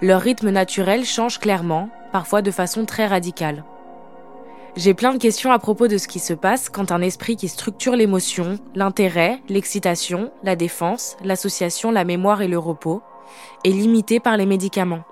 Leur 0.00 0.20
rythme 0.20 0.50
naturel 0.50 1.04
change 1.04 1.40
clairement, 1.40 1.90
parfois 2.12 2.40
de 2.40 2.52
façon 2.52 2.84
très 2.84 3.08
radicale. 3.08 3.64
J'ai 4.76 4.94
plein 4.94 5.12
de 5.12 5.18
questions 5.18 5.50
à 5.50 5.58
propos 5.58 5.88
de 5.88 5.98
ce 5.98 6.06
qui 6.06 6.20
se 6.20 6.34
passe 6.34 6.68
quand 6.68 6.92
un 6.92 7.02
esprit 7.02 7.34
qui 7.34 7.48
structure 7.48 7.96
l'émotion, 7.96 8.60
l'intérêt, 8.76 9.42
l'excitation, 9.48 10.30
la 10.44 10.54
défense, 10.54 11.16
l'association, 11.24 11.90
la 11.90 12.04
mémoire 12.04 12.42
et 12.42 12.48
le 12.48 12.58
repos 12.58 13.02
est 13.64 13.70
limité 13.70 14.20
par 14.20 14.36
les 14.36 14.46
médicaments. 14.46 15.02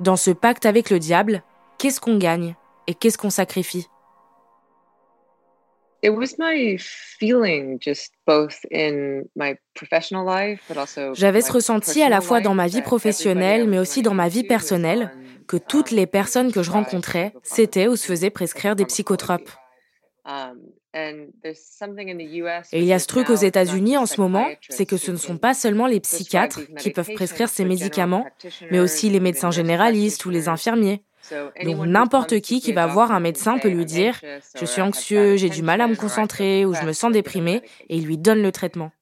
Dans 0.00 0.16
ce 0.16 0.30
pacte 0.30 0.64
avec 0.64 0.88
le 0.88 0.98
diable, 0.98 1.42
qu'est-ce 1.76 2.00
qu'on 2.00 2.16
gagne 2.16 2.54
et 2.86 2.94
qu'est-ce 2.94 3.18
qu'on 3.18 3.28
sacrifie? 3.28 3.88
J'avais 11.14 11.40
ce 11.42 11.52
ressenti 11.52 12.02
à 12.02 12.08
la 12.08 12.20
fois 12.20 12.40
dans 12.40 12.54
ma 12.54 12.66
vie 12.66 12.82
professionnelle, 12.82 13.68
mais 13.68 13.78
aussi 13.78 14.02
dans 14.02 14.14
ma 14.14 14.28
vie 14.28 14.44
personnelle, 14.44 15.12
que 15.46 15.56
toutes 15.56 15.90
les 15.90 16.06
personnes 16.06 16.52
que 16.52 16.62
je 16.62 16.70
rencontrais 16.70 17.32
s'étaient 17.42 17.88
ou 17.88 17.96
se 17.96 18.06
faisaient 18.06 18.30
prescrire 18.30 18.74
des 18.74 18.84
psychotropes. 18.86 19.50
Et 22.72 22.80
il 22.80 22.84
y 22.84 22.92
a 22.92 22.98
ce 22.98 23.06
truc 23.06 23.30
aux 23.30 23.34
États-Unis 23.34 23.96
en 23.96 24.06
ce 24.06 24.20
moment, 24.20 24.46
c'est 24.68 24.86
que 24.86 24.96
ce 24.96 25.10
ne 25.10 25.16
sont 25.16 25.38
pas 25.38 25.54
seulement 25.54 25.86
les 25.86 26.00
psychiatres 26.00 26.60
qui 26.78 26.90
peuvent 26.90 27.12
prescrire 27.14 27.48
ces 27.48 27.64
médicaments, 27.64 28.26
mais 28.70 28.80
aussi 28.80 29.08
les 29.08 29.20
médecins 29.20 29.50
généralistes 29.50 30.24
ou 30.26 30.30
les 30.30 30.48
infirmiers. 30.48 31.02
Donc 31.64 31.86
n'importe 31.86 32.40
qui 32.40 32.60
qui 32.60 32.72
va 32.72 32.86
voir 32.86 33.12
un 33.12 33.20
médecin 33.20 33.58
peut 33.58 33.68
lui 33.68 33.84
dire⁇ 33.84 34.14
je 34.58 34.64
suis 34.64 34.82
anxieux, 34.82 35.36
j'ai 35.36 35.48
du 35.48 35.62
mal 35.62 35.80
à 35.80 35.88
me 35.88 35.96
concentrer 35.96 36.64
ou 36.64 36.74
je 36.74 36.82
me 36.82 36.92
sens 36.92 37.12
déprimé⁇ 37.12 37.58
et 37.88 37.96
il 37.96 38.06
lui 38.06 38.18
donne 38.18 38.42
le 38.42 38.52
traitement. 38.52 38.92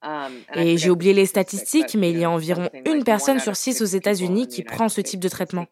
Et 0.54 0.76
j'ai 0.76 0.90
oublié 0.90 1.12
les 1.12 1.26
statistiques, 1.26 1.94
mais 1.94 2.10
il 2.10 2.18
y 2.18 2.24
a 2.24 2.30
environ 2.30 2.68
une 2.86 3.04
personne 3.04 3.40
sur 3.40 3.56
six 3.56 3.80
aux 3.82 3.86
États-Unis 3.86 4.48
qui 4.48 4.62
prend 4.62 4.88
ce 4.88 5.00
type 5.00 5.20
de 5.20 5.28
traitement. 5.28 5.66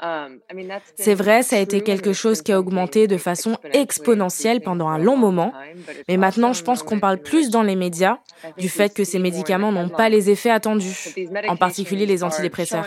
Um, 0.00 0.40
C'est 0.96 1.14
vrai, 1.14 1.44
ça 1.44 1.56
a 1.56 1.58
été 1.60 1.80
quelque 1.80 2.12
chose 2.12 2.42
qui 2.42 2.50
a 2.50 2.58
augmenté 2.58 3.06
de 3.06 3.16
façon 3.16 3.56
exponentielle 3.72 4.60
pendant 4.60 4.88
un 4.88 4.98
long 4.98 5.16
moment, 5.16 5.52
mais 6.08 6.16
maintenant 6.16 6.52
je 6.52 6.64
pense 6.64 6.82
qu'on 6.82 6.98
parle 6.98 7.18
plus 7.18 7.50
dans 7.50 7.62
les 7.62 7.76
médias 7.76 8.18
du 8.58 8.68
fait 8.68 8.92
que 8.92 9.04
ces 9.04 9.20
médicaments 9.20 9.70
n'ont 9.70 9.88
pas 9.88 10.08
les 10.08 10.28
effets 10.28 10.50
attendus, 10.50 11.14
en 11.46 11.56
particulier 11.56 12.06
les 12.06 12.24
antidépresseurs. 12.24 12.86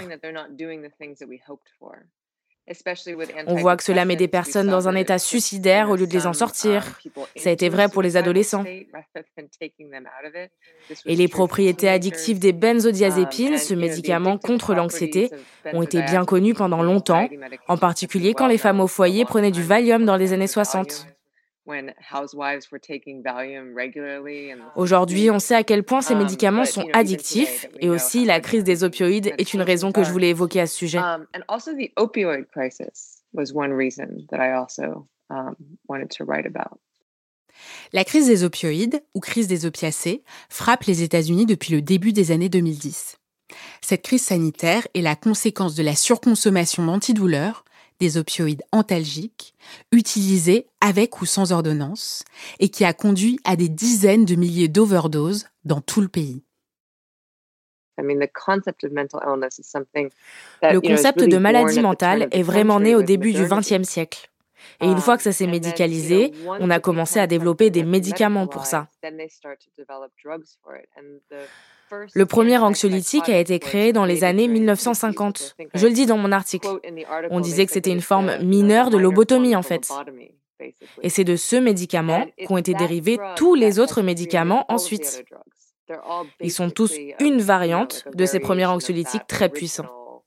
On 3.47 3.55
voit 3.55 3.77
que 3.77 3.83
cela 3.83 4.05
met 4.05 4.15
des 4.15 4.27
personnes 4.27 4.67
dans 4.67 4.87
un 4.87 4.95
état 4.95 5.19
suicidaire 5.19 5.89
au 5.89 5.95
lieu 5.95 6.07
de 6.07 6.13
les 6.13 6.25
en 6.25 6.33
sortir. 6.33 6.99
Ça 7.35 7.49
a 7.49 7.51
été 7.51 7.69
vrai 7.69 7.89
pour 7.89 8.01
les 8.01 8.17
adolescents. 8.17 8.63
Et 11.05 11.15
les 11.15 11.27
propriétés 11.27 11.89
addictives 11.89 12.39
des 12.39 12.53
benzodiazépines, 12.53 13.57
ce 13.57 13.73
médicament 13.75 14.37
contre 14.37 14.73
l'anxiété, 14.73 15.29
ont 15.73 15.83
été 15.83 16.01
bien 16.01 16.25
connues 16.25 16.53
pendant 16.55 16.81
longtemps, 16.81 17.29
en 17.67 17.77
particulier 17.77 18.33
quand 18.33 18.47
les 18.47 18.57
femmes 18.57 18.79
au 18.79 18.87
foyer 18.87 19.25
prenaient 19.25 19.51
du 19.51 19.61
Valium 19.61 20.05
dans 20.05 20.17
les 20.17 20.33
années 20.33 20.47
60. 20.47 21.07
Aujourd'hui, 24.75 25.31
on 25.31 25.39
sait 25.39 25.55
à 25.55 25.63
quel 25.63 25.83
point 25.83 26.01
ces 26.01 26.13
um, 26.13 26.19
médicaments 26.19 26.65
sont 26.65 26.87
addictifs 26.93 27.67
et 27.79 27.89
aussi 27.89 28.23
la 28.25 28.39
crise 28.39 28.63
des 28.63 28.83
opioïdes 28.83 29.33
est 29.37 29.53
une 29.53 29.63
raison 29.63 29.91
que 29.91 30.03
je 30.03 30.11
voulais 30.11 30.29
évoquer 30.29 30.61
à 30.61 30.67
ce 30.67 30.75
sujet. 30.75 30.99
La 37.93 38.03
crise 38.03 38.27
des 38.27 38.43
opioïdes, 38.43 39.03
ou 39.13 39.19
crise 39.19 39.47
des 39.47 39.65
opiacés, 39.65 40.23
frappe 40.49 40.83
les 40.83 41.03
États-Unis 41.03 41.45
depuis 41.45 41.73
le 41.73 41.81
début 41.81 42.13
des 42.13 42.31
années 42.31 42.49
2010. 42.49 43.17
Cette 43.81 44.01
crise 44.01 44.23
sanitaire 44.23 44.87
est 44.93 45.01
la 45.01 45.15
conséquence 45.15 45.75
de 45.75 45.83
la 45.83 45.95
surconsommation 45.95 46.85
d'antidouleurs, 46.85 47.64
des 47.99 48.17
opioïdes 48.17 48.63
antalgiques, 48.71 49.55
utilisés 49.91 50.67
avec 50.81 51.21
ou 51.21 51.25
sans 51.25 51.51
ordonnance, 51.51 52.23
et 52.59 52.69
qui 52.69 52.85
a 52.85 52.93
conduit 52.93 53.39
à 53.43 53.55
des 53.55 53.69
dizaines 53.69 54.25
de 54.25 54.35
milliers 54.35 54.67
d'overdoses 54.67 55.47
dans 55.63 55.81
tout 55.81 56.01
le 56.01 56.07
pays. 56.07 56.43
Le 60.61 60.79
concept 60.79 61.23
de 61.23 61.37
maladie 61.37 61.79
mentale 61.79 62.27
est 62.31 62.43
vraiment 62.43 62.79
né 62.79 62.95
au 62.95 63.01
début 63.01 63.31
du 63.31 63.43
XXe 63.43 63.87
siècle. 63.87 64.29
Et 64.81 64.87
une 64.87 64.97
fois 64.97 65.15
que 65.17 65.23
ça 65.23 65.31
s'est 65.31 65.47
médicalisé, 65.47 66.33
on 66.45 66.69
a 66.69 66.79
commencé 66.79 67.19
à 67.19 67.27
développer 67.27 67.69
des 67.69 67.83
médicaments 67.83 68.47
pour 68.47 68.65
ça. 68.65 68.87
Le 72.13 72.25
premier 72.25 72.57
anxiolytique 72.57 73.29
a 73.29 73.39
été 73.39 73.59
créé 73.59 73.93
dans 73.93 74.05
les 74.05 74.23
années 74.23 74.47
1950. 74.47 75.55
Je 75.73 75.87
le 75.87 75.93
dis 75.93 76.05
dans 76.05 76.17
mon 76.17 76.31
article. 76.31 76.67
On 77.29 77.39
disait 77.39 77.65
que 77.65 77.71
c'était 77.71 77.91
une 77.91 78.01
forme 78.01 78.37
mineure 78.43 78.89
de 78.89 78.97
lobotomie 78.97 79.55
en 79.55 79.61
fait. 79.61 79.89
Et 81.01 81.09
c'est 81.09 81.23
de 81.23 81.35
ce 81.35 81.55
médicament 81.55 82.25
qu'ont 82.47 82.57
été 82.57 82.73
dérivés 82.73 83.17
tous 83.35 83.55
les 83.55 83.79
autres 83.79 84.01
médicaments 84.01 84.65
ensuite. 84.69 85.25
Ils 86.39 86.51
sont 86.51 86.69
tous 86.69 86.95
une 87.19 87.41
variante 87.41 88.05
de 88.13 88.25
ces 88.25 88.39
premiers 88.39 88.65
anxiolytiques 88.65 89.27
très 89.27 89.49
puissants. 89.49 90.23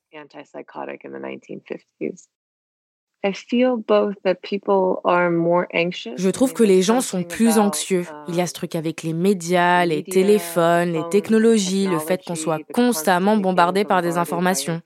Je 6.17 6.31
trouve 6.31 6.53
que 6.53 6.63
les 6.63 6.83
gens 6.83 7.01
sont 7.01 7.25
plus 7.25 7.59
anxieux. 7.59 8.05
Il 8.29 8.37
y 8.37 8.41
a 8.41 8.47
ce 8.47 8.53
truc 8.53 8.77
avec 8.77 9.03
les 9.03 9.13
médias, 9.13 9.85
les 9.85 10.05
téléphones, 10.05 10.93
les 10.93 11.09
technologies, 11.11 11.89
le 11.89 11.99
fait 11.99 12.23
qu'on 12.25 12.37
soit 12.37 12.61
constamment 12.73 13.37
bombardé 13.37 13.85
par 13.85 14.03
des 14.03 14.19
informations. 14.19 14.81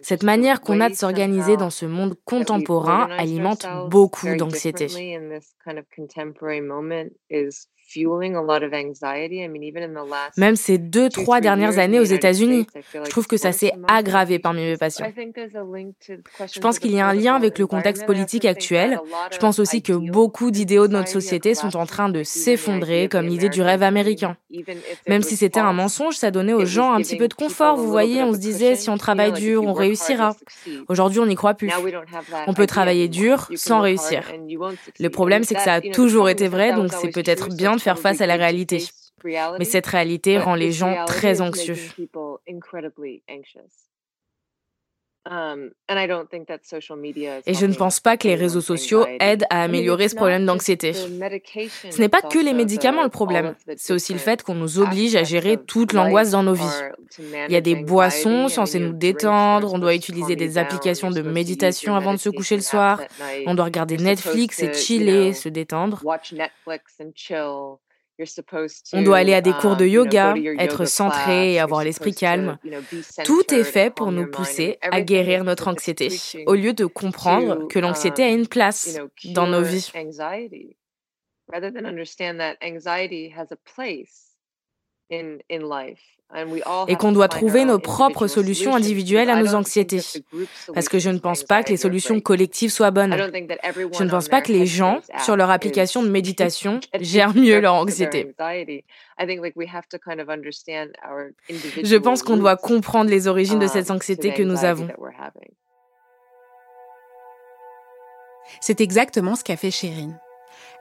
Cette 0.00 0.22
manière 0.22 0.62
qu'on 0.62 0.80
a 0.80 0.88
de 0.88 0.94
s'organiser 0.94 1.56
dans 1.56 1.70
ce 1.70 1.84
monde 1.86 2.14
contemporain 2.24 3.08
alimente 3.18 3.66
beaucoup 3.88 4.34
d'anxiété. 4.36 4.86
Même 10.36 10.56
ces 10.56 10.78
deux, 10.78 11.08
trois 11.08 11.40
dernières 11.40 11.78
années 11.78 11.98
aux 11.98 12.04
États-Unis, 12.04 12.66
je 12.92 13.10
trouve 13.10 13.26
que 13.26 13.36
ça 13.36 13.52
s'est 13.52 13.72
aggravé 13.88 14.38
parmi 14.38 14.62
mes 14.62 14.76
patients. 14.76 15.06
Je 16.52 16.60
pense 16.60 16.78
qu'il 16.78 16.92
y 16.92 17.00
a 17.00 17.06
un 17.06 17.14
lien 17.14 17.34
avec 17.34 17.58
le 17.58 17.66
contexte 17.66 18.06
politique 18.06 18.44
actuel. 18.44 19.00
Je 19.32 19.38
pense 19.38 19.58
aussi 19.58 19.82
que 19.82 19.92
beaucoup 19.92 20.50
d'idéaux 20.50 20.86
de 20.86 20.92
notre 20.92 21.08
société 21.08 21.54
sont 21.54 21.76
en 21.76 21.86
train 21.86 22.08
de 22.08 22.22
s'effondrer, 22.22 23.08
comme 23.08 23.26
l'idée 23.26 23.48
du 23.48 23.62
rêve 23.62 23.82
américain. 23.82 24.36
Même 25.08 25.22
si 25.22 25.36
c'était 25.36 25.60
un 25.60 25.72
mensonge, 25.72 26.14
ça 26.14 26.30
donnait 26.30 26.52
aux 26.52 26.66
gens 26.66 26.92
un 26.92 26.98
petit 26.98 27.16
peu 27.16 27.28
de 27.28 27.34
confort. 27.34 27.76
Vous 27.76 27.88
voyez, 27.90 28.22
on 28.22 28.32
se 28.32 28.38
disait, 28.38 28.76
si 28.76 28.88
on 28.90 28.98
travaille 28.98 29.32
dur, 29.32 29.64
on 29.64 29.72
réussira. 29.72 30.36
Aujourd'hui, 30.88 31.18
on 31.20 31.26
n'y 31.26 31.34
croit 31.34 31.54
plus. 31.54 31.70
On 32.46 32.54
peut 32.54 32.66
travailler 32.66 33.08
dur 33.08 33.48
sans 33.54 33.80
réussir. 33.80 34.22
Le 34.98 35.10
problème, 35.10 35.42
c'est 35.42 35.54
que 35.54 35.62
ça 35.62 35.74
a 35.74 35.80
toujours 35.80 36.28
été 36.28 36.46
vrai, 36.46 36.72
donc 36.72 36.92
c'est 36.92 37.10
peut-être 37.10 37.48
bien 37.54 37.79
faire 37.80 37.98
face 37.98 38.20
à 38.20 38.26
la 38.26 38.36
réalité. 38.36 38.84
Mais 39.24 39.64
cette 39.64 39.86
réalité 39.86 40.38
rend 40.38 40.54
les 40.54 40.72
gens 40.72 41.04
très 41.06 41.40
anxieux. 41.40 41.76
Um, 45.28 45.70
Et 47.46 47.52
je 47.52 47.66
ne 47.66 47.74
pense 47.74 48.00
pas 48.00 48.16
que 48.16 48.26
les 48.26 48.34
réseaux 48.34 48.62
sociaux 48.62 49.04
aident 49.20 49.44
à 49.50 49.62
améliorer 49.62 50.08
ce 50.08 50.16
problème 50.16 50.46
d'anxiété. 50.46 50.94
Ce 50.94 52.00
n'est 52.00 52.08
pas 52.08 52.22
que 52.22 52.38
les 52.38 52.54
médicaments 52.54 53.02
le 53.02 53.10
problème, 53.10 53.54
c'est 53.76 53.92
aussi 53.92 54.14
le 54.14 54.18
fait 54.18 54.42
qu'on 54.42 54.54
nous 54.54 54.78
oblige 54.78 55.16
à 55.16 55.24
gérer 55.24 55.58
toute 55.58 55.92
l'angoisse 55.92 56.30
dans 56.30 56.42
nos 56.42 56.54
vies. 56.54 56.64
Il 57.18 57.52
y 57.52 57.56
a 57.56 57.60
des 57.60 57.74
boissons 57.74 58.48
censées 58.48 58.80
nous 58.80 58.94
détendre, 58.94 59.74
on 59.74 59.78
doit 59.78 59.94
utiliser 59.94 60.36
des 60.36 60.56
applications 60.56 61.10
de 61.10 61.20
méditation 61.20 61.94
avant 61.94 62.14
de 62.14 62.18
se 62.18 62.30
coucher 62.30 62.56
le 62.56 62.62
soir, 62.62 63.02
on 63.46 63.54
doit 63.54 63.66
regarder 63.66 63.98
Netflix 63.98 64.62
et 64.62 64.72
chiller, 64.72 65.34
se 65.34 65.50
détendre. 65.50 66.02
On 68.92 69.02
doit 69.02 69.18
aller 69.18 69.34
à 69.34 69.40
des 69.40 69.52
cours 69.52 69.76
de 69.76 69.84
um, 69.84 69.90
yoga, 69.90 70.34
être 70.58 70.84
centré 70.84 71.54
et 71.54 71.58
avoir 71.58 71.84
l'esprit 71.84 72.14
calme. 72.14 72.58
Tout 73.24 73.54
est 73.54 73.64
fait 73.64 73.92
pour 73.92 74.12
nous 74.12 74.30
pousser 74.30 74.78
à 74.82 75.00
guérir 75.00 75.44
notre 75.44 75.68
anxiété, 75.68 76.08
au 76.46 76.54
lieu 76.54 76.72
de 76.72 76.86
comprendre 76.86 77.68
que 77.68 77.78
l'anxiété 77.78 78.22
a 78.22 78.28
une 78.28 78.40
um, 78.40 78.46
place 78.46 78.98
dans 79.24 79.46
nos 79.46 79.62
vies 79.62 79.90
et 86.86 86.96
qu'on 86.96 87.12
doit 87.12 87.28
trouver 87.28 87.64
nos 87.64 87.78
propres 87.78 88.26
solutions 88.26 88.74
individuelles 88.74 89.30
à 89.30 89.42
nos 89.42 89.54
anxiétés. 89.54 90.00
Parce 90.72 90.88
que 90.88 90.98
je 90.98 91.10
ne 91.10 91.18
pense 91.18 91.42
pas 91.42 91.62
que 91.62 91.70
les 91.70 91.76
solutions 91.76 92.20
collectives 92.20 92.70
soient 92.70 92.90
bonnes. 92.90 93.16
Je 93.16 94.04
ne 94.04 94.10
pense 94.10 94.28
pas 94.28 94.40
que 94.40 94.52
les 94.52 94.66
gens, 94.66 95.00
sur 95.24 95.36
leur 95.36 95.50
application 95.50 96.02
de 96.02 96.08
méditation, 96.20 96.80
gèrent 97.00 97.34
mieux 97.34 97.60
leur 97.60 97.74
anxiété. 97.74 98.34
Je 101.82 101.96
pense 101.96 102.22
qu'on 102.22 102.36
doit 102.36 102.56
comprendre 102.56 103.10
les 103.10 103.26
origines 103.28 103.58
de 103.58 103.66
cette 103.66 103.90
um, 103.90 103.96
anxiété 103.96 104.32
que 104.32 104.42
nous 104.42 104.64
avons. 104.64 104.88
C'est 108.60 108.80
exactement 108.80 109.36
ce 109.36 109.44
qu'a 109.44 109.56
fait 109.56 109.70
Chérine. 109.70 110.18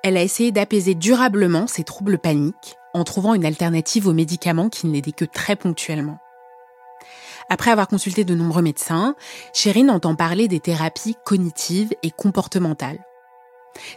Elle 0.03 0.17
a 0.17 0.23
essayé 0.23 0.51
d'apaiser 0.51 0.95
durablement 0.95 1.67
ses 1.67 1.83
troubles 1.83 2.17
paniques 2.17 2.78
en 2.93 3.03
trouvant 3.03 3.33
une 3.33 3.45
alternative 3.45 4.07
aux 4.07 4.13
médicaments 4.13 4.69
qui 4.69 4.87
ne 4.87 4.93
l'aidaient 4.93 5.11
que 5.11 5.25
très 5.25 5.55
ponctuellement. 5.55 6.19
Après 7.49 7.71
avoir 7.71 7.87
consulté 7.87 8.23
de 8.23 8.35
nombreux 8.35 8.61
médecins, 8.61 9.15
Chérine 9.53 9.89
entend 9.89 10.15
parler 10.15 10.47
des 10.47 10.59
thérapies 10.59 11.15
cognitives 11.25 11.93
et 12.03 12.11
comportementales. 12.11 13.03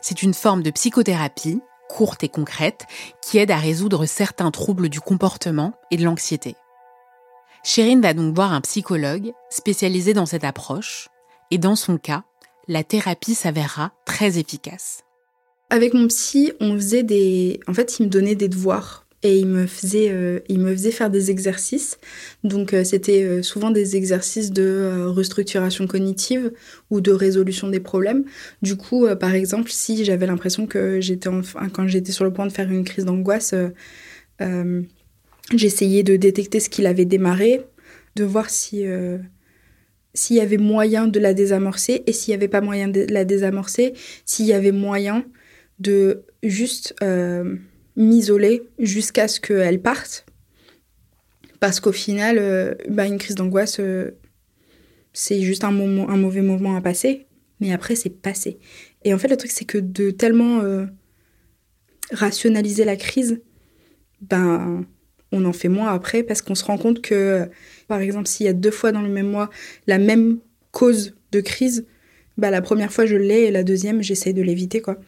C'est 0.00 0.22
une 0.22 0.34
forme 0.34 0.62
de 0.62 0.70
psychothérapie, 0.70 1.60
courte 1.88 2.24
et 2.24 2.28
concrète, 2.28 2.86
qui 3.20 3.38
aide 3.38 3.50
à 3.50 3.58
résoudre 3.58 4.06
certains 4.06 4.50
troubles 4.50 4.88
du 4.88 5.00
comportement 5.00 5.74
et 5.90 5.96
de 5.98 6.04
l'anxiété. 6.04 6.56
Chérine 7.62 8.00
va 8.00 8.14
donc 8.14 8.34
voir 8.34 8.52
un 8.52 8.60
psychologue 8.62 9.32
spécialisé 9.50 10.14
dans 10.14 10.26
cette 10.26 10.44
approche, 10.44 11.08
et 11.50 11.58
dans 11.58 11.76
son 11.76 11.98
cas, 11.98 12.24
la 12.68 12.82
thérapie 12.84 13.34
s'avérera 13.34 13.92
très 14.06 14.38
efficace. 14.38 15.04
Avec 15.72 15.94
mon 15.94 16.06
psy, 16.08 16.52
on 16.60 16.74
faisait 16.76 17.02
des. 17.02 17.58
En 17.66 17.72
fait, 17.72 17.98
il 17.98 18.04
me 18.04 18.10
donnait 18.10 18.34
des 18.34 18.48
devoirs 18.48 19.06
et 19.22 19.38
il 19.38 19.46
me 19.46 19.66
faisait, 19.66 20.10
euh, 20.10 20.40
il 20.50 20.58
me 20.58 20.70
faisait 20.70 20.90
faire 20.90 21.08
des 21.08 21.30
exercices. 21.30 21.98
Donc, 22.44 22.74
euh, 22.74 22.84
c'était 22.84 23.22
euh, 23.22 23.42
souvent 23.42 23.70
des 23.70 23.96
exercices 23.96 24.52
de 24.52 25.06
restructuration 25.06 25.86
cognitive 25.86 26.52
ou 26.90 27.00
de 27.00 27.10
résolution 27.10 27.68
des 27.68 27.80
problèmes. 27.80 28.26
Du 28.60 28.76
coup, 28.76 29.06
par 29.18 29.34
exemple, 29.34 29.70
si 29.70 30.04
j'avais 30.04 30.26
l'impression 30.26 30.66
que 30.66 31.00
j'étais, 31.00 31.30
quand 31.72 31.86
j'étais 31.86 32.12
sur 32.12 32.24
le 32.24 32.34
point 32.34 32.46
de 32.46 32.52
faire 32.52 32.70
une 32.70 32.84
crise 32.84 33.06
d'angoisse, 33.06 33.54
j'essayais 35.54 36.02
de 36.02 36.16
détecter 36.16 36.60
ce 36.60 36.68
qu'il 36.68 36.86
avait 36.86 37.06
démarré, 37.06 37.62
de 38.16 38.24
voir 38.24 38.50
si 38.50 38.84
s'il 40.12 40.36
y 40.36 40.40
avait 40.40 40.58
moyen 40.58 41.06
de 41.06 41.18
la 41.18 41.32
désamorcer 41.32 42.02
et 42.06 42.12
s'il 42.12 42.32
n'y 42.32 42.34
avait 42.34 42.48
pas 42.48 42.60
moyen 42.60 42.88
de 42.88 43.06
la 43.08 43.24
désamorcer, 43.24 43.94
s'il 44.26 44.44
y 44.44 44.52
avait 44.52 44.70
moyen 44.70 45.24
de 45.82 46.24
juste 46.42 46.94
euh, 47.02 47.56
m'isoler 47.96 48.62
jusqu'à 48.78 49.28
ce 49.28 49.40
qu'elle 49.40 49.82
parte. 49.82 50.24
Parce 51.60 51.80
qu'au 51.80 51.92
final, 51.92 52.38
euh, 52.38 52.74
bah, 52.88 53.06
une 53.06 53.18
crise 53.18 53.36
d'angoisse, 53.36 53.78
euh, 53.80 54.12
c'est 55.12 55.42
juste 55.42 55.64
un, 55.64 55.70
moment, 55.72 56.08
un 56.08 56.16
mauvais 56.16 56.42
moment 56.42 56.76
à 56.76 56.80
passer, 56.80 57.26
mais 57.60 57.72
après, 57.72 57.94
c'est 57.94 58.10
passé. 58.10 58.58
Et 59.04 59.12
en 59.12 59.18
fait, 59.18 59.28
le 59.28 59.36
truc, 59.36 59.50
c'est 59.50 59.64
que 59.64 59.78
de 59.78 60.10
tellement 60.10 60.62
rationaliser 62.12 62.84
la 62.84 62.96
crise, 62.96 63.42
ben, 64.20 64.86
on 65.32 65.44
en 65.44 65.52
fait 65.52 65.68
moins 65.68 65.92
après 65.92 66.22
parce 66.22 66.42
qu'on 66.42 66.54
se 66.54 66.64
rend 66.64 66.78
compte 66.78 67.02
que, 67.02 67.48
par 67.88 68.00
exemple, 68.00 68.28
s'il 68.28 68.46
y 68.46 68.48
a 68.48 68.52
deux 68.52 68.70
fois 68.70 68.92
dans 68.92 69.02
le 69.02 69.08
même 69.08 69.28
mois 69.28 69.50
la 69.86 69.98
même 69.98 70.38
cause 70.70 71.14
de 71.32 71.40
crise, 71.40 71.86
bah, 72.38 72.50
la 72.50 72.62
première 72.62 72.92
fois 72.92 73.06
je 73.06 73.16
l'ai 73.16 73.42
et 73.42 73.50
la 73.50 73.62
deuxième 73.62 74.02
j'essaie 74.02 74.32
de 74.32 74.42
l'éviter 74.42 74.80
quoi. 74.80 74.98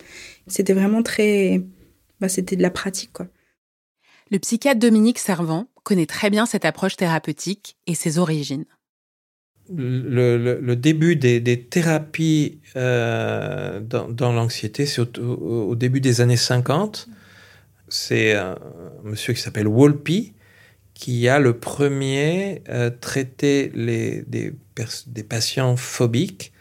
C'était 0.47 0.75
vraiment 0.75 1.03
très, 1.03 1.63
bah, 2.21 2.29
c'était 2.29 2.57
de 2.57 2.63
la 2.63 2.71
pratique 2.71 3.13
quoi. 3.13 3.27
Le 4.31 4.39
psychiatre 4.39 4.81
Dominique 4.81 5.19
Servant 5.19 5.69
connaît 5.83 6.07
très 6.07 6.31
bien 6.31 6.47
cette 6.47 6.65
approche 6.65 6.97
thérapeutique 6.97 7.77
et 7.87 7.95
ses 7.95 8.19
origines. 8.19 8.65
Le, 9.71 10.75
début 10.75 11.17
des, 11.17 11.67
thérapies 11.71 12.61
euh, 12.77 13.81
dans, 13.81 14.33
l'anxiété, 14.33 14.87
c'est 14.87 15.19
au, 15.19 15.75
début 15.75 16.01
des 16.01 16.21
années 16.21 16.37
50. 16.37 17.09
C'est 17.89 18.35
un 18.35 18.59
monsieur 19.05 19.33
qui 19.33 19.41
s'appelle 19.41 19.69
Wolpe 19.69 20.35
qui 20.95 21.29
a 21.29 21.39
le 21.39 21.59
premier 21.59 22.63
euh, 22.69 22.91
traité 22.91 23.71
les, 23.75 24.23
des, 24.23 24.55
des 25.07 25.23
patients 25.23 25.77
phobiques 25.77 26.54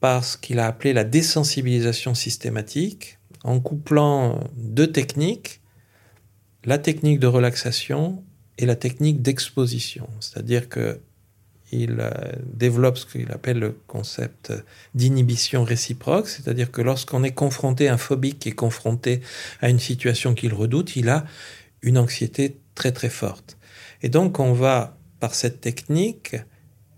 par 0.00 0.24
ce 0.24 0.36
qu'il 0.36 0.58
a 0.58 0.66
appelé 0.66 0.92
la 0.92 1.04
désensibilisation 1.04 2.14
systématique, 2.14 3.18
en 3.44 3.60
couplant 3.60 4.40
deux 4.56 4.90
techniques, 4.90 5.60
la 6.64 6.78
technique 6.78 7.20
de 7.20 7.26
relaxation 7.26 8.22
et 8.58 8.66
la 8.66 8.76
technique 8.76 9.22
d'exposition. 9.22 10.08
C'est-à-dire 10.20 10.68
que 10.68 11.00
il 11.72 11.98
euh, 12.00 12.10
développe 12.52 12.98
ce 12.98 13.06
qu'il 13.06 13.30
appelle 13.30 13.60
le 13.60 13.76
concept 13.86 14.52
d'inhibition 14.94 15.62
réciproque, 15.62 16.28
c'est-à-dire 16.28 16.72
que 16.72 16.82
lorsqu'on 16.82 17.22
est 17.22 17.32
confronté, 17.32 17.88
un 17.88 17.96
phobique 17.96 18.40
qui 18.40 18.48
est 18.48 18.52
confronté 18.52 19.20
à 19.60 19.70
une 19.70 19.78
situation 19.78 20.34
qu'il 20.34 20.52
redoute, 20.52 20.96
il 20.96 21.08
a 21.08 21.24
une 21.82 21.96
anxiété 21.96 22.56
très 22.74 22.90
très 22.90 23.08
forte. 23.08 23.56
Et 24.02 24.08
donc 24.08 24.40
on 24.40 24.52
va, 24.52 24.98
par 25.20 25.34
cette 25.34 25.60
technique, 25.60 26.34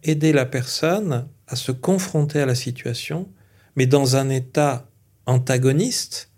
aider 0.02 0.32
la 0.32 0.46
personne 0.46 1.28
à 1.52 1.56
se 1.56 1.72
confronter 1.72 2.40
à 2.40 2.46
la 2.46 2.54
situation, 2.54 3.28
mais 3.76 3.86
dans 3.86 4.16
un 4.16 4.30
état 4.30 4.88
antagoniste, 5.26 6.30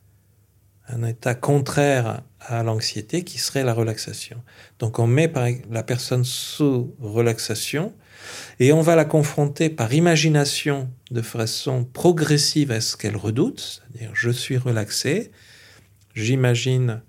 un 0.89 1.05
état 1.05 1.35
contraire 1.35 2.23
à 2.41 2.63
l'anxiété 2.63 3.25
qui 3.25 3.39
serait 3.39 3.65
la 3.65 3.73
relaxation. 3.73 4.43
Donc 4.79 4.99
on 4.99 5.07
met 5.07 5.33
la 5.71 5.83
personne 5.83 6.25
sous 6.25 6.95
relaxation 7.01 7.95
et 8.61 8.73
on 8.73 8.83
va 8.83 8.97
la 8.97 9.05
confronter 9.05 9.71
par 9.71 9.95
imagination 9.95 10.91
de 11.11 11.23
façon 11.23 11.85
progressive 11.85 12.71
à 12.71 12.81
ce 12.81 12.97
qu'elle 12.97 13.17
redoute, 13.17 13.61
c'est-à-dire 13.61 14.11
je 14.15 14.31
suis 14.31 14.59
relaxé, 14.59 15.31
j'imagine 16.15 17.03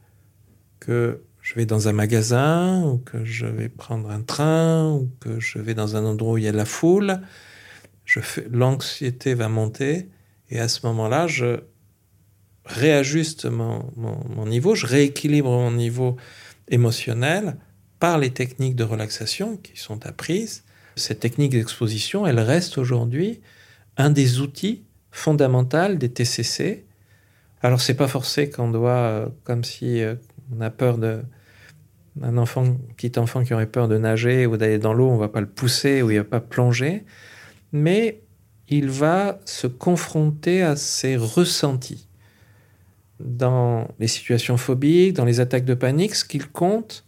que 0.80 1.24
je 1.42 1.56
vais 1.56 1.66
dans 1.66 1.88
un 1.88 1.94
magasin 1.94 2.84
ou 2.84 2.98
que 2.98 3.26
je 3.26 3.46
vais 3.46 3.70
prendre 3.70 4.10
un 4.10 4.22
train 4.22 4.92
ou 4.92 5.12
que 5.20 5.40
je 5.40 5.60
vais 5.60 5.74
dans 5.74 5.96
un 5.96 6.06
endroit 6.06 6.34
où 6.34 6.38
il 6.38 6.44
y 6.44 6.48
a 6.48 6.52
de 6.52 6.58
la 6.58 6.66
foule 6.66 7.20
je 8.06 8.20
fais, 8.20 8.46
l'anxiété 8.50 9.34
va 9.34 9.50
monter 9.50 10.10
et 10.50 10.60
à 10.60 10.68
ce 10.68 10.86
moment-là, 10.86 11.28
je 11.28 11.62
réajuste 12.66 13.46
mon, 13.46 13.92
mon, 13.96 14.46
niveau, 14.46 14.76
je 14.76 14.86
rééquilibre 14.86 15.50
mon 15.50 15.72
niveau 15.72 16.16
émotionnel 16.70 17.58
par 18.00 18.18
les 18.18 18.32
techniques 18.32 18.76
de 18.76 18.84
relaxation 18.84 19.58
qui 19.58 19.78
sont 19.80 20.06
apprises. 20.06 20.64
Cette 20.96 21.20
technique 21.20 21.52
d'exposition, 21.52 22.26
elle 22.26 22.40
reste 22.40 22.78
aujourd'hui 22.78 23.42
un 23.98 24.10
des 24.10 24.40
outils 24.40 24.84
fondamentaux 25.12 25.96
des 25.96 26.10
TCC. 26.10 26.86
Alors 27.62 27.82
c'est 27.82 27.96
pas 27.96 28.08
forcé 28.08 28.50
qu'on 28.50 28.70
doit, 28.70 28.92
euh, 28.92 29.28
comme 29.44 29.64
si 29.64 30.02
euh, 30.02 30.16
on 30.56 30.62
a 30.62 30.70
peur 30.70 30.98
de 30.98 31.22
un 32.22 32.38
enfant, 32.38 32.78
petit 32.96 33.20
enfant 33.20 33.44
qui 33.44 33.54
aurait 33.54 33.68
peur 33.68 33.88
de 33.88 33.98
nager 33.98 34.46
ou 34.46 34.56
d'aller 34.56 34.78
dans 34.78 34.94
l'eau, 34.94 35.10
on 35.10 35.18
va 35.18 35.28
pas 35.28 35.42
le 35.42 35.48
pousser 35.48 36.02
ou 36.02 36.12
il 36.12 36.18
va 36.18 36.24
pas 36.24 36.40
plonger, 36.40 37.04
mais 37.72 38.22
il 38.68 38.90
va 38.90 39.40
se 39.46 39.68
confronter 39.68 40.62
à 40.62 40.76
ses 40.76 41.18
ressentis. 41.18 42.08
Dans 43.20 43.88
les 44.00 44.08
situations 44.08 44.58
phobiques, 44.58 45.14
dans 45.14 45.26
les 45.26 45.40
attaques 45.40 45.66
de 45.66 45.74
panique, 45.74 46.16
ce 46.16 46.26
qu'il 46.26 46.48
compte, 46.48 47.06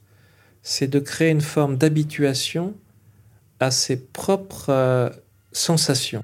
c'est 0.62 0.88
de 0.88 1.00
créer 1.00 1.32
une 1.32 1.42
forme 1.42 1.78
d'habituation 1.78 2.76
à 3.60 3.72
ses 3.72 3.98
propres 3.98 4.70
euh, 4.70 5.10
sensations. 5.52 6.24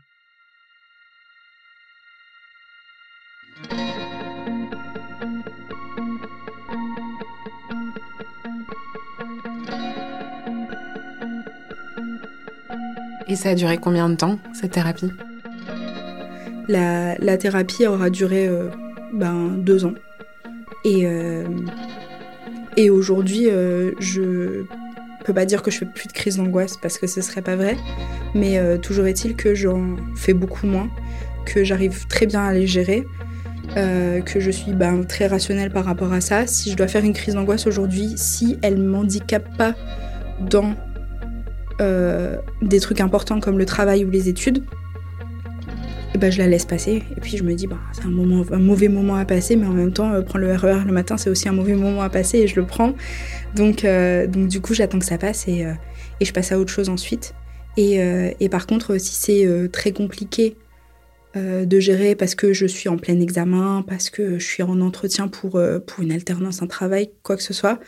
Et 13.33 13.35
ça 13.35 13.49
a 13.49 13.55
duré 13.55 13.79
combien 13.79 14.11
de 14.11 14.15
temps, 14.15 14.37
cette 14.53 14.73
thérapie? 14.73 15.09
La, 16.67 17.37
thérapie 17.39 17.87
aura 17.87 18.11
duré 18.11 18.47
euh, 18.47 18.69
ben, 19.11 19.55
deux 19.57 19.85
ans. 19.85 19.95
Et, 20.85 21.07
euh, 21.07 21.43
et 22.77 22.91
aujourd'hui, 22.91 23.49
euh, 23.49 23.93
je 23.99 24.65
peux 25.25 25.33
pas 25.33 25.45
dire 25.45 25.63
que 25.63 25.71
je 25.71 25.79
fais 25.79 25.87
plus 25.87 26.07
de 26.07 26.13
crise 26.13 26.37
d'angoisse 26.37 26.77
parce 26.79 26.99
que 26.99 27.07
ce 27.07 27.21
serait 27.21 27.41
pas 27.41 27.55
vrai. 27.55 27.75
Mais 28.35 28.59
toujours 28.83 29.07
est-il 29.07 29.35
que 29.35 29.55
j'en 29.55 29.95
fais 30.15 30.33
beaucoup 30.33 30.67
moins, 30.67 30.91
que 31.47 31.63
j'arrive 31.63 32.05
très 32.05 32.27
bien 32.27 32.43
à 32.43 32.53
les 32.53 32.67
gérer. 32.67 33.03
que 33.73 34.39
je 34.39 34.51
suis 34.51 34.73
ben, 34.73 35.05
très 35.05 35.25
rationnelle 35.25 35.71
par 35.71 35.85
rapport 35.85 36.13
à 36.13 36.21
ça. 36.21 36.45
Si 36.45 36.69
je 36.69 36.77
dois 36.77 36.87
faire 36.87 37.03
une 37.03 37.13
crise 37.13 37.33
d'angoisse 37.33 37.65
aujourd'hui, 37.65 38.13
si 38.15 38.59
elle 38.61 38.77
m'handicape 38.77 39.57
pas 39.57 39.73
dans 40.39 40.75
euh, 41.83 42.37
des 42.61 42.79
trucs 42.79 43.01
importants 43.01 43.39
comme 43.39 43.57
le 43.57 43.65
travail 43.65 44.05
ou 44.05 44.09
les 44.09 44.29
études, 44.29 44.63
et 46.15 46.17
ben 46.17 46.31
je 46.31 46.37
la 46.37 46.47
laisse 46.47 46.65
passer. 46.65 47.03
Et 47.17 47.21
puis 47.21 47.37
je 47.37 47.43
me 47.43 47.53
dis, 47.53 47.67
bah, 47.67 47.79
c'est 47.91 48.05
un 48.05 48.09
mauvais 48.59 48.87
moment 48.87 49.15
à 49.15 49.25
passer, 49.25 49.55
mais 49.55 49.65
en 49.65 49.73
même 49.73 49.93
temps, 49.93 50.11
euh, 50.11 50.21
prendre 50.21 50.45
le 50.45 50.55
RER 50.55 50.81
e 50.83 50.85
le 50.85 50.93
matin, 50.93 51.17
c'est 51.17 51.29
aussi 51.29 51.49
un 51.49 51.53
mauvais 51.53 51.75
moment 51.75 52.01
à 52.01 52.09
passer 52.09 52.39
et 52.39 52.47
je 52.47 52.59
le 52.59 52.65
prends. 52.65 52.93
Donc, 53.55 53.83
euh, 53.83 54.27
donc 54.27 54.47
du 54.47 54.61
coup, 54.61 54.73
j'attends 54.73 54.99
que 54.99 55.05
ça 55.05 55.17
passe 55.17 55.47
et, 55.47 55.65
et, 56.19 56.25
je 56.25 56.33
passe 56.33 56.51
à 56.51 56.59
autre 56.59 56.71
chose 56.71 56.89
ensuite. 56.89 57.33
Et, 57.77 57.99
et 58.39 58.49
par 58.49 58.67
contre, 58.67 58.97
si 58.99 59.15
c'est 59.15 59.71
très 59.71 59.91
compliqué 59.91 60.55
de 61.35 61.79
gérer 61.79 62.13
parce 62.13 62.35
que 62.35 62.53
je 62.53 62.67
suis 62.67 62.87
en 62.87 62.97
plein 62.97 63.19
examen, 63.19 63.83
parce 63.87 64.11
que 64.11 64.37
je 64.37 64.45
suis 64.45 64.61
en 64.61 64.79
entretien 64.79 65.27
pour, 65.27 65.59
pour 65.87 66.03
une 66.03 66.11
alternance, 66.11 66.61
un 66.61 66.67
travail, 66.67 67.09
quoi 67.23 67.35
que 67.35 67.41
ce 67.41 67.53
soit, 67.53 67.79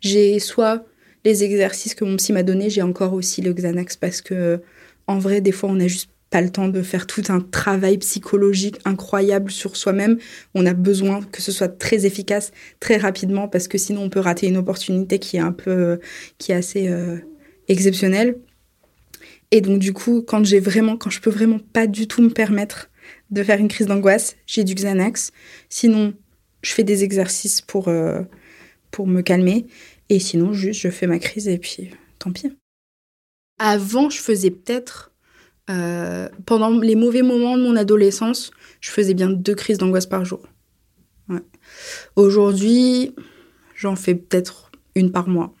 j'ai 0.00 0.38
soit 0.38 0.86
les 1.26 1.42
exercices 1.42 1.96
que 1.96 2.04
mon 2.04 2.16
psy 2.16 2.32
m'a 2.32 2.44
donné, 2.44 2.70
j'ai 2.70 2.82
encore 2.82 3.12
aussi 3.12 3.42
le 3.42 3.52
Xanax 3.52 3.96
parce 3.96 4.22
que 4.22 4.62
en 5.08 5.18
vrai, 5.18 5.40
des 5.40 5.52
fois, 5.52 5.68
on 5.68 5.74
n'a 5.74 5.88
juste 5.88 6.10
pas 6.30 6.40
le 6.40 6.50
temps 6.50 6.68
de 6.68 6.82
faire 6.82 7.06
tout 7.06 7.22
un 7.28 7.40
travail 7.40 7.98
psychologique 7.98 8.78
incroyable 8.84 9.50
sur 9.50 9.76
soi-même. 9.76 10.18
On 10.54 10.66
a 10.66 10.72
besoin 10.72 11.20
que 11.22 11.42
ce 11.42 11.50
soit 11.50 11.68
très 11.68 12.06
efficace, 12.06 12.52
très 12.78 12.96
rapidement, 12.96 13.48
parce 13.48 13.66
que 13.66 13.76
sinon 13.76 14.02
on 14.02 14.08
peut 14.08 14.20
rater 14.20 14.46
une 14.46 14.56
opportunité 14.56 15.18
qui 15.18 15.36
est 15.36 15.40
un 15.40 15.52
peu, 15.52 15.98
qui 16.38 16.52
est 16.52 16.54
assez 16.54 16.88
euh, 16.88 17.18
exceptionnelle. 17.68 18.38
Et 19.50 19.60
donc 19.60 19.80
du 19.80 19.92
coup, 19.92 20.22
quand 20.22 20.44
j'ai 20.44 20.60
vraiment, 20.60 20.96
quand 20.96 21.10
je 21.10 21.20
peux 21.20 21.30
vraiment 21.30 21.58
pas 21.72 21.88
du 21.88 22.06
tout 22.06 22.22
me 22.22 22.30
permettre 22.30 22.88
de 23.30 23.42
faire 23.42 23.58
une 23.58 23.68
crise 23.68 23.88
d'angoisse, 23.88 24.36
j'ai 24.46 24.62
du 24.62 24.74
Xanax. 24.74 25.32
Sinon, 25.68 26.14
je 26.62 26.72
fais 26.72 26.84
des 26.84 27.02
exercices 27.02 27.60
pour 27.60 27.88
euh, 27.88 28.22
pour 28.92 29.06
me 29.06 29.22
calmer. 29.22 29.66
Et 30.08 30.20
sinon, 30.20 30.52
juste, 30.52 30.80
je 30.80 30.88
fais 30.88 31.06
ma 31.06 31.18
crise 31.18 31.48
et 31.48 31.58
puis 31.58 31.90
tant 32.18 32.32
pis. 32.32 32.56
Avant, 33.58 34.10
je 34.10 34.20
faisais 34.20 34.50
peut-être, 34.50 35.12
euh, 35.70 36.28
pendant 36.44 36.70
les 36.70 36.94
mauvais 36.94 37.22
moments 37.22 37.56
de 37.56 37.62
mon 37.62 37.76
adolescence, 37.76 38.50
je 38.80 38.90
faisais 38.90 39.14
bien 39.14 39.30
deux 39.30 39.54
crises 39.54 39.78
d'angoisse 39.78 40.06
par 40.06 40.24
jour. 40.24 40.46
Aujourd'hui, 42.14 43.14
j'en 43.74 43.96
fais 43.96 44.14
peut-être 44.14 44.70
une 44.94 45.10
par 45.10 45.28
mois. 45.28 45.52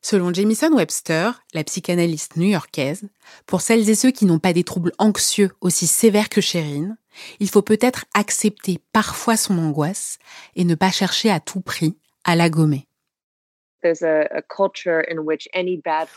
Selon 0.00 0.32
Jamison 0.34 0.74
Webster, 0.74 1.42
la 1.54 1.62
psychanalyste 1.62 2.36
new-yorkaise, 2.36 3.08
pour 3.46 3.60
celles 3.60 3.88
et 3.88 3.94
ceux 3.94 4.10
qui 4.10 4.24
n'ont 4.24 4.40
pas 4.40 4.52
des 4.52 4.64
troubles 4.64 4.92
anxieux 4.98 5.50
aussi 5.60 5.86
sévères 5.86 6.28
que 6.28 6.40
Chérine, 6.40 6.96
il 7.38 7.48
faut 7.48 7.62
peut-être 7.62 8.04
accepter 8.14 8.80
parfois 8.92 9.36
son 9.36 9.58
angoisse 9.58 10.18
et 10.56 10.64
ne 10.64 10.74
pas 10.74 10.90
chercher 10.90 11.30
à 11.30 11.38
tout 11.38 11.60
prix 11.60 11.96
à 12.24 12.36
la 12.36 12.50
gommer. 12.50 12.86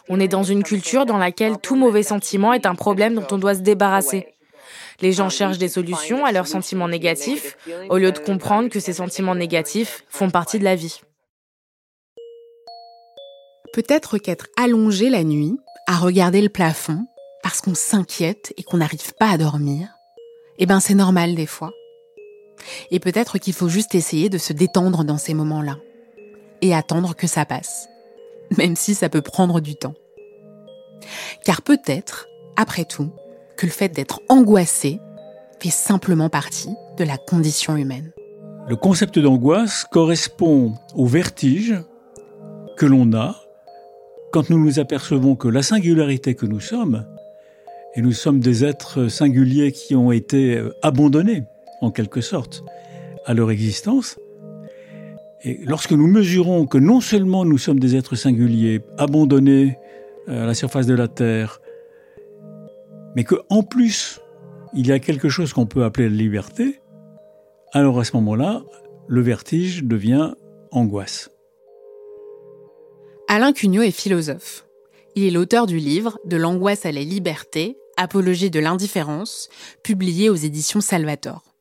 On 0.10 0.20
est 0.20 0.28
dans 0.28 0.44
une 0.44 0.64
culture 0.64 1.06
dans 1.06 1.18
laquelle 1.18 1.58
tout 1.58 1.76
mauvais 1.76 2.04
sentiment 2.04 2.54
est 2.54 2.66
un 2.66 2.76
problème 2.76 3.16
dont 3.16 3.28
on 3.32 3.38
doit 3.38 3.56
se 3.56 3.62
débarrasser. 3.62 4.28
Les 5.02 5.12
gens 5.12 5.30
cherchent 5.30 5.58
des 5.58 5.68
solutions 5.68 6.26
à 6.26 6.32
leurs 6.32 6.48
sentiments 6.48 6.88
négatifs 6.88 7.58
au 7.90 7.98
lieu 7.98 8.12
de 8.12 8.20
comprendre 8.20 8.70
que 8.70 8.80
ces 8.80 8.94
sentiments 8.94 9.36
négatifs 9.36 10.04
font 10.10 10.30
partie 10.30 10.60
de 10.60 10.64
la 10.64 10.76
vie. 10.76 11.02
Peut-être 13.74 14.18
qu'être 14.18 14.48
allongé 14.58 15.10
la 15.10 15.24
nuit, 15.24 15.58
à 15.88 15.98
regarder 15.98 16.42
le 16.42 16.50
plafond, 16.50 17.06
parce 17.44 17.62
qu'on 17.62 17.76
s'inquiète 17.76 18.54
et 18.58 18.64
qu'on 18.64 18.78
n'arrive 18.78 19.14
pas 19.20 19.30
à 19.30 19.38
dormir, 19.38 19.90
eh 20.58 20.66
ben 20.66 20.80
c'est 20.80 20.96
normal 20.96 21.36
des 21.36 21.46
fois. 21.46 21.72
Et 22.90 23.00
peut-être 23.00 23.38
qu'il 23.38 23.54
faut 23.54 23.68
juste 23.68 23.94
essayer 23.94 24.30
de 24.30 24.38
se 24.38 24.54
détendre 24.54 25.04
dans 25.04 25.18
ces 25.18 25.34
moments-là 25.34 25.78
et 26.66 26.74
attendre 26.74 27.16
que 27.16 27.28
ça 27.28 27.46
passe, 27.46 27.88
même 28.58 28.76
si 28.76 28.96
ça 28.96 29.10
peut 29.10 29.22
prendre 29.22 29.60
du 29.60 29.76
temps. 29.76 29.96
Car 31.44 31.62
peut-être, 31.62 32.28
après 32.56 32.86
tout, 32.86 33.12
que 33.58 33.66
le 33.66 33.72
fait 33.72 33.90
d'être 33.90 34.22
angoissé 34.30 35.00
fait 35.60 35.70
simplement 35.70 36.30
partie 36.30 36.76
de 36.98 37.04
la 37.04 37.18
condition 37.18 37.76
humaine. 37.76 38.12
Le 38.68 38.76
concept 38.76 39.20
d'angoisse 39.20 39.86
correspond 39.92 40.74
au 40.96 41.06
vertige 41.06 41.76
que 42.78 42.86
l'on 42.86 43.14
a 43.14 43.36
quand 44.32 44.50
nous 44.50 44.60
nous 44.60 44.80
apercevons 44.80 45.36
que 45.36 45.48
la 45.48 45.64
singularité 45.64 46.36
que 46.36 46.46
nous 46.46 46.60
sommes, 46.60 47.06
et 47.96 48.02
nous 48.02 48.12
sommes 48.12 48.42
des 48.42 48.66
êtres 48.66 49.08
singuliers 49.08 49.72
qui 49.72 49.96
ont 49.96 50.12
été 50.12 50.62
abandonnés, 50.82 51.44
en 51.80 51.90
quelque 51.92 52.20
sorte, 52.20 52.64
à 53.26 53.34
leur 53.34 53.50
existence, 53.50 54.18
et 55.46 55.60
lorsque 55.64 55.92
nous 55.92 56.08
mesurons 56.08 56.66
que 56.66 56.80
non 56.80 57.00
seulement 57.02 57.46
nous 57.46 57.60
sommes 57.60 57.80
des 57.80 57.96
êtres 57.96 58.16
singuliers, 58.16 58.82
abandonnés 58.98 59.78
euh, 60.28 60.44
à 60.44 60.46
la 60.48 60.56
surface 60.56 60.88
de 60.88 60.96
la 60.96 61.08
Terre, 61.08 61.62
mais 63.16 63.24
qu'en 63.24 63.62
plus, 63.62 64.20
il 64.74 64.88
y 64.88 64.92
a 64.92 65.00
quelque 65.00 65.30
chose 65.30 65.54
qu'on 65.54 65.68
peut 65.68 65.84
appeler 65.84 66.10
la 66.10 66.16
liberté, 66.16 66.82
alors 67.74 68.00
à 68.00 68.04
ce 68.04 68.16
moment-là, 68.18 68.64
le 69.08 69.22
vertige 69.22 69.84
devient 69.84 70.34
angoisse. 70.72 71.30
Alain 73.28 73.54
Cugnot 73.54 73.84
est 73.84 73.92
philosophe. 73.92 74.66
Il 75.16 75.26
est 75.26 75.32
l'auteur 75.32 75.68
du 75.68 75.78
livre 75.78 76.20
De 76.26 76.38
l'angoisse 76.38 76.86
à 76.86 76.92
la 76.92 77.02
liberté, 77.02 77.78
apologie 77.98 78.50
de 78.50 78.60
l'indifférence, 78.60 79.50
publié 79.84 80.30
aux 80.30 80.36
éditions 80.36 80.82
Salvator. 80.82 81.55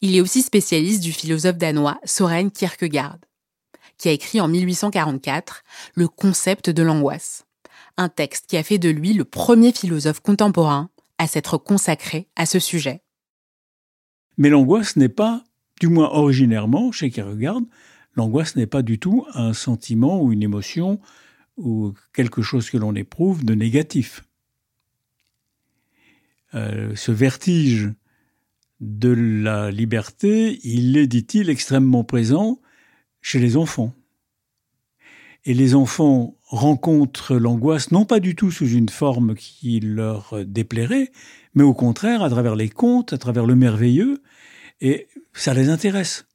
Il 0.00 0.16
est 0.16 0.20
aussi 0.20 0.42
spécialiste 0.42 1.02
du 1.02 1.12
philosophe 1.12 1.56
danois 1.56 1.98
Soren 2.04 2.50
Kierkegaard, 2.50 3.18
qui 3.98 4.08
a 4.08 4.12
écrit 4.12 4.40
en 4.40 4.48
1844 4.48 5.62
Le 5.94 6.08
concept 6.08 6.70
de 6.70 6.82
l'angoisse, 6.82 7.44
un 7.96 8.08
texte 8.08 8.46
qui 8.46 8.56
a 8.56 8.62
fait 8.62 8.78
de 8.78 8.88
lui 8.88 9.12
le 9.12 9.24
premier 9.24 9.72
philosophe 9.72 10.20
contemporain 10.20 10.90
à 11.18 11.26
s'être 11.26 11.58
consacré 11.58 12.28
à 12.36 12.46
ce 12.46 12.58
sujet. 12.58 13.02
Mais 14.38 14.48
l'angoisse 14.48 14.96
n'est 14.96 15.10
pas, 15.10 15.44
du 15.80 15.88
moins 15.88 16.08
originairement, 16.08 16.92
chez 16.92 17.10
Kierkegaard, 17.10 17.60
l'angoisse 18.14 18.56
n'est 18.56 18.66
pas 18.66 18.82
du 18.82 18.98
tout 18.98 19.26
un 19.34 19.52
sentiment 19.52 20.22
ou 20.22 20.32
une 20.32 20.42
émotion 20.42 21.00
ou 21.58 21.92
quelque 22.14 22.42
chose 22.42 22.70
que 22.70 22.78
l'on 22.78 22.94
éprouve 22.94 23.44
de 23.44 23.54
négatif. 23.54 24.24
Euh, 26.54 26.96
ce 26.96 27.12
vertige 27.12 27.92
de 28.80 29.10
la 29.10 29.70
liberté, 29.70 30.58
il 30.64 30.96
est, 30.96 31.06
dit-il, 31.06 31.50
extrêmement 31.50 32.04
présent 32.04 32.60
chez 33.20 33.38
les 33.38 33.56
enfants. 33.56 33.94
Et 35.44 35.54
les 35.54 35.74
enfants 35.74 36.36
rencontrent 36.44 37.36
l'angoisse 37.36 37.92
non 37.92 38.04
pas 38.04 38.20
du 38.20 38.34
tout 38.34 38.50
sous 38.50 38.68
une 38.68 38.88
forme 38.88 39.34
qui 39.34 39.80
leur 39.80 40.44
déplairait, 40.44 41.12
mais 41.54 41.62
au 41.62 41.74
contraire 41.74 42.22
à 42.22 42.30
travers 42.30 42.56
les 42.56 42.68
contes, 42.68 43.12
à 43.12 43.18
travers 43.18 43.46
le 43.46 43.54
merveilleux, 43.54 44.22
et 44.80 45.08
ça 45.32 45.54
les 45.54 45.68
intéresse. 45.68 46.26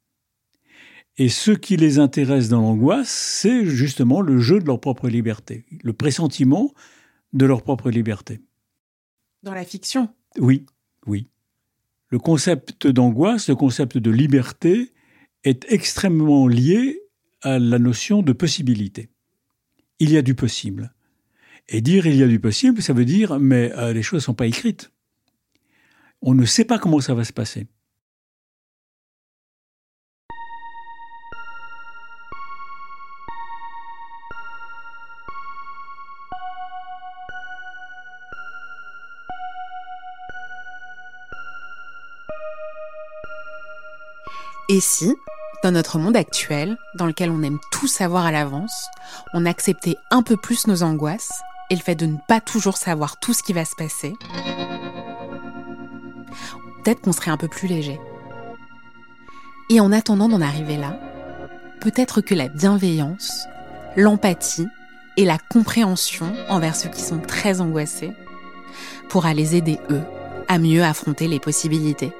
Et 1.17 1.29
ce 1.29 1.51
qui 1.51 1.77
les 1.77 1.99
intéresse 1.99 2.49
dans 2.49 2.61
l'angoisse, 2.61 3.09
c'est 3.09 3.65
justement 3.65 4.21
le 4.21 4.39
jeu 4.39 4.59
de 4.59 4.65
leur 4.65 4.81
propre 4.81 5.07
liberté, 5.07 5.65
le 5.83 5.93
pressentiment 5.93 6.73
de 7.33 7.45
leur 7.45 7.63
propre 7.63 7.89
liberté. 7.89 8.41
Dans 9.43 9.53
la 9.53 9.63
fiction? 9.63 10.09
Oui, 10.39 10.65
oui. 11.05 11.27
Le 12.15 12.19
concept 12.19 12.87
d'angoisse, 12.87 13.49
le 13.49 13.57
concept 13.57 13.97
de 13.97 14.09
liberté 14.09 14.93
est 15.43 15.65
extrêmement 15.67 16.47
lié 16.47 17.01
à 17.41 17.59
la 17.59 17.77
notion 17.77 18.21
de 18.21 18.31
possibilité. 18.31 19.09
Il 19.99 20.13
y 20.13 20.17
a 20.17 20.21
du 20.21 20.33
possible. 20.33 20.93
Et 21.67 21.81
dire 21.81 22.07
il 22.07 22.15
y 22.15 22.23
a 22.23 22.27
du 22.27 22.39
possible, 22.39 22.81
ça 22.81 22.93
veut 22.93 23.03
dire 23.03 23.37
mais 23.37 23.73
euh, 23.73 23.91
les 23.91 24.01
choses 24.01 24.21
ne 24.21 24.27
sont 24.27 24.33
pas 24.33 24.47
écrites. 24.47 24.93
On 26.21 26.33
ne 26.33 26.45
sait 26.45 26.63
pas 26.63 26.79
comment 26.79 27.01
ça 27.01 27.13
va 27.13 27.25
se 27.25 27.33
passer. 27.33 27.67
Et 44.75 44.81
si, 44.81 45.15
dans 45.63 45.71
notre 45.71 45.99
monde 45.99 46.17
actuel, 46.17 46.77
dans 46.95 47.05
lequel 47.05 47.31
on 47.31 47.43
aime 47.43 47.59
tout 47.71 47.87
savoir 47.87 48.25
à 48.25 48.31
l'avance, 48.33 48.89
on 49.33 49.45
acceptait 49.45 49.95
un 50.11 50.21
peu 50.21 50.35
plus 50.35 50.67
nos 50.67 50.83
angoisses 50.83 51.31
et 51.69 51.75
le 51.75 51.81
fait 51.81 51.95
de 51.95 52.05
ne 52.05 52.17
pas 52.27 52.41
toujours 52.41 52.75
savoir 52.75 53.17
tout 53.17 53.33
ce 53.33 53.41
qui 53.41 53.53
va 53.53 53.63
se 53.63 53.75
passer, 53.77 54.15
peut-être 56.83 56.99
qu'on 56.99 57.13
serait 57.13 57.31
un 57.31 57.37
peu 57.37 57.47
plus 57.47 57.69
léger. 57.69 58.01
Et 59.69 59.79
en 59.79 59.93
attendant 59.93 60.27
d'en 60.27 60.41
arriver 60.41 60.75
là, 60.75 60.99
peut-être 61.79 62.19
que 62.19 62.35
la 62.35 62.49
bienveillance, 62.49 63.47
l'empathie 63.95 64.67
et 65.15 65.23
la 65.23 65.37
compréhension 65.37 66.33
envers 66.49 66.75
ceux 66.75 66.89
qui 66.89 67.01
sont 67.01 67.21
très 67.21 67.61
angoissés 67.61 68.11
pourra 69.07 69.33
les 69.33 69.55
aider, 69.55 69.79
eux, 69.89 70.03
à 70.49 70.59
mieux 70.59 70.83
affronter 70.83 71.29
les 71.29 71.39
possibilités. 71.39 72.11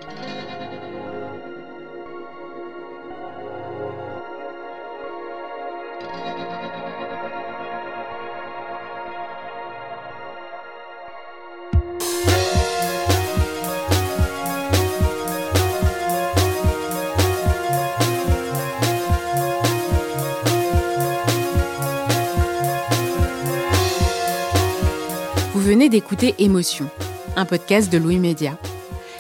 D'écouter 25.90 26.34
Émotion, 26.40 26.90
un 27.36 27.46
podcast 27.46 27.92
de 27.92 28.00
Louis 28.00 28.18
Média. 28.18 28.58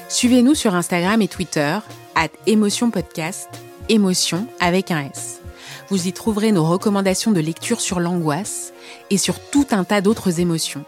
Suivez-nous 0.10 0.56
sur 0.56 0.74
Instagram 0.74 1.22
et 1.22 1.28
Twitter, 1.28 1.78
at 2.16 2.30
Émotion 2.48 2.90
Podcast, 2.90 3.50
Émotion 3.88 4.48
avec 4.60 4.90
un 4.90 5.02
S. 5.02 5.42
Vous 5.90 6.08
y 6.08 6.14
trouverez 6.14 6.52
nos 6.52 6.66
recommandations 6.66 7.32
de 7.32 7.40
lecture 7.40 7.82
sur 7.82 8.00
l'angoisse 8.00 8.74
et 9.12 9.18
sur 9.20 9.40
tout 9.40 9.68
un 9.72 9.84
tas 9.84 10.02
d'autres 10.02 10.40
émotions. 10.40 10.86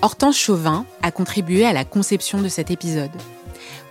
Hortense 0.00 0.36
Chauvin 0.36 0.84
a 1.02 1.12
contribué 1.12 1.64
à 1.64 1.72
la 1.72 1.84
conception 1.84 2.40
de 2.40 2.48
cet 2.48 2.72
épisode. 2.72 3.10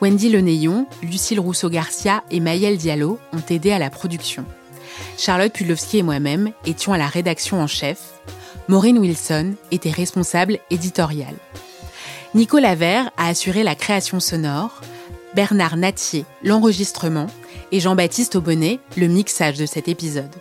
Wendy 0.01 0.29
Lenéon, 0.29 0.87
Lucille 1.03 1.39
Rousseau-Garcia 1.39 2.23
et 2.31 2.41
Maëlle 2.41 2.77
Diallo 2.77 3.17
ont 3.31 3.53
aidé 3.53 3.71
à 3.71 3.79
la 3.79 3.89
production. 3.89 4.43
Charlotte 5.17 5.53
Pudlowski 5.53 5.99
et 5.99 6.03
moi-même 6.03 6.51
étions 6.65 6.91
à 6.91 6.97
la 6.97 7.07
rédaction 7.07 7.61
en 7.61 7.67
chef. 7.67 7.99
Maureen 8.71 8.99
Wilson 8.99 9.55
était 9.71 9.91
responsable 9.91 10.57
éditoriale. 10.69 11.35
Nicolas 12.33 12.75
Vert 12.75 13.11
a 13.17 13.27
assuré 13.27 13.63
la 13.63 13.75
création 13.75 14.21
sonore, 14.21 14.79
Bernard 15.35 15.75
Natier 15.75 16.23
l'enregistrement 16.41 17.27
et 17.73 17.81
Jean-Baptiste 17.81 18.37
Aubonnet 18.37 18.79
le 18.95 19.07
mixage 19.07 19.57
de 19.57 19.65
cet 19.65 19.89
épisode. 19.89 20.33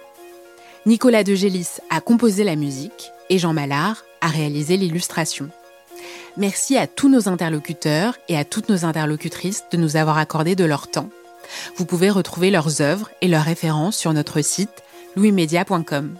Nicolas 0.86 1.24
De 1.24 1.34
Gélis 1.34 1.80
a 1.90 2.00
composé 2.00 2.44
la 2.44 2.54
musique 2.54 3.10
et 3.30 3.38
Jean 3.38 3.52
Mallard 3.52 4.04
a 4.20 4.28
réalisé 4.28 4.76
l'illustration. 4.76 5.48
Merci 6.36 6.76
à 6.76 6.86
tous 6.86 7.08
nos 7.08 7.28
interlocuteurs 7.28 8.16
et 8.28 8.38
à 8.38 8.44
toutes 8.44 8.68
nos 8.68 8.84
interlocutrices 8.84 9.64
de 9.72 9.76
nous 9.76 9.96
avoir 9.96 10.18
accordé 10.18 10.54
de 10.54 10.64
leur 10.64 10.88
temps. 10.88 11.10
Vous 11.74 11.84
pouvez 11.84 12.10
retrouver 12.10 12.52
leurs 12.52 12.80
œuvres 12.80 13.10
et 13.22 13.26
leurs 13.26 13.42
références 13.42 13.96
sur 13.96 14.12
notre 14.12 14.40
site 14.40 14.84
louismedia.com. 15.16 16.16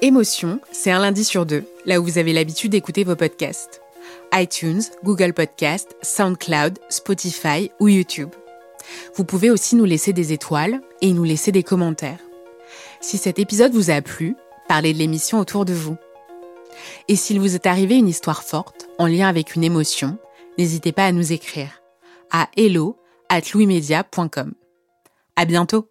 Émotion, 0.00 0.60
c'est 0.70 0.92
un 0.92 1.00
lundi 1.00 1.24
sur 1.24 1.44
deux, 1.44 1.64
là 1.84 2.00
où 2.00 2.04
vous 2.04 2.18
avez 2.18 2.32
l'habitude 2.32 2.70
d'écouter 2.70 3.02
vos 3.02 3.16
podcasts. 3.16 3.82
iTunes, 4.32 4.82
Google 5.02 5.32
Podcast, 5.32 5.96
SoundCloud, 6.02 6.78
Spotify 6.88 7.72
ou 7.80 7.88
YouTube. 7.88 8.30
Vous 9.16 9.24
pouvez 9.24 9.50
aussi 9.50 9.74
nous 9.74 9.84
laisser 9.84 10.12
des 10.12 10.32
étoiles 10.32 10.80
et 11.00 11.12
nous 11.12 11.24
laisser 11.24 11.50
des 11.50 11.64
commentaires. 11.64 12.20
Si 13.00 13.18
cet 13.18 13.40
épisode 13.40 13.72
vous 13.72 13.90
a 13.90 14.00
plu, 14.00 14.36
parlez 14.68 14.92
de 14.92 14.98
l'émission 14.98 15.40
autour 15.40 15.64
de 15.64 15.74
vous. 15.74 15.96
Et 17.08 17.16
s'il 17.16 17.40
vous 17.40 17.56
est 17.56 17.66
arrivé 17.66 17.96
une 17.96 18.08
histoire 18.08 18.44
forte 18.44 18.88
en 18.98 19.08
lien 19.08 19.26
avec 19.28 19.56
une 19.56 19.64
émotion, 19.64 20.16
n'hésitez 20.58 20.92
pas 20.92 21.06
à 21.06 21.12
nous 21.12 21.32
écrire 21.32 21.82
à 22.30 22.48
hello 22.56 22.96
at 23.30 23.40
louismedia.com. 23.52 24.54
À 25.34 25.44
bientôt! 25.44 25.90